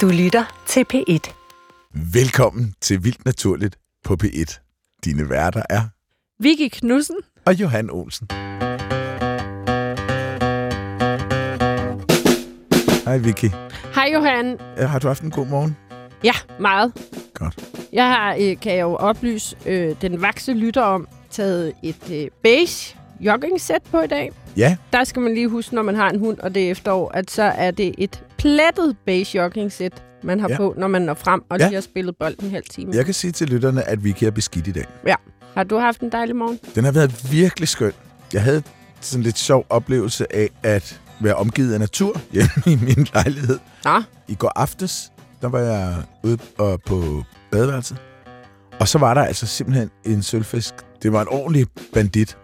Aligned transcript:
Du 0.00 0.08
lytter 0.08 0.44
til 0.66 0.84
P1. 0.94 1.32
Velkommen 2.12 2.74
til 2.80 3.04
Vildt 3.04 3.24
Naturligt 3.24 3.78
på 4.04 4.16
P1. 4.24 4.60
Dine 5.04 5.30
værter 5.30 5.62
er 5.70 5.80
Vicky 6.42 6.68
Knudsen. 6.78 7.16
og 7.46 7.54
Johan 7.60 7.90
Olsen. 7.90 8.28
Hej 13.04 13.18
Vicky. 13.18 13.50
Hej 13.94 14.10
Johan. 14.14 14.58
Øh, 14.78 14.88
Har 14.90 14.98
du 14.98 15.06
haft 15.06 15.22
en 15.22 15.30
god 15.30 15.46
morgen? 15.46 15.76
Ja, 16.24 16.32
meget. 16.60 16.92
Godt. 17.34 17.64
Jeg 17.92 18.06
har, 18.06 18.34
øh, 18.40 18.56
kan 18.60 18.72
jeg 18.74 18.80
jo 18.82 18.94
oplyse 18.96 19.56
øh, 19.66 19.96
den 20.00 20.22
vakse 20.22 20.52
lytter 20.52 20.82
om, 20.82 21.08
taget 21.30 21.72
et 21.82 22.10
øh, 22.12 22.26
beige 22.42 22.96
jogging-sæt 23.20 23.82
på 23.90 24.00
i 24.00 24.06
dag. 24.06 24.32
Ja, 24.56 24.76
Der 24.92 25.04
skal 25.04 25.22
man 25.22 25.34
lige 25.34 25.48
huske, 25.48 25.74
når 25.74 25.82
man 25.82 25.94
har 25.96 26.10
en 26.10 26.18
hund, 26.18 26.38
og 26.38 26.54
det 26.54 26.66
er 26.66 26.70
efterår, 26.70 27.10
at 27.14 27.30
så 27.30 27.42
er 27.42 27.70
det 27.70 27.94
et 27.98 28.22
plettet 28.44 28.96
beige 29.06 29.38
jogging-sæt, 29.38 30.02
man 30.22 30.40
har 30.40 30.48
Ja. 30.48 30.52
ja. 30.52 30.56
på, 30.58 30.74
når 30.78 30.86
man 30.88 31.02
når 31.02 31.14
frem 31.14 31.42
og 31.50 31.58
Ja. 31.58 31.66
lige 31.66 31.74
har 31.74 31.80
spillet 31.80 32.16
bold 32.20 32.34
en 32.42 32.50
halv 32.50 32.64
time. 32.70 32.92
jeg 32.94 33.04
kan 33.04 33.14
sige 33.14 33.32
til 33.32 33.48
lytterne, 33.48 33.88
at 33.88 34.04
Vicky 34.04 34.24
er 34.24 34.30
beskidt 34.30 34.66
i 34.66 34.72
dag. 34.72 34.84
Har 35.54 35.64
du 35.64 35.78
haft 35.78 36.00
en 36.00 36.12
dejlig 36.12 36.36
morgen? 36.36 36.58
Den 36.74 36.84
har 36.84 36.92
været 36.92 37.32
virkelig 37.32 37.68
skøn. 37.68 37.92
Jeg 38.32 38.42
havde 38.42 38.62
sådan 39.00 39.22
lidt 39.22 39.38
sjov 39.38 39.66
oplevelse 39.70 40.36
af 40.36 40.48
at 40.62 41.00
være 41.20 41.34
omgivet 41.34 41.72
af 41.74 41.80
natur 41.80 42.20
hjemme 42.32 42.50
i 42.66 42.76
min 42.84 43.06
lejlighed. 43.14 43.58
Nå, 43.84 44.02
I 44.28 44.34
går 44.34 44.52
aftes, 44.56 45.12
der 45.42 45.48
var 45.48 45.58
jeg 45.58 45.94
ude 46.24 46.38
og 46.58 46.80
på 46.86 47.22
badeværelset. 47.52 47.96
Og 48.80 48.88
så 48.88 48.98
var 48.98 49.14
der 49.14 49.22
altså 49.24 49.46
simpelthen 49.46 49.90
en 50.04 50.22
sølvfisk. 50.22 50.74
Det 51.02 51.12
var 51.12 51.20
en 51.22 51.28
ordentlig 51.30 51.66
bandit. 51.94 52.36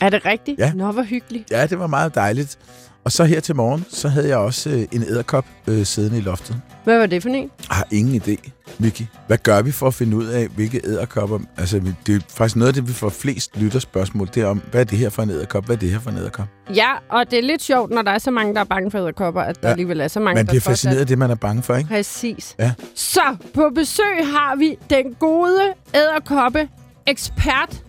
er 0.00 0.08
det 0.10 0.24
rigtigt? 0.24 0.58
Ja. 0.58 0.72
Nå, 0.72 0.92
hvor 0.92 1.02
hyggeligt. 1.02 1.50
Ja, 1.50 1.66
det 1.66 1.78
var 1.78 1.86
meget 1.86 2.14
dejligt. 2.14 2.58
Og 3.04 3.12
så 3.12 3.24
her 3.24 3.40
til 3.40 3.56
morgen, 3.56 3.84
så 3.90 4.08
havde 4.08 4.28
jeg 4.28 4.36
også 4.36 4.70
øh, 4.70 4.78
en 4.92 5.02
æderkop 5.02 5.46
øh, 5.66 5.86
siddende 5.86 6.18
i 6.18 6.20
loftet. 6.20 6.60
Hvad 6.84 6.98
var 6.98 7.06
det 7.06 7.22
for 7.22 7.28
en? 7.28 7.50
Jeg 7.68 7.76
har 7.76 7.86
ingen 7.90 8.22
idé, 8.22 8.50
Vicky. 8.78 9.02
Hvad 9.26 9.38
gør 9.38 9.62
vi 9.62 9.72
for 9.72 9.86
at 9.86 9.94
finde 9.94 10.16
ud 10.16 10.26
af, 10.26 10.48
hvilke 10.48 10.80
æderkopper... 10.84 11.38
Altså, 11.56 11.80
det 12.06 12.14
er 12.14 12.20
faktisk 12.28 12.56
noget 12.56 12.68
af 12.68 12.74
det, 12.74 12.88
vi 12.88 12.92
får 12.92 13.08
flest 13.08 13.56
lytterspørgsmål. 13.56 14.28
Det 14.34 14.42
er 14.42 14.46
om, 14.46 14.62
hvad 14.70 14.80
er 14.80 14.84
det 14.84 14.98
her 14.98 15.10
for 15.10 15.22
en 15.22 15.30
æderkop? 15.30 15.64
Hvad 15.66 15.76
er 15.76 15.80
det 15.80 15.90
her 15.90 16.00
for 16.00 16.10
en 16.10 16.16
æderkop? 16.16 16.46
Ja, 16.74 16.90
og 17.10 17.30
det 17.30 17.38
er 17.38 17.42
lidt 17.42 17.62
sjovt, 17.62 17.90
når 17.90 18.02
der 18.02 18.10
er 18.10 18.18
så 18.18 18.30
mange, 18.30 18.54
der 18.54 18.60
er 18.60 18.64
bange 18.64 18.90
for 18.90 18.98
æderkopper, 18.98 19.40
at 19.40 19.62
der 19.62 19.68
Ja. 19.68 19.72
alligevel 19.72 20.00
er 20.00 20.08
så 20.08 20.20
mange, 20.20 20.34
Man 20.34 20.46
der 20.46 20.50
bliver 20.52 20.60
alt- 20.60 20.64
fascineret 20.64 21.00
af 21.00 21.06
det, 21.06 21.18
man 21.18 21.30
er 21.30 21.34
bange 21.34 21.62
for, 21.62 21.74
ikke? 21.76 21.88
Præcis. 21.88 22.54
Ja. 22.58 22.72
Så 22.94 23.36
på 23.54 23.70
besøg 23.74 24.16
har 24.26 24.56
vi 24.56 24.78
den 24.90 25.14
gode 25.14 25.60
æderkoppe 25.94 26.68
ekspert 27.06 27.82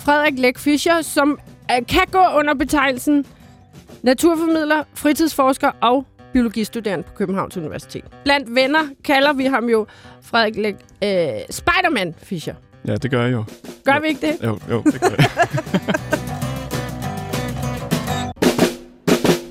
Frederik 0.00 0.38
Læk 0.38 0.58
Fischer, 0.58 1.02
som 1.02 1.38
øh, 1.70 1.86
kan 1.86 2.02
gå 2.12 2.24
under 2.38 2.54
betegnelsen 2.54 3.26
naturformidler, 4.02 4.82
fritidsforsker 4.94 5.70
og 5.80 6.06
biologistuderende 6.32 7.04
på 7.04 7.12
Københavns 7.14 7.56
Universitet. 7.56 8.04
Blandt 8.24 8.54
venner 8.54 8.80
kalder 9.04 9.32
vi 9.32 9.44
ham 9.44 9.64
jo 9.68 9.86
Frederik 10.22 10.56
Læk 10.56 10.74
øh, 11.04 11.10
Spiderman 11.50 12.14
Fischer. 12.18 12.54
Ja, 12.86 12.96
det 12.96 13.10
gør 13.10 13.22
jeg 13.24 13.32
jo. 13.32 13.44
Gør 13.84 14.00
vi 14.00 14.06
ikke 14.08 14.26
det? 14.26 14.36
Jo, 14.46 14.58
jo 14.70 14.82
det 14.82 15.00
gør 15.00 15.08
jeg. 15.08 15.26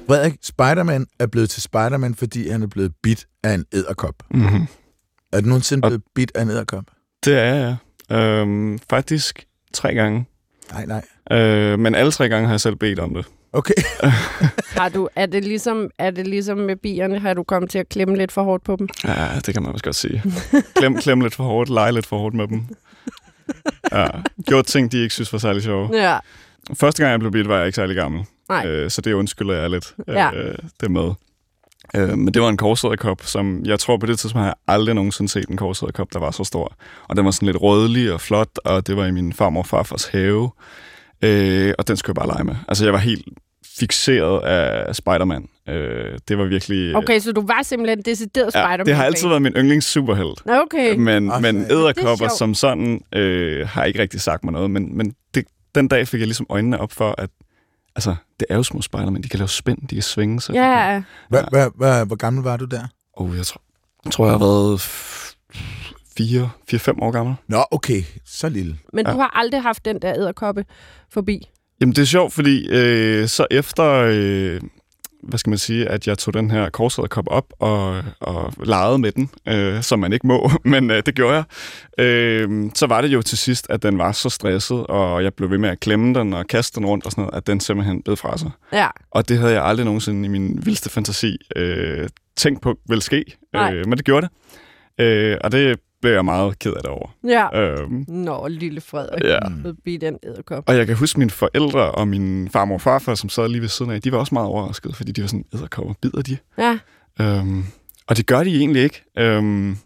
Frederik, 0.07 0.33
Spiderman 0.43 1.05
er 1.19 1.27
blevet 1.27 1.49
til 1.49 1.61
Spiderman, 1.61 2.15
fordi 2.15 2.49
han 2.49 2.63
er 2.63 2.67
blevet 2.67 2.91
bit 3.03 3.25
af 3.43 3.53
en 3.53 3.65
æderkop. 3.73 4.15
mm-hmm. 4.31 4.67
Er 5.33 5.41
du 5.41 5.47
nogensinde 5.47 5.85
Og- 5.85 5.89
blevet 5.89 6.03
bit 6.15 6.31
af 6.35 6.41
en 6.41 6.49
æderkop? 6.49 6.83
Det 7.25 7.37
er 7.39 7.53
jeg. 7.55 7.75
Øhm, 8.17 8.79
faktisk 8.89 9.45
tre 9.73 9.93
gange. 9.93 10.25
Nej, 10.71 10.85
nej. 10.85 11.37
Øh, 11.39 11.79
men 11.79 11.95
alle 11.95 12.11
tre 12.11 12.29
gange 12.29 12.47
har 12.47 12.53
jeg 12.53 12.61
selv 12.61 12.75
bedt 12.75 12.99
om 12.99 13.13
det. 13.13 13.25
Okay. 13.53 13.73
Har 14.79 14.89
du, 14.89 15.09
er, 15.15 15.25
det 15.25 15.43
ligesom, 15.43 15.89
er 15.97 16.11
det 16.11 16.27
ligesom 16.27 16.57
med 16.57 16.75
bierne? 16.75 17.19
Har 17.19 17.33
du 17.33 17.43
kommet 17.43 17.69
til 17.71 17.79
at 17.79 17.89
klemme 17.89 18.17
lidt 18.17 18.31
for 18.31 18.43
hårdt 18.43 18.63
på 18.63 18.75
dem? 18.75 18.87
Ja, 19.03 19.27
det 19.45 19.53
kan 19.53 19.63
man 19.63 19.71
også 19.71 19.83
godt 19.83 19.95
sige. 19.95 20.23
Klem, 20.75 20.97
klem 20.97 21.21
lidt 21.21 21.35
for 21.35 21.43
hårdt, 21.43 21.69
lege 21.69 21.91
lidt 21.91 22.05
for 22.05 22.17
hårdt 22.17 22.35
med 22.35 22.47
dem. 22.47 22.63
Ja, 23.91 24.07
gjort 24.47 24.65
ting, 24.65 24.91
de 24.91 24.97
ikke 24.97 25.13
synes 25.13 25.33
var 25.33 25.39
særlig 25.39 25.63
sjove. 25.63 25.89
Ja. 25.93 26.17
Første 26.73 27.03
gang, 27.03 27.11
jeg 27.11 27.19
blev 27.19 27.31
bidt, 27.31 27.47
var 27.47 27.57
jeg 27.57 27.65
ikke 27.65 27.75
særlig 27.75 27.95
gammel. 27.95 28.25
Nej. 28.49 28.67
Øh, 28.67 28.91
så 28.91 29.01
det 29.01 29.13
undskylder 29.13 29.55
jeg 29.55 29.69
lidt. 29.69 29.95
Ja. 30.07 30.31
Øh, 30.33 30.57
det 30.81 30.91
med. 30.91 31.11
Øh, 31.95 32.17
men 32.17 32.33
det 32.33 32.41
var 32.41 32.49
en 32.49 32.57
korsæderkop, 32.57 33.21
som 33.23 33.65
jeg 33.65 33.79
tror 33.79 33.97
på 33.97 34.05
det 34.05 34.19
tidspunkt 34.19 34.43
har 34.43 34.47
jeg 34.47 34.55
aldrig 34.67 34.95
nogensinde 34.95 35.31
set 35.31 35.49
en 35.49 35.57
korsæderkop, 35.57 36.13
der 36.13 36.19
var 36.19 36.31
så 36.31 36.43
stor. 36.43 36.75
Og 37.09 37.15
den 37.15 37.25
var 37.25 37.31
sådan 37.31 37.45
lidt 37.45 37.61
rødlig 37.61 38.13
og 38.13 38.21
flot, 38.21 38.59
og 38.65 38.87
det 38.87 38.97
var 38.97 39.05
i 39.05 39.11
min 39.11 39.33
farmor 39.33 39.61
og 39.61 39.67
farfars 39.67 40.05
have. 40.05 40.51
Øh, 41.21 41.73
og 41.77 41.87
den 41.87 41.97
skulle 41.97 42.09
jeg 42.09 42.27
bare 42.27 42.35
lege 42.35 42.43
med. 42.43 42.55
Altså, 42.67 42.85
jeg 42.85 42.93
var 42.93 42.99
helt 42.99 43.25
fixeret 43.79 44.43
af 44.43 44.95
Spider-Man. 44.95 45.49
Øh, 45.69 46.19
det 46.27 46.37
var 46.37 46.45
virkelig... 46.45 46.95
Okay, 46.95 47.19
så 47.19 47.31
du 47.31 47.45
var 47.47 47.63
simpelthen 47.63 48.01
decideret 48.01 48.45
ja, 48.45 48.49
Spider-Man. 48.65 48.85
det 48.85 48.95
har 48.95 49.03
altid 49.03 49.27
været 49.27 49.41
min 49.41 49.53
yndlings 49.53 49.85
superhelt. 49.85 50.41
Okay. 50.49 50.95
Men, 50.95 51.31
Ah, 51.31 51.41
men 51.41 51.61
er 51.61 51.71
æderkopper 51.71 52.27
som 52.37 52.53
sådan 52.53 53.01
øh, 53.15 53.67
har 53.67 53.83
ikke 53.83 53.99
rigtig 54.01 54.21
sagt 54.21 54.43
mig 54.43 54.53
noget. 54.53 54.71
Men, 54.71 54.97
men 54.97 55.13
det, 55.35 55.45
den 55.75 55.87
dag 55.87 56.07
fik 56.07 56.19
jeg 56.19 56.27
ligesom 56.27 56.45
øjnene 56.49 56.79
op 56.79 56.91
for, 56.91 57.15
at 57.17 57.29
altså, 57.95 58.15
det 58.39 58.45
er 58.49 58.55
jo 58.55 58.63
små 58.63 58.81
Spider-Man. 58.81 59.21
De 59.23 59.29
kan 59.29 59.37
lave 59.39 59.49
spænd, 59.49 59.87
de 59.87 59.95
kan 59.95 60.01
svinge 60.03 60.41
sig. 60.41 60.53
Ja, 60.55 61.01
Hva, 61.29 61.41
hva, 61.51 61.67
hva, 61.75 62.03
hvor 62.03 62.15
gammel 62.15 62.43
var 62.43 62.57
du 62.57 62.65
der? 62.65 62.83
Oh, 63.13 63.37
jeg 63.37 63.45
tror, 63.45 63.61
jeg 64.05 64.11
tror, 64.11 64.25
jeg 64.25 64.33
har 64.33 64.39
været 64.39 64.81
4-5 66.19 67.01
år 67.01 67.11
gammel. 67.11 67.35
Nå, 67.47 67.63
okay. 67.71 68.03
Så 68.25 68.49
lille. 68.49 68.77
men 68.93 69.05
Ja. 69.07 69.13
du 69.13 69.17
har 69.17 69.37
aldrig 69.39 69.61
haft 69.61 69.85
den 69.85 70.01
der 70.01 70.13
æderkoppe 70.17 70.65
forbi. 71.09 71.49
Jamen, 71.81 71.95
det 71.95 72.01
er 72.01 72.05
sjovt, 72.05 72.33
fordi 72.33 72.67
øh, 72.69 73.27
så 73.27 73.45
efter, 73.51 73.85
øh, 74.07 74.61
hvad 75.23 75.39
skal 75.39 75.49
man 75.49 75.57
sige, 75.57 75.89
at 75.89 76.07
jeg 76.07 76.17
tog 76.17 76.33
den 76.33 76.51
her 76.51 76.69
korsæderkop 76.69 77.25
op 77.27 77.45
og, 77.59 78.03
og 78.19 78.53
legede 78.65 78.97
med 78.97 79.11
den, 79.11 79.29
øh, 79.47 79.83
som 79.83 79.99
man 79.99 80.13
ikke 80.13 80.27
må, 80.27 80.51
men 80.63 80.91
øh, 80.91 81.03
det 81.05 81.15
gjorde 81.15 81.35
jeg, 81.35 81.43
øh, 82.05 82.69
så 82.75 82.87
var 82.87 83.01
det 83.01 83.07
jo 83.07 83.21
til 83.21 83.37
sidst, 83.37 83.67
at 83.69 83.83
den 83.83 83.97
var 83.97 84.11
så 84.11 84.29
stresset, 84.29 84.87
og 84.87 85.23
jeg 85.23 85.33
blev 85.33 85.49
ved 85.49 85.57
med 85.57 85.69
at 85.69 85.79
klemme 85.79 86.19
den 86.19 86.33
og 86.33 86.47
kaste 86.47 86.79
den 86.79 86.87
rundt 86.87 87.05
og 87.05 87.11
sådan 87.11 87.21
noget, 87.21 87.37
at 87.37 87.47
den 87.47 87.59
simpelthen 87.59 88.03
blev 88.03 88.17
fra 88.17 88.37
sig. 88.37 88.51
Ja. 88.73 88.87
Og 89.11 89.29
det 89.29 89.37
havde 89.37 89.53
jeg 89.53 89.65
aldrig 89.65 89.85
nogensinde 89.85 90.25
i 90.25 90.29
min 90.29 90.59
vildeste 90.65 90.89
fantasi 90.89 91.37
øh, 91.55 92.09
tænkt 92.35 92.61
på 92.61 92.75
ville 92.89 93.01
ske, 93.01 93.25
Nej. 93.53 93.73
øh, 93.73 93.87
men 93.87 93.97
det 93.97 94.05
gjorde 94.05 94.27
det. 94.27 95.05
Øh, 95.05 95.37
og 95.43 95.51
det 95.51 95.79
blev 96.01 96.11
jeg 96.13 96.25
meget 96.25 96.59
ked 96.59 96.71
af 96.73 96.81
det 96.81 96.89
over. 96.91 97.15
Ja. 97.27 97.59
Øhm, 97.61 98.05
Nå, 98.07 98.47
lille 98.47 98.81
Frederik. 98.81 99.23
ja. 99.23 99.39
Forbi 99.65 99.97
den 99.97 100.17
æderkop. 100.23 100.63
Og 100.67 100.77
jeg 100.77 100.87
kan 100.87 100.95
huske 100.95 101.19
mine 101.19 101.31
forældre 101.31 101.91
og 101.91 102.07
min 102.07 102.49
farmor 102.49 102.75
og 102.75 102.81
farfar, 102.81 103.15
som 103.15 103.29
sad 103.29 103.47
lige 103.49 103.61
ved 103.61 103.67
siden 103.69 103.91
af, 103.91 104.01
de 104.01 104.11
var 104.11 104.17
også 104.17 104.35
meget 104.35 104.47
overraskede, 104.47 104.93
fordi 104.93 105.11
de 105.11 105.21
var 105.21 105.27
sådan, 105.27 105.45
æderkopper, 105.55 105.93
bider 106.01 106.21
de? 106.21 106.37
Ja. 106.57 106.79
Øhm, 107.21 107.63
og 108.07 108.17
det 108.17 108.25
gør 108.25 108.43
de 108.43 108.55
egentlig 108.57 108.83
ikke, 108.83 109.03
øhm, 109.17 109.77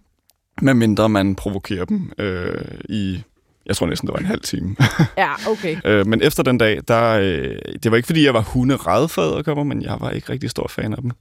medmindre 0.61 1.09
man 1.09 1.35
provokerer 1.35 1.85
dem 1.85 2.11
øh, 2.17 2.61
i, 2.89 3.23
jeg 3.65 3.75
tror 3.75 3.87
næsten, 3.87 4.07
det 4.07 4.13
var 4.13 4.19
en 4.19 4.25
halv 4.25 4.41
time. 4.41 4.75
Ja, 5.17 5.31
okay. 5.49 5.77
øh, 5.85 6.07
men 6.07 6.21
efter 6.21 6.43
den 6.43 6.57
dag, 6.57 6.79
der, 6.87 7.03
øh, 7.19 7.57
det 7.83 7.91
var 7.91 7.97
ikke 7.97 8.05
fordi, 8.07 8.25
jeg 8.25 8.33
var 8.33 8.41
hunderede 8.41 9.07
for 9.09 9.21
æderkopper, 9.21 9.63
men 9.63 9.81
jeg 9.81 9.97
var 9.99 10.09
ikke 10.11 10.29
rigtig 10.31 10.49
stor 10.49 10.67
fan 10.67 10.93
af 10.93 11.01
dem. 11.01 11.11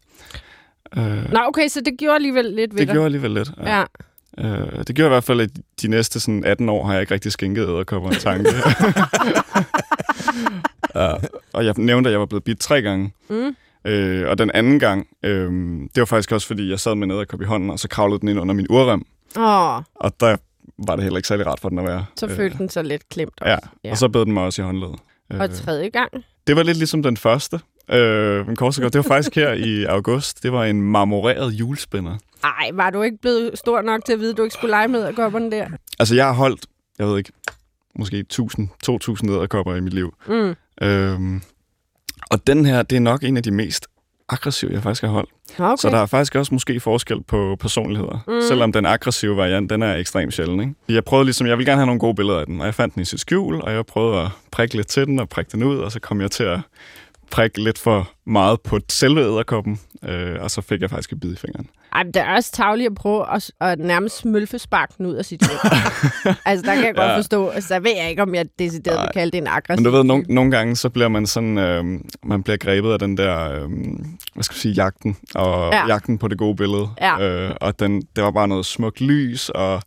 Øh, 0.96 1.32
Nå, 1.32 1.38
okay, 1.48 1.68
så 1.68 1.80
det 1.80 1.94
gjorde 1.98 2.14
alligevel 2.14 2.44
lidt 2.44 2.72
ved 2.74 2.78
det 2.80 2.88
dig. 2.88 2.94
gjorde 2.94 3.04
alligevel 3.04 3.30
lidt. 3.30 3.50
Ja. 3.62 3.78
Ja. 3.78 3.84
Øh, 4.38 4.84
det 4.86 4.96
gjorde 4.96 5.06
i 5.08 5.14
hvert 5.14 5.24
fald, 5.24 5.40
at 5.40 5.50
de 5.82 5.88
næste 5.88 6.20
sådan 6.20 6.44
18 6.44 6.68
år 6.68 6.84
har 6.86 6.92
jeg 6.92 7.00
ikke 7.00 7.14
rigtig 7.14 7.32
skænket 7.32 7.62
æderkopper 7.68 8.10
en 8.10 8.16
tanke. 8.16 8.50
ja. 10.94 11.12
Og 11.52 11.64
jeg 11.64 11.74
nævnte, 11.76 12.08
at 12.08 12.12
jeg 12.12 12.20
var 12.20 12.26
blevet 12.26 12.44
bidt 12.44 12.60
tre 12.60 12.82
gange. 12.82 13.12
Mm. 13.30 13.56
Øh, 13.84 14.28
og 14.28 14.38
den 14.38 14.50
anden 14.54 14.78
gang, 14.78 15.06
øh, 15.22 15.50
det 15.94 16.00
var 16.00 16.04
faktisk 16.04 16.32
også, 16.32 16.46
fordi 16.46 16.70
jeg 16.70 16.80
sad 16.80 16.94
med 16.94 17.04
en 17.06 17.10
æderkop 17.10 17.40
i 17.42 17.44
hånden, 17.44 17.70
og 17.70 17.78
så 17.78 17.88
kravlede 17.88 18.20
den 18.20 18.28
ind 18.28 18.40
under 18.40 18.54
min 18.54 18.66
urrem. 18.70 19.04
Åh, 19.36 19.76
Og 19.94 20.20
der 20.20 20.36
var 20.86 20.96
det 20.96 21.02
heller 21.02 21.16
ikke 21.16 21.28
særlig 21.28 21.46
rart 21.46 21.60
for 21.60 21.68
den 21.68 21.78
at 21.78 21.84
være. 21.84 22.04
så 22.16 22.28
følte 22.28 22.58
den 22.58 22.68
så 22.68 22.82
lidt 22.82 23.08
klemt 23.08 23.32
også. 23.40 23.50
Ja, 23.50 23.58
ja. 23.84 23.90
og 23.90 23.98
så 23.98 24.08
bed 24.08 24.24
den 24.24 24.32
mig 24.32 24.42
også 24.42 24.62
i 24.62 24.64
håndledet. 24.64 24.96
Og 25.30 25.50
tredje 25.50 25.88
gang. 25.88 26.10
Det 26.46 26.56
var 26.56 26.62
lidt 26.62 26.76
ligesom 26.78 27.02
den 27.02 27.16
første. 27.16 27.60
Øh, 27.90 28.48
en 28.48 28.56
korsegård. 28.56 28.90
Det 28.92 28.98
var 28.98 29.02
faktisk 29.08 29.34
her 29.34 29.52
i 29.52 29.84
august. 29.96 30.42
Det 30.42 30.52
var 30.52 30.64
en 30.64 30.82
marmoreret 30.82 31.52
julespænder. 31.52 32.16
Ej, 32.44 32.70
var 32.72 32.90
du 32.90 33.02
ikke 33.02 33.18
blevet 33.22 33.58
stor 33.58 33.82
nok 33.82 34.04
til 34.04 34.12
at 34.12 34.20
vide, 34.20 34.30
at 34.30 34.36
du 34.36 34.42
ikke 34.42 34.54
skulle 34.54 34.70
lege 34.70 34.88
med 34.88 35.00
æderkopperne 35.00 35.50
der? 35.50 35.66
Altså, 35.98 36.14
jeg 36.14 36.26
har 36.26 36.32
holdt, 36.32 36.66
jeg 36.98 37.06
ved 37.06 37.18
ikke, 37.18 37.32
måske 37.98 38.24
1000-2000 38.32 39.30
æderkopper 39.30 39.74
i 39.74 39.80
mit 39.80 39.94
liv. 39.94 40.14
Mm. 40.26 40.54
Øhm, 40.82 41.42
og 42.30 42.46
den 42.46 42.66
her, 42.66 42.82
det 42.82 42.96
er 42.96 43.00
nok 43.00 43.24
en 43.24 43.36
af 43.36 43.42
de 43.42 43.50
mest 43.50 43.86
aggressive, 44.28 44.72
jeg 44.72 44.82
faktisk 44.82 45.02
har 45.02 45.10
holdt. 45.10 45.30
Okay. 45.58 45.76
Så 45.78 45.88
der 45.90 45.98
er 45.98 46.06
faktisk 46.06 46.34
også 46.34 46.54
måske 46.54 46.80
forskel 46.80 47.22
på 47.22 47.56
personligheder. 47.60 48.24
Mm. 48.28 48.40
Selvom 48.48 48.72
den 48.72 48.86
aggressive 48.86 49.36
variant, 49.36 49.70
den 49.70 49.82
er 49.82 49.94
ekstremt 49.94 50.34
sjælden. 50.34 50.60
Ikke? 50.60 50.74
Jeg 50.88 51.04
prøvede 51.04 51.24
ligesom, 51.24 51.46
jeg 51.46 51.58
vil 51.58 51.66
gerne 51.66 51.78
have 51.78 51.86
nogle 51.86 52.00
gode 52.00 52.14
billeder 52.14 52.38
af 52.38 52.46
den, 52.46 52.60
og 52.60 52.66
jeg 52.66 52.74
fandt 52.74 52.94
den 52.94 53.02
i 53.02 53.04
sit 53.04 53.20
skjul, 53.20 53.60
og 53.60 53.72
jeg 53.72 53.86
prøvede 53.86 54.20
at 54.22 54.28
prikke 54.50 54.74
lidt 54.74 54.86
til 54.86 55.06
den 55.06 55.18
og 55.18 55.28
prikke 55.28 55.52
den 55.52 55.62
ud, 55.62 55.78
og 55.78 55.92
så 55.92 56.00
kom 56.00 56.20
jeg 56.20 56.30
til 56.30 56.44
at 56.44 56.60
prikke 57.30 57.62
lidt 57.62 57.78
for 57.78 58.10
meget 58.26 58.60
på 58.60 58.80
selve 58.88 59.20
æderkoppen, 59.20 59.80
øh, 60.04 60.36
og 60.40 60.50
så 60.50 60.60
fik 60.60 60.80
jeg 60.80 60.90
faktisk 60.90 61.12
et 61.12 61.20
bid 61.20 61.32
i 61.32 61.36
fingeren. 61.36 61.68
Ej, 61.94 62.02
men 62.04 62.14
det 62.14 62.22
er 62.22 62.34
også 62.34 62.52
tavligt 62.52 62.86
at 62.86 62.94
prøve 62.94 63.34
at, 63.34 63.50
at 63.60 63.78
nærmest 63.78 64.16
smølfe 64.16 64.58
sparken 64.58 65.06
ud 65.06 65.14
af 65.14 65.24
sit 65.24 65.42
liv. 65.42 65.58
altså, 66.46 66.66
der 66.66 66.74
kan 66.74 66.84
jeg 66.84 66.94
godt 66.94 67.10
Ja. 67.10 67.16
forstå. 67.16 67.48
Altså, 67.48 67.74
der 67.74 67.80
ved 67.80 67.92
jeg 67.96 68.10
ikke, 68.10 68.22
om 68.22 68.34
jeg 68.34 68.46
decideret 68.58 69.00
vil 69.00 69.08
kalde 69.14 69.30
det 69.30 69.38
en 69.38 69.46
aggressiv. 69.46 69.82
Men 69.82 69.84
du 69.92 69.96
ved, 69.96 70.04
nogle, 70.04 70.24
nogle 70.28 70.50
gange, 70.50 70.76
så 70.76 70.88
bliver 70.88 71.08
man 71.08 71.26
sådan, 71.26 71.58
øh, 71.58 71.84
man 72.24 72.42
bliver 72.42 72.56
grebet 72.56 72.92
af 72.92 72.98
den 72.98 73.16
der, 73.16 73.50
øh, 73.52 73.68
hvad 74.34 74.42
skal 74.42 74.54
vi 74.54 74.60
sige, 74.60 74.74
jagten, 74.74 75.16
og 75.34 75.72
Ja. 75.72 75.78
ja. 75.78 75.86
jagten 75.86 76.18
på 76.18 76.28
det 76.28 76.38
gode 76.38 76.56
billede. 76.56 76.88
Ja. 77.00 77.20
Øh, 77.20 77.50
og 77.60 77.78
den, 77.80 78.02
det 78.16 78.24
var 78.24 78.30
bare 78.30 78.48
noget 78.48 78.66
smukt 78.66 79.00
lys, 79.00 79.48
og 79.48 79.82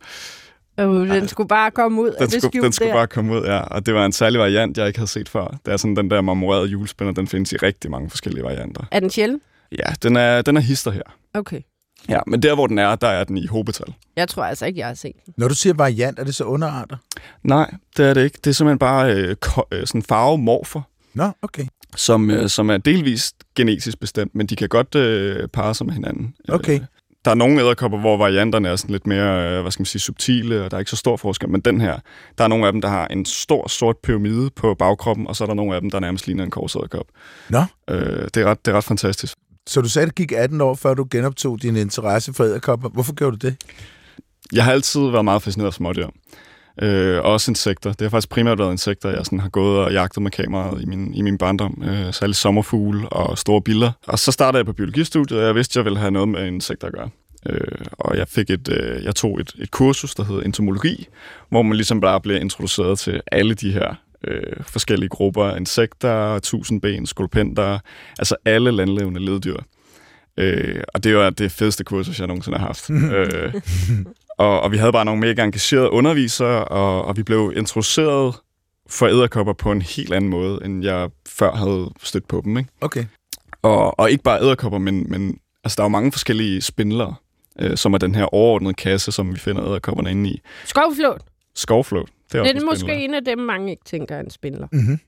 Øh, 0.80 0.86
den 1.08 1.28
skulle 1.28 1.48
bare 1.48 1.70
komme 1.70 2.00
ud 2.02 2.08
af 2.08 2.14
den 2.18 2.30
det 2.30 2.42
skulle, 2.42 2.62
den 2.64 2.72
skulle 2.72 2.88
der. 2.88 2.94
bare 2.96 3.06
komme 3.06 3.34
ud, 3.40 3.44
ja. 3.46 3.58
Og 3.60 3.86
det 3.86 3.94
var 3.94 4.04
en 4.06 4.12
særlig 4.12 4.40
variant, 4.40 4.78
jeg 4.78 4.86
ikke 4.86 4.98
havde 4.98 5.10
set 5.10 5.28
før. 5.28 5.56
Det 5.66 5.72
er 5.72 5.76
sådan 5.76 5.96
den 5.96 6.10
der 6.10 6.20
marmorerede 6.20 6.66
julespænder, 6.68 7.12
den 7.12 7.26
findes 7.26 7.52
i 7.52 7.56
rigtig 7.56 7.90
mange 7.90 8.10
forskellige 8.10 8.44
varianter. 8.44 8.82
Er 8.90 9.00
den 9.00 9.10
sjældent? 9.10 9.42
Ja, 9.72 9.92
den 10.02 10.16
er, 10.16 10.42
den 10.42 10.56
er 10.56 10.60
hister 10.60 10.90
her. 10.90 11.02
Okay. 11.34 11.60
Ja, 12.08 12.20
men 12.26 12.42
der, 12.42 12.54
hvor 12.54 12.66
den 12.66 12.78
er, 12.78 12.96
der 12.96 13.08
er 13.08 13.24
den 13.24 13.38
i 13.38 13.46
hobetal. 13.46 13.94
Jeg 14.16 14.28
tror 14.28 14.44
altså 14.44 14.66
ikke, 14.66 14.78
jeg 14.78 14.86
har 14.86 14.94
set 14.94 15.12
den. 15.26 15.34
Når 15.36 15.48
du 15.48 15.54
siger 15.54 15.74
variant, 15.74 16.18
er 16.18 16.24
det 16.24 16.34
så 16.34 16.44
underarter? 16.44 16.96
Nej, 17.42 17.74
det 17.96 18.06
er 18.06 18.14
det 18.14 18.24
ikke. 18.24 18.38
Det 18.44 18.50
er 18.50 18.54
simpelthen 18.54 18.78
bare 18.78 19.12
øh, 19.14 19.36
øh, 19.72 19.86
sådan 19.86 20.02
farvemorfer, 20.02 20.80
Nå, 21.14 21.30
okay. 21.42 21.66
som, 21.96 22.30
øh, 22.30 22.48
som 22.48 22.70
er 22.70 22.78
delvist 22.78 23.36
genetisk 23.54 24.00
bestemt, 24.00 24.34
men 24.34 24.46
de 24.46 24.56
kan 24.56 24.68
godt 24.68 24.94
øh, 24.94 25.48
parre 25.48 25.74
sig 25.74 25.86
med 25.86 25.94
hinanden. 25.94 26.34
Okay. 26.48 26.80
Øh, 26.80 26.86
der 27.24 27.30
er 27.30 27.34
nogle 27.34 27.60
æderkopper, 27.60 27.98
hvor 27.98 28.16
varianterne 28.16 28.68
er 28.68 28.76
sådan 28.76 28.92
lidt 28.92 29.06
mere, 29.06 29.56
øh, 29.56 29.62
hvad 29.62 29.70
skal 29.72 29.80
man 29.80 29.86
sige, 29.86 30.00
subtile, 30.00 30.64
og 30.64 30.70
der 30.70 30.76
er 30.76 30.78
ikke 30.78 30.90
så 30.90 30.96
stor 30.96 31.16
forskel, 31.16 31.48
men 31.48 31.60
den 31.60 31.80
her, 31.80 31.98
der 32.38 32.44
er 32.44 32.48
nogle 32.48 32.66
af 32.66 32.72
dem, 32.72 32.80
der 32.80 32.88
har 32.88 33.06
en 33.06 33.24
stor, 33.24 33.68
sort 33.68 33.96
pyramide 34.02 34.50
på 34.50 34.74
bagkroppen, 34.74 35.26
og 35.26 35.36
så 35.36 35.44
er 35.44 35.46
der 35.46 35.54
nogle 35.54 35.74
af 35.74 35.80
dem, 35.80 35.90
der 35.90 36.00
nærmest 36.00 36.26
ligner 36.26 36.44
en 36.44 36.50
korsæderkop. 36.50 37.06
Nå. 37.48 37.64
Øh, 37.90 38.28
det, 38.34 38.36
er 38.36 38.44
ret, 38.44 38.66
det 38.66 38.72
er 38.72 38.76
ret 38.76 38.84
fantastisk. 38.84 39.38
Så 39.68 39.80
du 39.80 39.88
sagde, 39.88 40.06
det 40.06 40.14
gik 40.14 40.32
18 40.32 40.60
år, 40.60 40.74
før 40.74 40.94
du 40.94 41.06
genoptog 41.10 41.62
din 41.62 41.76
interesse 41.76 42.32
for 42.32 42.44
æderkopper. 42.44 42.88
Hvorfor 42.88 43.14
gjorde 43.14 43.36
du 43.36 43.46
det? 43.46 43.56
Jeg 44.52 44.64
har 44.64 44.72
altid 44.72 45.00
været 45.00 45.24
meget 45.24 45.42
fascineret 45.42 45.66
af 45.66 45.74
smådyr. 45.74 46.08
Øh, 46.82 47.24
også 47.24 47.50
insekter. 47.50 47.92
Det 47.92 48.00
har 48.00 48.08
faktisk 48.08 48.28
primært 48.28 48.58
været 48.58 48.72
insekter, 48.72 49.08
jeg 49.08 49.24
sådan 49.24 49.40
har 49.40 49.48
gået 49.48 49.78
og 49.78 49.92
jagtet 49.92 50.22
med 50.22 50.30
kameraet 50.30 50.82
i 50.82 50.84
min, 50.86 51.14
i 51.14 51.22
min 51.22 51.38
barndom. 51.38 51.82
Øh, 51.84 52.14
særligt 52.14 52.38
sommerfugle 52.38 53.08
og 53.08 53.38
store 53.38 53.62
biller. 53.62 53.92
Og 54.06 54.18
så 54.18 54.32
startede 54.32 54.58
jeg 54.58 54.66
på 54.66 54.72
biologistudiet, 54.72 55.40
og 55.40 55.46
jeg 55.46 55.54
vidste, 55.54 55.72
at 55.72 55.76
jeg 55.76 55.84
ville 55.84 55.98
have 55.98 56.10
noget 56.10 56.28
med 56.28 56.46
insekter 56.46 56.86
at 56.86 56.92
gøre. 56.92 57.08
Øh, 57.46 57.84
og 57.92 58.16
jeg 58.16 58.28
fik 58.28 58.50
et, 58.50 58.68
øh, 58.68 59.04
jeg 59.04 59.14
tog 59.14 59.40
et, 59.40 59.52
et 59.58 59.70
kursus, 59.70 60.14
der 60.14 60.24
hedder 60.24 60.42
entomologi, 60.42 61.08
hvor 61.48 61.62
man 61.62 61.76
ligesom 61.76 62.00
bare 62.00 62.20
bliver 62.20 62.40
introduceret 62.40 62.98
til 62.98 63.20
alle 63.32 63.54
de 63.54 63.72
her 63.72 63.94
øh, 64.24 64.64
forskellige 64.66 65.08
grupper. 65.08 65.54
Insekter, 65.54 66.38
tusindben, 66.38 67.06
skolpenter, 67.06 67.78
altså 68.18 68.36
alle 68.44 68.70
landlevende 68.70 69.24
leddyr. 69.24 69.56
Øh, 70.36 70.82
og 70.94 71.04
det 71.04 71.16
var 71.16 71.30
det 71.30 71.52
fedeste 71.52 71.84
kursus, 71.84 72.18
jeg 72.18 72.26
nogensinde 72.26 72.58
har 72.58 72.66
haft. 72.66 72.90
øh, 73.16 73.54
og, 74.38 74.60
og 74.60 74.72
vi 74.72 74.76
havde 74.76 74.92
bare 74.92 75.04
nogle 75.04 75.20
mega 75.20 75.44
engagerede 75.44 75.90
undervisere, 75.90 76.64
og, 76.64 77.04
og 77.04 77.16
vi 77.16 77.22
blev 77.22 77.52
introduceret 77.56 78.34
for 78.90 79.06
æderkopper 79.06 79.52
på 79.52 79.72
en 79.72 79.82
helt 79.82 80.12
anden 80.12 80.30
måde, 80.30 80.60
end 80.64 80.84
jeg 80.84 81.10
før 81.28 81.54
havde 81.54 81.90
stødt 82.02 82.28
på 82.28 82.40
dem. 82.44 82.58
Ikke? 82.58 82.70
Okay. 82.80 83.04
Og, 83.62 84.00
og 84.00 84.10
ikke 84.10 84.24
bare 84.24 84.42
æderkopper, 84.42 84.78
men, 84.78 85.06
men 85.10 85.38
altså, 85.64 85.76
der 85.76 85.82
er 85.82 85.84
jo 85.84 85.88
mange 85.88 86.12
forskellige 86.12 86.62
spindlere, 86.62 87.14
øh, 87.60 87.76
som 87.76 87.94
er 87.94 87.98
den 87.98 88.14
her 88.14 88.34
overordnede 88.34 88.74
kasse, 88.74 89.12
som 89.12 89.34
vi 89.34 89.38
finder 89.38 89.68
æderkopperne 89.68 90.10
inde 90.10 90.30
i. 90.30 90.40
Skovflåt. 90.64 91.22
Skovflåt, 91.54 92.08
det 92.32 92.38
er 92.38 92.40
også 92.40 92.52
Det 92.52 92.56
er 92.56 92.60
en 92.60 92.66
måske 92.66 92.94
en 93.04 93.14
af 93.14 93.24
dem, 93.24 93.38
mange 93.38 93.70
ikke 93.70 93.84
tænker 93.84 94.16
er 94.16 94.20
en 94.20 94.30
spindler. 94.30 94.66
Mm-hmm. 94.72 94.98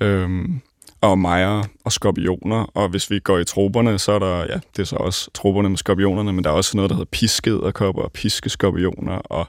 Øhm, 0.00 0.60
og 1.00 1.18
mejer 1.18 1.62
og 1.84 1.92
skorpioner. 1.92 2.62
Og 2.74 2.88
hvis 2.88 3.10
vi 3.10 3.18
går 3.18 3.38
i 3.38 3.44
troberne, 3.44 3.98
så 3.98 4.12
er 4.12 4.18
der, 4.18 4.38
ja, 4.38 4.60
det 4.76 4.82
er 4.82 4.84
så 4.84 4.96
også 4.96 5.30
troberne 5.34 5.68
med 5.68 5.78
skorpionerne, 5.78 6.32
men 6.32 6.44
der 6.44 6.50
er 6.50 6.54
også 6.54 6.76
noget, 6.76 6.90
der 6.90 6.96
hedder 6.96 7.10
piskederkopper 7.10 8.02
og 8.02 8.12
piskeskorpioner 8.12 9.14
og 9.14 9.46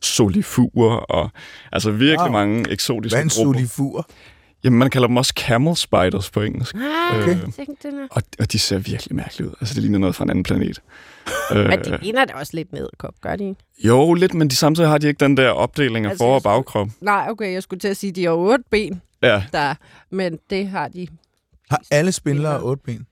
solifuger 0.00 0.94
og 0.96 1.30
altså 1.72 1.90
virkelig 1.90 2.18
Wow. 2.20 2.32
mange 2.32 2.70
eksotiske 2.70 3.16
Hvad 3.16 3.20
er 3.20 3.24
en 3.24 3.44
grupper. 3.44 4.02
Jamen, 4.66 4.78
man 4.78 4.90
kalder 4.90 5.08
dem 5.08 5.16
også 5.16 5.32
camel 5.36 5.76
spiders 5.76 6.30
på 6.30 6.40
engelsk. 6.42 6.74
Ah, 6.74 7.20
Okay. 7.20 7.36
okay. 7.42 7.62
er. 7.84 8.06
Og, 8.10 8.22
og 8.38 8.52
de 8.52 8.58
ser 8.58 8.78
virkelig 8.78 9.16
mærkeligt 9.16 9.48
ud. 9.50 9.54
Altså, 9.60 9.74
det 9.74 9.82
ligner 9.82 9.98
noget 9.98 10.14
fra 10.14 10.24
en 10.24 10.30
anden 10.30 10.42
planet. 10.42 10.82
øh, 11.52 11.66
Men 11.66 11.84
de 11.84 11.98
ligner 12.02 12.24
da 12.24 12.32
også 12.34 12.52
lidt 12.56 12.72
med 12.72 12.86
kop, 12.98 13.14
gør 13.20 13.36
de 13.36 13.44
ikke? 13.48 13.60
jo, 13.84 14.14
lidt, 14.14 14.34
men 14.34 14.48
de, 14.50 14.56
samtidig 14.56 14.88
har 14.90 14.98
de 14.98 15.08
ikke 15.08 15.20
den 15.24 15.36
der 15.36 15.48
opdeling 15.50 16.06
af 16.06 16.10
Altså, 16.10 16.24
for- 16.24 16.34
og 16.34 16.42
bagkrop. 16.42 16.88
Nej, 17.00 17.26
okay, 17.30 17.52
jeg 17.52 17.62
skulle 17.62 17.80
til 17.80 17.88
at 17.88 17.96
sige, 17.96 18.10
at 18.10 18.16
de 18.16 18.24
har 18.24 18.32
otte 18.32 18.64
ben, 18.70 19.02
Ja, 19.22 19.42
der, 19.52 19.74
men 20.10 20.38
det 20.50 20.68
har 20.68 20.88
de. 20.88 21.06
Har 21.70 21.80
alle 21.90 22.12
spindlere 22.12 22.60
otte 22.62 22.82
ben? 22.86 23.06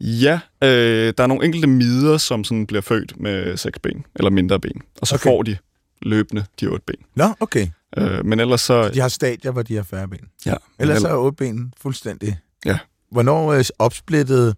Ja, 0.00 0.40
øh, 0.64 1.14
der 1.18 1.22
er 1.22 1.26
nogle 1.26 1.44
enkelte 1.44 1.66
mider, 1.68 2.18
som 2.18 2.44
sådan 2.44 2.66
bliver 2.66 2.80
født 2.82 3.20
med 3.20 3.56
seks 3.56 3.78
ben, 3.78 4.04
eller 4.16 4.30
mindre 4.30 4.60
ben. 4.60 4.82
Og 5.00 5.06
så 5.06 5.14
okay. 5.14 5.22
får 5.22 5.42
de 5.42 5.56
løbende 6.02 6.44
de 6.60 6.66
otte 6.66 6.84
ben. 6.86 6.96
Nå, 7.14 7.24
okay. 7.40 7.66
Øh, 7.98 8.24
men 8.26 8.40
ellers 8.40 8.60
så... 8.60 8.88
De 8.88 9.00
har 9.00 9.08
stadier, 9.08 9.50
hvor 9.52 9.62
de 9.62 9.74
har 9.76 9.82
færre 9.82 10.08
ben. 10.08 10.20
Ja, 10.46 10.54
Ellers 10.78 11.00
så 11.00 11.08
er 11.08 11.16
otte 11.16 11.36
ben 11.36 11.72
fuldstændig. 11.80 12.38
Ja. 12.66 12.78
Hvornår 13.10 13.52
øh, 13.52 13.64
opsplittede 13.78 14.54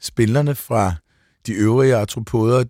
spindlerne 0.00 0.54
fra 0.54 0.94
de 1.46 1.52
øvrige 1.52 1.96
artropoder? 1.96 2.64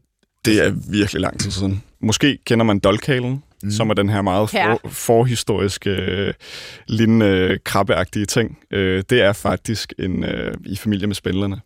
det 0.44 0.66
er 0.66 0.72
virkelig 0.90 1.20
lang 1.20 1.40
tid 1.40 1.50
siden. 1.50 1.82
Måske 2.00 2.38
kender 2.46 2.64
man 2.64 2.78
dolkalen, 2.78 3.42
Mm. 3.62 3.70
som 3.70 3.90
er 3.90 3.94
den 3.94 4.08
her 4.08 4.22
meget 4.22 4.50
for, 4.50 4.80
forhistoriske, 4.88 5.90
øh, 5.90 6.34
lignende 6.88 7.58
krabbeagtige 7.64 8.26
ting. 8.26 8.58
Øh, 8.70 9.02
det 9.10 9.20
er 9.22 9.32
faktisk 9.32 9.92
en 9.98 10.24
øh, 10.24 10.54
i 10.66 10.76
familie 10.76 11.06
med 11.06 11.14
spindlerne. 11.14 11.60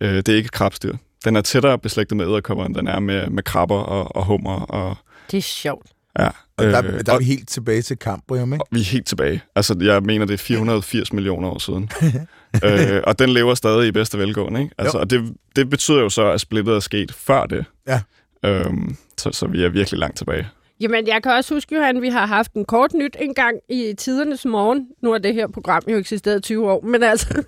Øh, 0.00 0.16
det 0.16 0.28
er 0.28 0.34
ikke 0.36 0.46
et 0.46 0.52
krabstyr. 0.52 0.96
Den 1.24 1.36
er 1.36 1.40
tættere 1.40 1.78
beslægtet 1.78 2.16
med 2.16 2.26
æderkopper, 2.26 2.64
end 2.64 2.74
den 2.74 2.86
er 2.86 3.00
med, 3.00 3.30
med 3.30 3.42
krabber 3.42 3.76
og, 3.78 4.16
og 4.16 4.24
hummer. 4.24 4.60
Og, 4.60 4.96
Det 5.30 5.38
er 5.38 5.42
sjovt. 5.42 5.86
ja. 6.18 6.28
Og 6.58 6.64
der, 6.64 6.78
Øh, 6.84 7.00
der 7.06 7.12
er 7.12 7.14
og- 7.14 7.20
vi 7.20 7.24
helt 7.24 7.48
tilbage 7.48 7.82
til 7.82 7.96
Cambrium, 7.96 8.52
ikke? 8.52 8.64
Vi 8.70 8.80
er 8.80 8.84
helt 8.84 9.06
tilbage. 9.06 9.42
Altså, 9.56 9.76
jeg 9.80 10.02
mener, 10.02 10.26
det 10.26 10.34
er 10.34 10.38
480 10.38 11.12
millioner 11.12 11.48
år 11.48 11.58
siden. 11.58 11.90
øh, 12.64 13.02
og 13.06 13.18
den 13.18 13.28
lever 13.28 13.54
stadig 13.54 13.88
i 13.88 13.92
bedste 13.92 14.18
velgående, 14.18 14.60
ikke? 14.62 14.74
Altså, 14.78 14.98
Jo. 14.98 15.00
og 15.02 15.10
det, 15.10 15.32
det 15.56 15.70
betyder 15.70 15.98
jo 16.00 16.08
så, 16.08 16.30
at 16.32 16.40
splittet 16.40 16.74
er 16.74 16.80
sket 16.80 17.12
før 17.12 17.44
det. 17.46 17.64
Ja. 17.88 18.00
Øhm, 18.44 18.96
så, 19.18 19.30
så 19.32 19.46
vi 19.46 19.64
er 19.64 19.68
virkelig 19.68 19.98
langt 20.00 20.16
tilbage. 20.16 20.48
Jamen, 20.80 21.06
jeg 21.06 21.22
kan 21.22 21.32
også 21.32 21.54
huske, 21.54 21.74
Johan, 21.74 22.02
vi 22.02 22.08
har 22.08 22.26
haft 22.26 22.52
en 22.52 22.64
kort 22.64 22.94
nyt 22.94 23.16
en 23.20 23.34
gang 23.34 23.56
i 23.68 23.94
tidernes 23.98 24.44
morgen. 24.44 24.86
Nu 25.02 25.10
har 25.10 25.18
det 25.18 25.34
her 25.34 25.46
program 25.48 25.82
jo 25.88 25.96
eksisteret 25.96 26.38
i 26.38 26.42
20 26.42 26.70
år, 26.70 26.84
men 26.86 27.02
altså 27.02 27.28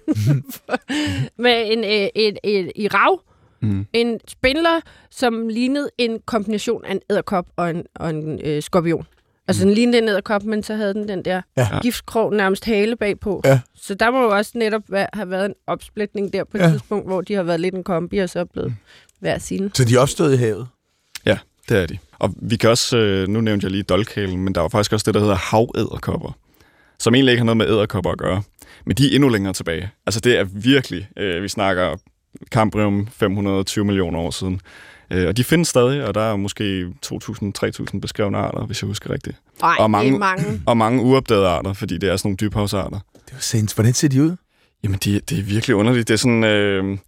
med 1.45 1.73
en, 1.73 1.79
øh, 1.85 2.09
et, 2.15 2.39
et, 2.45 2.73
i 2.77 2.89
rav, 2.89 3.21
Mm. 3.63 3.87
en 3.93 4.21
spindler, 4.29 4.81
som 5.11 5.49
lignede 5.49 5.91
en 5.99 6.19
kombination 6.27 6.85
af 6.85 6.93
en 6.93 7.01
æderkop 7.11 7.47
og 7.57 7.71
en, 7.71 7.85
og 7.97 8.11
en 8.11 8.41
øh, 8.45 8.63
skorpion. 8.63 9.07
Altså, 9.49 9.65
den 9.65 9.75
lignede 9.75 9.99
en 9.99 10.09
æderkop, 10.09 10.45
men 10.45 10.63
så 10.63 10.75
havde 10.75 10.95
den 10.95 11.09
den 11.09 11.25
der 11.25 11.43
Ja. 11.57 11.69
giftkrog 11.83 12.33
nærmest 12.35 12.65
hale 12.65 12.97
bagpå. 12.97 13.41
Ja. 13.45 13.61
Så 13.75 13.95
der 13.95 14.11
må 14.11 14.23
jo 14.23 14.29
også 14.37 14.53
netop 14.55 14.83
have 15.13 15.31
været 15.31 15.47
en 15.47 15.55
opsplitning 15.67 16.33
der 16.33 16.45
på 16.45 16.57
et 16.57 16.61
Ja. 16.61 16.71
tidspunkt, 16.71 17.07
hvor 17.07 17.21
de 17.21 17.35
har 17.35 17.43
været 17.43 17.61
lidt 17.61 17.75
en 17.75 17.85
kombi, 17.85 18.19
og 18.19 18.29
så 18.31 18.39
er 18.41 18.45
blevet 18.45 18.75
hver 19.21 19.39
sine. 19.39 19.71
Så 19.75 19.85
de 19.85 19.95
er 19.95 19.99
opstået 20.01 20.35
i 20.35 20.37
havet? 20.37 20.69
Ja, 21.27 21.39
det 21.69 21.79
er 21.83 21.87
de. 21.87 21.99
Og 22.19 22.35
vi 22.37 22.57
kan 22.57 22.71
også, 22.71 22.97
øh, 22.99 23.29
nu 23.29 23.41
nævnte 23.41 23.65
jeg 23.65 23.71
lige 23.71 23.83
dolkhalen, 23.83 24.39
men 24.45 24.55
der 24.55 24.61
var 24.61 24.69
faktisk 24.69 24.93
også 24.93 25.05
det, 25.05 25.15
der 25.15 25.21
hedder 25.21 25.35
havæderkopper, 25.35 26.37
som 26.99 27.15
egentlig 27.15 27.33
ikke 27.33 27.41
har 27.41 27.45
noget 27.45 27.57
med 27.57 27.69
æderkopper 27.69 28.11
at 28.11 28.19
gøre. 28.19 28.43
Men 28.87 28.97
de 28.97 29.11
er 29.11 29.15
endnu 29.15 29.29
længere 29.29 29.53
tilbage. 29.53 29.91
Altså 30.07 30.21
det 30.21 30.39
er 30.39 30.45
virkelig, 30.45 31.09
øh, 31.17 31.43
vi 31.43 31.49
snakker 31.49 31.97
Cambrium 32.51 33.07
520 33.13 33.85
millioner 33.85 34.19
år 34.19 34.31
siden. 34.31 34.61
Øh, 35.13 35.29
og 35.29 35.37
de 35.37 35.45
findes 35.45 35.69
stadig, 35.69 36.05
og 36.05 36.15
der 36.15 36.21
er 36.21 36.37
måske 36.37 36.87
2.000-3.000 37.07 38.01
beskrevne 38.01 38.39
arter, 38.39 38.67
hvis 38.67 38.83
jeg 38.83 38.87
husker 38.87 39.11
rigtigt. 39.11 39.37
Nej, 39.63 39.77
Og 39.79 39.91
mange- 39.91 40.09
det 40.11 40.15
er 40.15 40.19
mange. 40.19 40.63
Og 40.67 40.77
mange 40.77 41.03
uopdagede 41.03 41.49
arter, 41.49 41.73
fordi 41.73 41.99
det 41.99 42.09
er 42.09 42.17
sådan 42.17 42.29
nogle 42.29 42.37
dybhavsarter. 42.37 42.99
Det 43.27 43.33
var 43.33 43.41
sinds. 43.41 43.73
Hvordan 43.73 43.95
ser 43.95 44.09
de 44.09 44.23
ud? 44.23 44.37
Jamen, 44.85 44.99
det, 45.05 45.31
det 45.31 45.39
er 45.39 45.43
virkelig 45.43 45.77
underligt. 45.77 46.09
Det 46.09 46.15
er 46.15 46.19
sådan, 46.19 46.45
øh, 46.45 46.99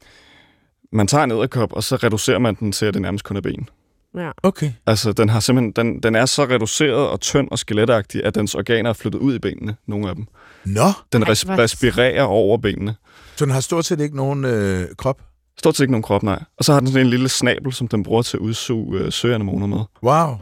man 0.93 1.07
tager 1.07 1.25
en 1.25 1.31
æderkop, 1.31 1.73
og 1.73 1.83
så 1.85 1.97
reducerer 1.97 2.39
man 2.39 2.55
den 2.55 2.73
til, 2.73 2.87
at 2.87 2.95
det 2.95 3.03
nærmest 3.03 3.25
kun 3.25 3.37
er 3.37 3.41
ben. 3.41 3.69
Ja. 4.17 4.31
Okay. 4.43 4.73
Altså, 4.87 5.13
den, 5.13 5.29
har 5.29 5.41
simpelthen, 5.41 5.73
den, 5.87 6.01
den 6.03 6.15
er 6.15 6.27
så 6.27 6.45
reduceret 6.45 7.09
og 7.09 7.21
tynd 7.21 7.49
og 7.51 7.59
skeletagtig, 7.59 8.25
at 8.25 8.35
dens 8.35 8.55
organer 8.55 8.91
er 8.91 8.95
flyttet 8.95 9.19
ud 9.19 9.35
i 9.35 9.39
benene, 9.39 9.77
nogle 9.87 10.09
af 10.09 10.15
dem. 10.15 10.27
Nå, 10.65 10.87
Den 11.13 11.23
Ej, 11.23 11.29
res- 11.31 11.49
respirerer 11.59 12.23
over 12.23 12.59
benene. 12.59 12.95
Så 13.37 13.45
den 13.45 13.53
har 13.53 13.61
stort 13.61 13.85
set 13.85 14.01
ikke 14.01 14.17
nogen 14.17 14.45
øh, 14.45 14.87
krop? 14.99 15.21
Stort 15.59 15.77
set 15.77 15.85
ikke 15.85 15.93
nogen 15.93 16.03
krop, 16.03 16.23
nej. 16.23 16.43
Og 16.59 16.65
så 16.65 16.73
har 16.73 16.81
den 16.81 16.89
sådan 16.89 17.07
en 17.07 17.11
lille 17.11 17.29
snabel, 17.29 17.73
som 17.73 17.89
den 17.89 18.03
bruger 18.03 18.23
til 18.23 18.37
at 18.37 18.41
udsuge 18.41 18.99
øh, 18.99 19.13
søanemoner 19.13 19.67
med. 19.67 19.79
Wow. 20.03 20.37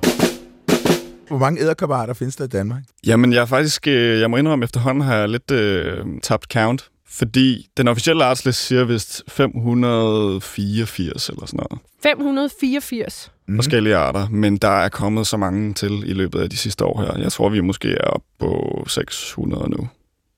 Hvor 1.28 1.38
mange 1.38 1.60
æderkopparter 1.60 2.14
findes 2.14 2.36
der 2.36 2.44
i 2.44 2.48
Danmark? 2.48 2.82
Jamen, 3.06 3.32
jeg 3.32 3.40
er 3.40 3.46
faktisk, 3.46 3.86
øh, 3.86 4.20
jeg 4.20 4.30
må 4.30 4.36
indrømme, 4.36 4.64
efterhånden 4.64 5.04
har 5.04 5.16
jeg 5.16 5.28
lidt 5.28 5.50
øh, 5.50 6.04
tabt 6.22 6.52
count. 6.52 6.90
Fordi 7.12 7.66
den 7.76 7.88
officielle 7.88 8.24
artsliste 8.24 8.62
siger 8.62 8.84
vist 8.84 9.22
584 9.28 11.28
eller 11.28 11.46
sådan 11.46 11.60
noget. 11.70 11.82
584. 12.02 13.32
Mm. 13.48 13.56
Forskellige 13.56 13.96
arter, 13.96 14.28
men 14.28 14.56
der 14.56 14.68
er 14.68 14.88
kommet 14.88 15.26
så 15.26 15.36
mange 15.36 15.74
til 15.74 16.10
i 16.10 16.12
løbet 16.12 16.40
af 16.40 16.50
de 16.50 16.56
sidste 16.56 16.84
år 16.84 17.00
her. 17.00 17.22
Jeg 17.22 17.32
tror, 17.32 17.48
vi 17.48 17.60
måske 17.60 17.92
er 17.92 18.04
oppe 18.04 18.26
på 18.38 18.84
600 18.88 19.70
nu. 19.70 19.88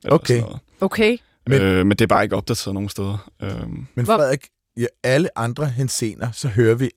Okay. 0.08 0.42
Okay. 0.80 1.16
Men- 1.46 1.60
øh, 1.62 1.78
men 1.86 1.90
det 1.90 2.00
er 2.00 2.06
bare 2.06 2.22
ikke 2.22 2.36
opdateret 2.36 2.74
nogen 2.74 2.88
steder. 2.88 3.30
Øh, 3.42 3.68
Men 3.94 4.06
Frederik, 4.06 4.48
i 4.76 4.86
alle 5.04 5.38
andre 5.38 5.66
hensener, 5.66 6.30
så 6.32 6.48
hører 6.48 6.74
vi, 6.74 6.90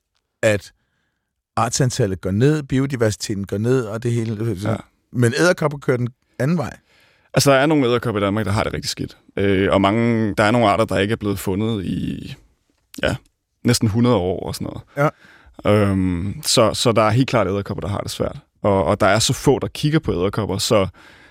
at 0.44 0.72
artsantallet 1.56 2.22
går 2.22 2.32
ned, 2.32 2.64
biodiversiteten 2.64 3.46
går 3.46 3.58
ned, 3.58 3.86
og 3.86 4.04
det 4.04 4.12
hele. 4.12 4.56
Ja. 4.64 4.76
Men 5.12 5.34
æderkopper 5.38 5.78
kører 5.78 5.98
den 5.98 6.10
anden 6.40 6.58
vej. 6.58 6.78
Altså, 7.34 7.52
der 7.52 7.58
er 7.58 7.66
nogle 7.66 7.88
æderkopper 7.88 8.22
i 8.22 8.24
Danmark, 8.24 8.46
der 8.46 8.52
har 8.52 8.64
det 8.64 8.74
rigtig 8.74 8.90
skidt. 8.90 9.18
Øh, 9.38 9.72
og 9.72 9.82
mange, 9.82 10.34
der 10.38 10.44
er 10.44 10.52
nogle 10.52 10.68
arter, 10.70 10.86
der 10.86 10.98
ikke 10.98 11.12
er 11.12 11.16
blevet 11.16 11.40
fundet 11.40 11.86
i 11.86 12.36
ja, 13.04 13.16
næsten 13.64 13.86
100 13.86 14.16
år 14.16 14.48
og 14.48 14.56
sådan 14.56 14.68
noget. 14.68 15.12
Ja. 15.66 15.72
Øhm, 15.72 16.42
så, 16.46 16.74
så 16.74 16.92
der 16.92 17.02
er 17.02 17.10
helt 17.10 17.30
klart 17.30 17.48
æderkopper, 17.48 17.82
der 17.82 17.88
har 17.88 18.00
det 18.00 18.12
svært. 18.12 18.38
Og, 18.62 18.84
og 18.86 19.00
der 19.00 19.08
er 19.08 19.20
så 19.20 19.34
få, 19.34 19.60
der 19.60 19.68
kigger 19.68 20.00
på 20.00 20.12
æderkopper, 20.14 20.58
så, 20.58 20.88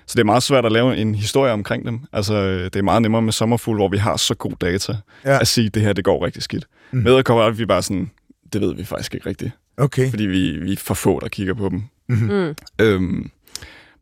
så 0.07 0.13
det 0.15 0.21
er 0.21 0.25
meget 0.25 0.43
svært 0.43 0.65
at 0.67 0.73
lave 0.73 0.97
en 0.97 1.15
historie 1.15 1.53
omkring 1.53 1.87
dem. 1.87 2.01
Altså, 2.13 2.35
øh, 2.35 2.65
det 2.65 2.77
er 2.77 2.83
meget 2.83 3.03
nemmere 3.03 3.23
med 3.23 3.33
sommerfugl, 3.33 3.77
hvor 3.77 3.89
vi 3.89 3.97
har 3.97 4.17
så 4.17 4.35
god 4.35 4.53
data, 4.61 4.97
Ja. 5.25 5.41
at 5.41 5.49
sige, 5.49 5.67
at 5.67 5.75
det 5.75 5.83
her, 5.83 5.93
det 5.93 6.05
går 6.05 6.25
rigtig 6.25 6.43
skidt. 6.43 6.65
Mm. 6.91 6.99
Mm. 6.99 7.05
Med 7.05 7.13
æderkopper 7.13 7.45
er 7.45 7.51
vi 7.51 7.67
bare 7.67 7.83
sådan, 7.83 8.11
det 8.53 8.61
ved 8.61 8.75
vi 8.75 8.85
faktisk 8.85 9.15
ikke 9.15 9.29
rigtigt, 9.29 9.53
Okay. 9.77 10.11
fordi 10.11 10.25
vi, 10.27 10.59
vi 10.59 10.73
er 10.73 10.77
for 10.77 10.95
få, 10.95 11.21
der 11.21 11.29
kigger 11.29 11.55
på 11.55 11.69
dem. 11.69 11.83
Mm. 12.09 12.55
Øhm, 12.81 13.31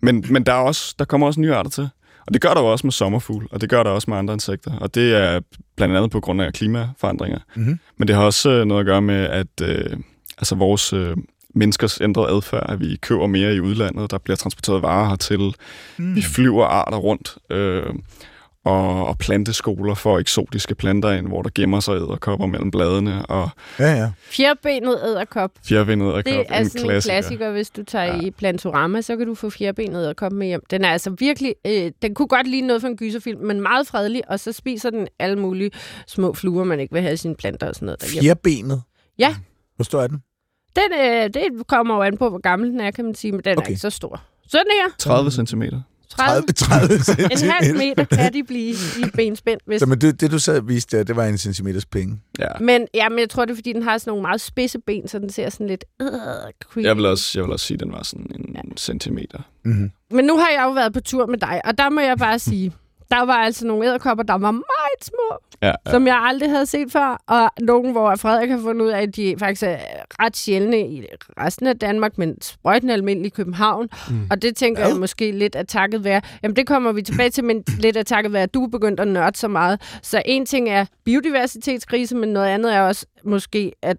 men 0.00 0.24
men 0.30 0.42
der, 0.46 0.52
er 0.52 0.56
også, 0.56 0.94
der 0.98 1.04
kommer 1.04 1.26
også 1.26 1.40
nye 1.40 1.54
arter 1.54 1.70
til. 1.70 1.88
Og 2.26 2.32
det 2.32 2.40
gør 2.42 2.54
der 2.54 2.60
jo 2.60 2.66
også 2.72 2.86
med 2.86 2.92
sommerfugl, 2.92 3.46
og 3.50 3.60
det 3.60 3.68
gør 3.70 3.82
der 3.82 3.90
også 3.90 4.10
med 4.10 4.18
andre 4.18 4.34
insekter. 4.34 4.76
Og 4.80 4.94
det 4.94 5.14
er 5.16 5.40
blandt 5.76 5.96
andet 5.96 6.10
på 6.10 6.20
grund 6.20 6.42
af 6.42 6.52
klimaforandringer. 6.52 7.38
Mhm. 7.56 7.78
Men 7.96 8.08
det 8.08 8.16
har 8.16 8.22
også 8.24 8.50
øh, 8.50 8.64
noget 8.64 8.80
at 8.80 8.86
gøre 8.86 9.02
med, 9.02 9.14
at 9.14 9.46
øh, 9.62 9.96
altså 10.38 10.54
vores 10.54 10.92
øh, 10.92 11.16
menneskers 11.54 12.00
ændrede 12.00 12.28
adfærd, 12.36 12.70
at 12.72 12.80
vi 12.80 12.96
køber 12.96 13.26
mere 13.26 13.54
i 13.54 13.60
udlandet, 13.60 14.10
der 14.10 14.18
bliver 14.18 14.36
transporteret 14.36 14.82
varer 14.82 15.08
hertil, 15.08 15.54
mm. 15.98 16.16
vi 16.16 16.22
flyver 16.22 16.64
arter 16.64 16.98
rundt, 16.98 17.38
øh, 17.50 17.94
og, 18.64 19.06
og 19.06 19.18
planteskoler 19.18 19.94
for 19.94 20.18
eksotiske 20.18 20.74
planter 20.74 21.10
ind, 21.10 21.26
hvor 21.26 21.42
der 21.42 21.50
gemmer 21.54 21.80
sig 21.80 21.92
æderkopper 21.96 22.46
mellem 22.46 22.70
bladene, 22.70 23.26
og 23.26 23.48
Ja, 23.78 23.94
ja. 23.94 24.10
Fjerbenet 24.16 24.98
æderkop. 25.04 25.50
fjervindet 25.64 26.06
æderkop, 26.06 26.24
Det 26.24 26.46
er 26.48 26.58
en 26.58 26.68
sådan 26.68 26.80
en 26.82 26.88
klassiker. 26.90 27.12
klassiker. 27.14 27.50
Hvis 27.50 27.70
du 27.70 27.82
tager 27.84 28.04
ja. 28.04 28.14
Ja. 28.16 28.20
i 28.22 28.30
Plantorama, 28.30 29.00
så 29.00 29.16
kan 29.16 29.26
du 29.26 29.34
få 29.34 29.50
fjerbenet 29.50 29.98
æderkop 30.02 30.32
med 30.32 30.46
hjem. 30.46 30.60
Den 30.70 30.84
er 30.84 30.88
altså 30.88 31.10
virkelig... 31.18 31.54
Øh, 31.66 31.90
den 32.02 32.14
kunne 32.14 32.28
godt 32.28 32.46
ligne 32.48 32.66
noget 32.66 32.80
for 32.82 32.88
en 32.88 32.96
gyserfilm, 32.96 33.40
men 33.40 33.60
meget 33.60 33.86
fredelig, 33.86 34.22
og 34.30 34.40
så 34.40 34.52
spiser 34.52 34.90
den 34.90 35.08
alle 35.18 35.38
mulige 35.38 35.70
små 36.06 36.34
fluer, 36.34 36.64
man 36.64 36.80
ikke 36.80 36.92
vil 36.92 37.02
have 37.02 37.14
i 37.14 37.16
sine 37.16 37.34
planter 37.36 37.68
og 37.68 37.74
sådan 37.74 37.86
noget 37.86 38.00
derhjemme. 38.00 38.22
Fjerbenet. 38.24 38.82
Ja. 39.18 39.36
Hvor 39.76 39.82
stor 39.84 40.02
er 40.02 40.06
den? 40.06 40.22
Den, 40.76 40.92
øh, 41.00 41.24
det 41.34 41.66
kommer 41.66 41.94
jo 41.94 42.02
an 42.02 42.16
på, 42.16 42.28
hvor 42.28 42.38
gammel 42.38 42.70
den 42.70 42.80
er, 42.80 42.90
kan 42.90 43.04
man 43.04 43.14
sige, 43.14 43.32
men 43.32 43.40
den 43.44 43.58
okay. 43.58 43.66
Er 43.66 43.70
ikke 43.70 43.80
så 43.80 43.90
stor. 43.90 44.22
Sådan 44.48 44.66
her. 44.72 44.94
30 44.98 45.30
centimeter. 45.30 45.80
30, 46.16 46.46
30 46.52 46.94
en 47.32 47.50
halv 47.50 47.76
meter 47.76 48.04
kan 48.04 48.32
de 48.32 48.44
blive 48.44 48.70
i 48.98 49.10
benspænd. 49.14 49.60
Hvis... 49.66 49.80
Så 49.80 49.86
men 49.86 50.00
det, 50.00 50.20
det, 50.20 50.30
du 50.30 50.38
sad 50.38 50.58
og 50.58 50.68
viste 50.68 50.96
der, 50.96 51.04
det 51.04 51.16
var 51.16 51.24
en 51.24 51.38
centimeters 51.38 51.86
penge. 51.86 52.20
Ja. 52.38 52.46
Men, 52.60 52.86
ja, 52.94 53.08
men 53.08 53.18
jeg 53.18 53.30
tror, 53.30 53.44
det 53.44 53.52
er, 53.52 53.56
fordi 53.56 53.72
den 53.72 53.82
har 53.82 53.98
sådan 53.98 54.10
nogle 54.10 54.22
meget 54.22 54.40
spidse 54.40 54.78
ben, 54.78 55.08
så 55.08 55.18
den 55.18 55.30
ser 55.30 55.50
sådan 55.50 55.66
lidt... 55.66 55.84
Øh, 56.02 56.08
creepy. 56.64 56.86
Jeg 56.86 56.96
vil 56.96 57.06
også, 57.06 57.38
jeg 57.38 57.44
vil 57.44 57.52
også 57.52 57.66
sige, 57.66 57.74
at 57.74 57.80
den 57.80 57.92
var 57.92 58.02
sådan 58.02 58.26
en 58.34 58.54
ja. 58.54 58.60
centimeter. 58.76 59.38
Mm-hmm. 59.64 59.90
Men 60.10 60.24
nu 60.24 60.36
har 60.36 60.48
jeg 60.50 60.62
jo 60.64 60.70
været 60.70 60.92
på 60.92 61.00
tur 61.00 61.26
med 61.26 61.38
dig, 61.38 61.60
og 61.64 61.78
der 61.78 61.90
må 61.90 62.00
jeg 62.00 62.18
bare 62.18 62.38
sige, 62.38 62.72
der 63.12 63.24
var 63.24 63.32
altså 63.32 63.66
nogle 63.66 63.86
æderkopper, 63.86 64.24
der 64.24 64.34
var 64.34 64.50
meget 64.50 65.02
små, 65.02 65.38
Ja, 65.62 65.72
ja. 65.86 65.90
som 65.90 66.06
jeg 66.06 66.18
aldrig 66.22 66.50
havde 66.50 66.66
set 66.66 66.92
før, 66.92 67.22
og 67.28 67.50
nogle, 67.60 67.92
hvor 67.92 68.16
Frederik 68.16 68.50
har 68.50 68.58
fundet 68.58 68.84
ud 68.86 68.90
af, 68.90 69.02
at 69.02 69.16
de 69.16 69.34
faktisk 69.38 69.62
er 69.62 69.76
ret 70.22 70.36
sjældne 70.36 70.80
i 70.80 71.06
resten 71.40 71.66
af 71.66 71.78
Danmark, 71.78 72.18
men 72.18 72.42
sprøjten 72.42 72.90
er 72.90 72.94
almindelig 72.94 73.26
i 73.26 73.30
København, 73.30 73.88
mm. 74.10 74.26
og 74.30 74.42
det 74.42 74.56
tænker 74.56 74.86
jeg 74.86 74.96
måske 74.96 75.32
lidt 75.32 75.56
at 75.56 75.68
takket 75.68 76.04
være, 76.04 76.20
jamen 76.42 76.56
det 76.56 76.66
kommer 76.66 76.92
vi 76.92 77.02
tilbage 77.02 77.30
til, 77.30 77.44
men 77.44 77.64
lidt 77.78 77.96
at 77.96 78.06
takket 78.06 78.32
være, 78.32 78.42
at 78.42 78.54
du 78.54 78.64
er 78.64 78.68
begyndt 78.68 79.00
at 79.00 79.08
nørde 79.08 79.38
så 79.38 79.48
meget. 79.48 79.98
Så 80.02 80.22
en 80.26 80.46
ting 80.46 80.68
er 80.68 80.84
biodiversitetskrise, 81.04 82.16
men 82.16 82.28
noget 82.28 82.46
andet 82.48 82.74
er 82.74 82.80
også 82.80 83.06
måske, 83.24 83.72
at 83.82 83.96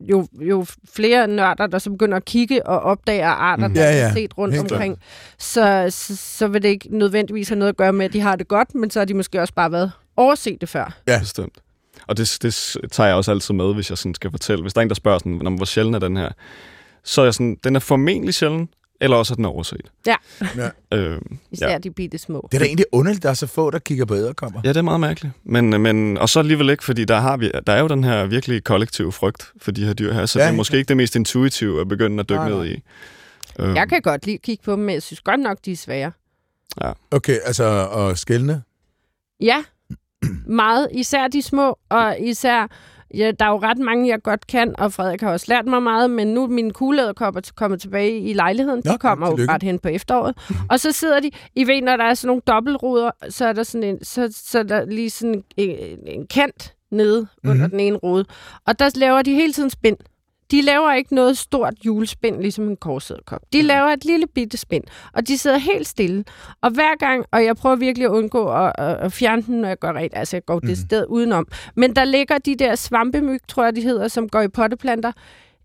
jo, 0.00 0.26
jo 0.40 0.66
flere 0.94 1.28
nørder, 1.28 1.66
der 1.66 1.78
så 1.78 1.90
begynder 1.90 2.16
at 2.16 2.24
kigge 2.24 2.66
og 2.66 2.80
opdager 2.80 3.28
arter, 3.28 3.66
Mhm. 3.68 3.74
der 3.74 3.82
Ja, 3.82 3.92
er 3.92 4.06
ja. 4.06 4.12
set 4.12 4.38
rundt 4.38 4.54
Helt 4.54 4.72
omkring, 4.72 4.98
så, 5.38 5.86
så, 5.90 6.16
så 6.16 6.48
vil 6.48 6.62
det 6.62 6.68
ikke 6.68 6.88
nødvendigvis 6.98 7.48
have 7.48 7.58
noget 7.58 7.68
at 7.68 7.76
gøre 7.76 7.92
med, 7.92 8.04
at 8.06 8.12
de 8.12 8.20
har 8.20 8.36
det 8.36 8.48
godt, 8.48 8.74
men 8.74 8.90
så 8.90 9.00
har 9.00 9.04
de 9.04 9.14
måske 9.14 9.40
også 9.40 9.54
bare 9.54 9.72
været 9.72 9.92
overset 10.16 10.60
det 10.60 10.68
før. 10.68 10.96
Ja. 11.08 11.18
Bestemt. 11.20 11.58
Og 12.06 12.16
det, 12.16 12.38
det 12.42 12.76
tager 12.92 13.06
jeg 13.08 13.16
også 13.16 13.30
altid 13.30 13.54
med, 13.54 13.74
hvis 13.74 13.90
jeg 13.90 13.98
sådan 13.98 14.14
skal 14.14 14.30
fortælle. 14.30 14.62
Hvis 14.62 14.72
der 14.74 14.80
er 14.80 14.82
en, 14.82 14.88
der 14.88 14.94
spørger 14.94 15.18
sådan, 15.18 15.32
"Nå, 15.32 15.50
men 15.50 15.56
hvor 15.56 15.64
sjælden 15.64 15.94
er 15.94 15.98
den 15.98 16.16
her? 16.16 16.28
Så 17.04 17.20
er 17.20 17.24
jeg 17.26 17.34
sådan, 17.34 17.56
den 17.64 17.76
er 17.76 17.80
formentlig 17.80 18.34
sjælden, 18.34 18.68
eller 19.00 19.16
også 19.16 19.34
er 19.34 19.36
den 19.36 19.44
overset. 19.44 19.80
Ja. 20.06 20.14
Ja. 20.56 20.70
Øh, 20.98 21.20
Især 21.50 21.66
ja. 21.66 21.72
Ja. 21.72 21.78
de 21.78 21.90
bitte 21.90 22.18
små. 22.18 22.48
Det 22.52 22.56
er 22.56 22.58
da 22.58 22.64
egentlig 22.66 22.86
underligt, 22.92 23.22
der 23.22 23.30
er 23.30 23.34
så 23.34 23.46
få, 23.46 23.70
der 23.70 23.78
kigger 23.78 24.04
på 24.04 24.14
æderkopper. 24.14 24.60
ja, 24.64 24.68
det 24.68 24.76
er 24.76 24.82
meget 24.82 25.00
mærkeligt. 25.00 25.34
Men, 25.44 25.82
men, 25.82 26.18
og 26.18 26.28
så 26.28 26.38
alligevel 26.38 26.70
ikke, 26.70 26.84
fordi 26.84 27.04
der, 27.04 27.18
har 27.20 27.36
vi, 27.36 27.50
der 27.66 27.72
er 27.72 27.80
jo 27.80 27.88
den 27.88 28.04
her 28.04 28.26
virkelig 28.26 28.64
kollektive 28.64 29.12
frygt 29.12 29.52
for 29.62 29.70
de 29.70 29.86
her 29.86 29.92
dyr 29.92 30.12
her, 30.12 30.26
så 30.26 30.38
Ja, 30.38 30.42
ja, 30.42 30.46
det 30.46 30.50
er 30.50 30.52
ja. 30.52 30.56
måske 30.56 30.76
ikke 30.76 30.88
det 30.88 30.96
mest 30.96 31.16
intuitive 31.16 31.80
at 31.80 31.88
begynde 31.88 32.20
at 32.20 32.28
dykke 32.28 32.38
Nej, 32.40 32.48
ned 32.48 32.64
i. 32.66 32.82
Øh, 33.58 33.74
Jeg 33.74 33.88
kan 33.88 34.02
godt 34.02 34.26
lide 34.26 34.34
at 34.34 34.42
kigge 34.42 34.62
på 34.64 34.72
dem, 34.72 34.80
men 34.80 34.94
jeg 34.94 35.02
synes 35.02 35.20
godt 35.20 35.40
nok, 35.40 35.58
de 35.64 35.72
er 35.72 35.76
svære. 35.76 36.12
Okay, 37.10 37.38
altså, 37.44 37.64
og 37.90 38.18
skældne. 38.18 38.62
Ja, 39.40 39.64
meget. 40.46 40.88
Især 40.92 41.28
de 41.28 41.42
små, 41.42 41.78
og 41.88 42.16
især... 42.20 42.66
Ja, 43.14 43.30
der 43.38 43.44
er 43.44 43.50
jo 43.50 43.58
ret 43.58 43.78
mange, 43.78 44.08
jeg 44.08 44.22
godt 44.22 44.46
kan, 44.46 44.74
og 44.78 44.92
Frederik 44.92 45.20
har 45.20 45.32
også 45.32 45.46
lært 45.48 45.66
mig 45.66 45.82
meget, 45.82 46.10
men 46.10 46.26
nu 46.26 46.42
er 46.42 46.48
mine 46.48 46.70
kuglæderkopper 46.70 47.40
kommet 47.56 47.80
tilbage 47.80 48.20
i 48.20 48.32
lejligheden. 48.32 48.82
Nå, 48.84 48.92
De 48.92 48.98
kommer 48.98 49.26
ja, 49.26 49.42
jo 49.42 49.48
ret 49.48 49.62
hen 49.62 49.78
på 49.78 49.88
efteråret. 49.88 50.36
og 50.70 50.80
så 50.80 50.92
sidder 50.92 51.20
de, 51.20 51.30
I 51.54 51.66
ved, 51.66 51.82
når 51.82 51.96
der 51.96 52.04
er 52.04 52.14
sådan 52.14 52.26
nogle 52.26 52.42
dobbeltruder, 52.46 53.10
så 53.28 53.46
er 53.46 53.52
der 53.52 53.62
sådan 53.62 53.88
en, 53.88 54.04
så, 54.04 54.28
så 54.32 54.58
er 54.58 54.62
der 54.62 54.84
lige 54.84 55.10
sådan 55.10 55.42
en, 55.56 55.98
en 56.06 56.26
kant 56.26 56.74
nede 56.90 57.20
mm-hmm. 57.20 57.50
under 57.50 57.66
den 57.66 57.80
ene 57.80 57.96
rode. 57.96 58.24
Og 58.66 58.78
der 58.78 58.90
laver 58.94 59.22
de 59.22 59.34
hele 59.34 59.52
tiden 59.52 59.70
spind. 59.70 59.96
De 60.50 60.62
laver 60.62 60.92
ikke 60.92 61.14
noget 61.14 61.38
stort 61.38 61.74
julespind, 61.86 62.40
ligesom 62.40 62.68
en 62.68 62.76
korsæderkop. 62.76 63.40
De 63.52 63.62
laver 63.62 63.88
et 63.88 64.04
lille 64.04 64.26
bitte 64.26 64.56
spind, 64.56 64.84
og 65.12 65.28
de 65.28 65.38
sidder 65.38 65.58
helt 65.58 65.86
stille. 65.86 66.24
Og 66.62 66.70
hver 66.70 66.96
gang, 66.98 67.24
og 67.32 67.44
jeg 67.44 67.56
prøver 67.56 67.76
virkelig 67.76 68.04
at 68.04 68.10
undgå 68.10 68.48
at, 68.48 68.72
at, 68.78 68.96
at 68.96 69.12
fjerne 69.12 69.42
den, 69.42 69.60
når 69.60 69.68
jeg 69.68 69.78
går 69.78 69.92
rent, 69.92 70.12
altså 70.16 70.36
jeg 70.36 70.44
går 70.44 70.60
det 70.60 70.78
sted 70.78 71.06
udenom. 71.08 71.46
Men 71.76 71.96
der 71.96 72.04
ligger 72.04 72.38
de 72.38 72.56
der 72.56 72.74
svampemyg, 72.74 73.40
tror 73.48 73.64
jeg 73.64 73.76
de 73.76 73.80
hedder, 73.82 74.08
som 74.08 74.28
går 74.28 74.40
i 74.40 74.48
potteplanter, 74.48 75.12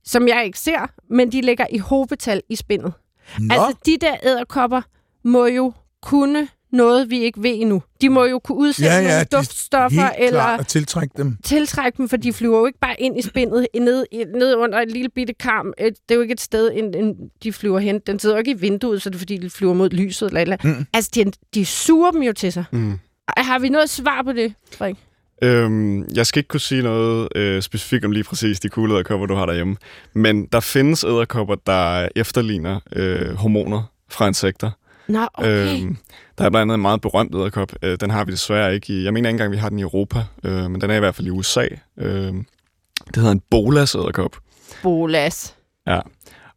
som 0.05 0.27
jeg 0.27 0.45
ikke 0.45 0.59
ser, 0.59 0.91
men 1.09 1.31
de 1.31 1.41
ligger 1.41 1.65
i 1.71 1.77
hobetal 1.77 2.41
i 2.50 2.55
spindet. 2.55 2.93
Nå, 3.39 3.53
Altså, 3.53 3.77
de 3.85 3.97
der 4.01 4.15
æderkopper 4.23 4.81
må 5.23 5.45
jo 5.45 5.73
kunne 6.01 6.47
noget, 6.72 7.10
vi 7.10 7.20
ikke 7.20 7.44
ved 7.44 7.51
endnu. 7.56 7.84
De 8.01 8.10
må 8.10 8.25
jo 8.25 8.40
kunne 8.40 8.58
udsætte 8.58 8.92
ja, 8.92 9.01
nogle 9.01 9.13
ja, 9.13 9.20
de 9.20 9.25
duftstoffer, 9.25 10.01
helt 10.01 10.13
eller 10.18 10.40
klart 10.40 10.60
at 10.60 10.68
tiltrække 10.68 11.13
dem. 11.18 11.38
tiltrække 11.44 11.98
dem, 11.98 12.10
for 12.10 12.18
de 12.18 12.34
flyver 12.34 12.60
jo 12.60 12.66
ikke 12.66 12.80
bare 12.80 12.96
ind 13.01 13.20
i 13.20 13.22
spindet, 13.22 13.68
ned, 13.75 14.06
ned 14.36 14.56
under 14.56 14.80
et 14.80 14.92
lille 14.92 15.10
bitte 15.10 15.34
karm. 15.34 15.68
Et- 15.78 15.94
Det 16.10 16.12
er 16.12 16.16
jo 16.16 16.22
ikke 16.22 16.32
et 16.32 16.42
sted, 16.42 16.72
en, 16.74 16.94
en, 16.94 17.16
de 17.44 17.54
flyver 17.54 17.80
hen. 17.80 18.00
Den 18.08 18.20
sidder 18.20 18.36
jo 18.36 18.40
ikke 18.40 18.51
i 18.51 18.58
vinduet, 18.60 19.01
så 19.01 19.10
det 19.10 19.16
er 19.16 19.20
fordi, 19.20 19.38
de 19.38 19.50
flyver 19.50 19.74
mod 19.74 19.90
lyset. 19.90 20.28
Eller, 20.28 20.42
eller. 20.42 20.58
Mm. 20.63 20.86
Altså, 20.94 21.12
de, 21.16 21.32
de 21.54 21.66
suger 21.66 22.12
dem 22.12 22.22
jo 22.22 22.34
til 22.34 22.54
sig. 22.54 22.63
Mm. 22.72 23.00
Har 23.38 23.60
vi 23.60 23.70
noget 23.70 23.90
svar 23.90 24.22
på 24.24 24.32
det, 24.32 24.54
Frederik? 24.78 24.96
Øhm, 25.44 26.06
jeg 26.16 26.25
skal 26.28 26.40
ikke 26.40 26.48
kunne 26.48 26.60
sige 26.60 26.82
noget 26.84 27.28
øh, 27.36 27.62
specifikt 27.62 28.06
om 28.06 28.12
lige 28.12 28.24
præcis 28.24 28.60
de 28.60 28.70
kugleæderkopper, 28.70 29.25
du 29.28 29.36
har 29.36 29.46
derhjemme. 29.46 29.75
Men 30.13 30.46
der 30.46 30.60
findes 30.60 31.04
æderkopper, 31.04 31.56
der 31.66 32.08
efterligner 32.16 32.80
øh, 32.96 33.34
hormoner 33.36 33.84
fra 34.10 34.28
insekter. 34.28 34.72
Nå, 35.12 35.27
okay. 35.34 35.82
Øhm, 35.82 35.98
der 36.38 36.46
er 36.46 36.50
blandt 36.50 36.62
andet 36.62 36.74
en 36.74 36.82
meget 36.82 37.01
berømt 37.01 37.36
æderkop. 37.36 37.72
Øh, 37.82 37.98
den 38.00 38.10
har 38.10 38.25
vi 38.25 38.32
desværre 38.32 38.74
ikke 38.74 38.94
i... 38.94 39.03
Jeg 39.03 39.13
mener 39.13 39.30
ikke 39.30 39.36
engang, 39.36 39.51
vi 39.51 39.58
har 39.58 39.70
den 39.70 39.80
i 39.80 39.82
Europa, 39.82 40.24
øh, 40.44 40.72
men 40.72 40.82
den 40.82 40.89
er 40.89 40.96
i 40.96 41.00
hvert 41.00 41.15
fald 41.15 41.27
i 41.27 41.30
USA. 41.30 41.68
Øh, 41.98 42.34
det 43.08 43.15
hedder 43.15 43.32
en 43.32 43.41
bolas 43.50 43.96
æderkop. 43.96 44.38
Bolas. 44.84 45.56
Ja. 45.88 46.00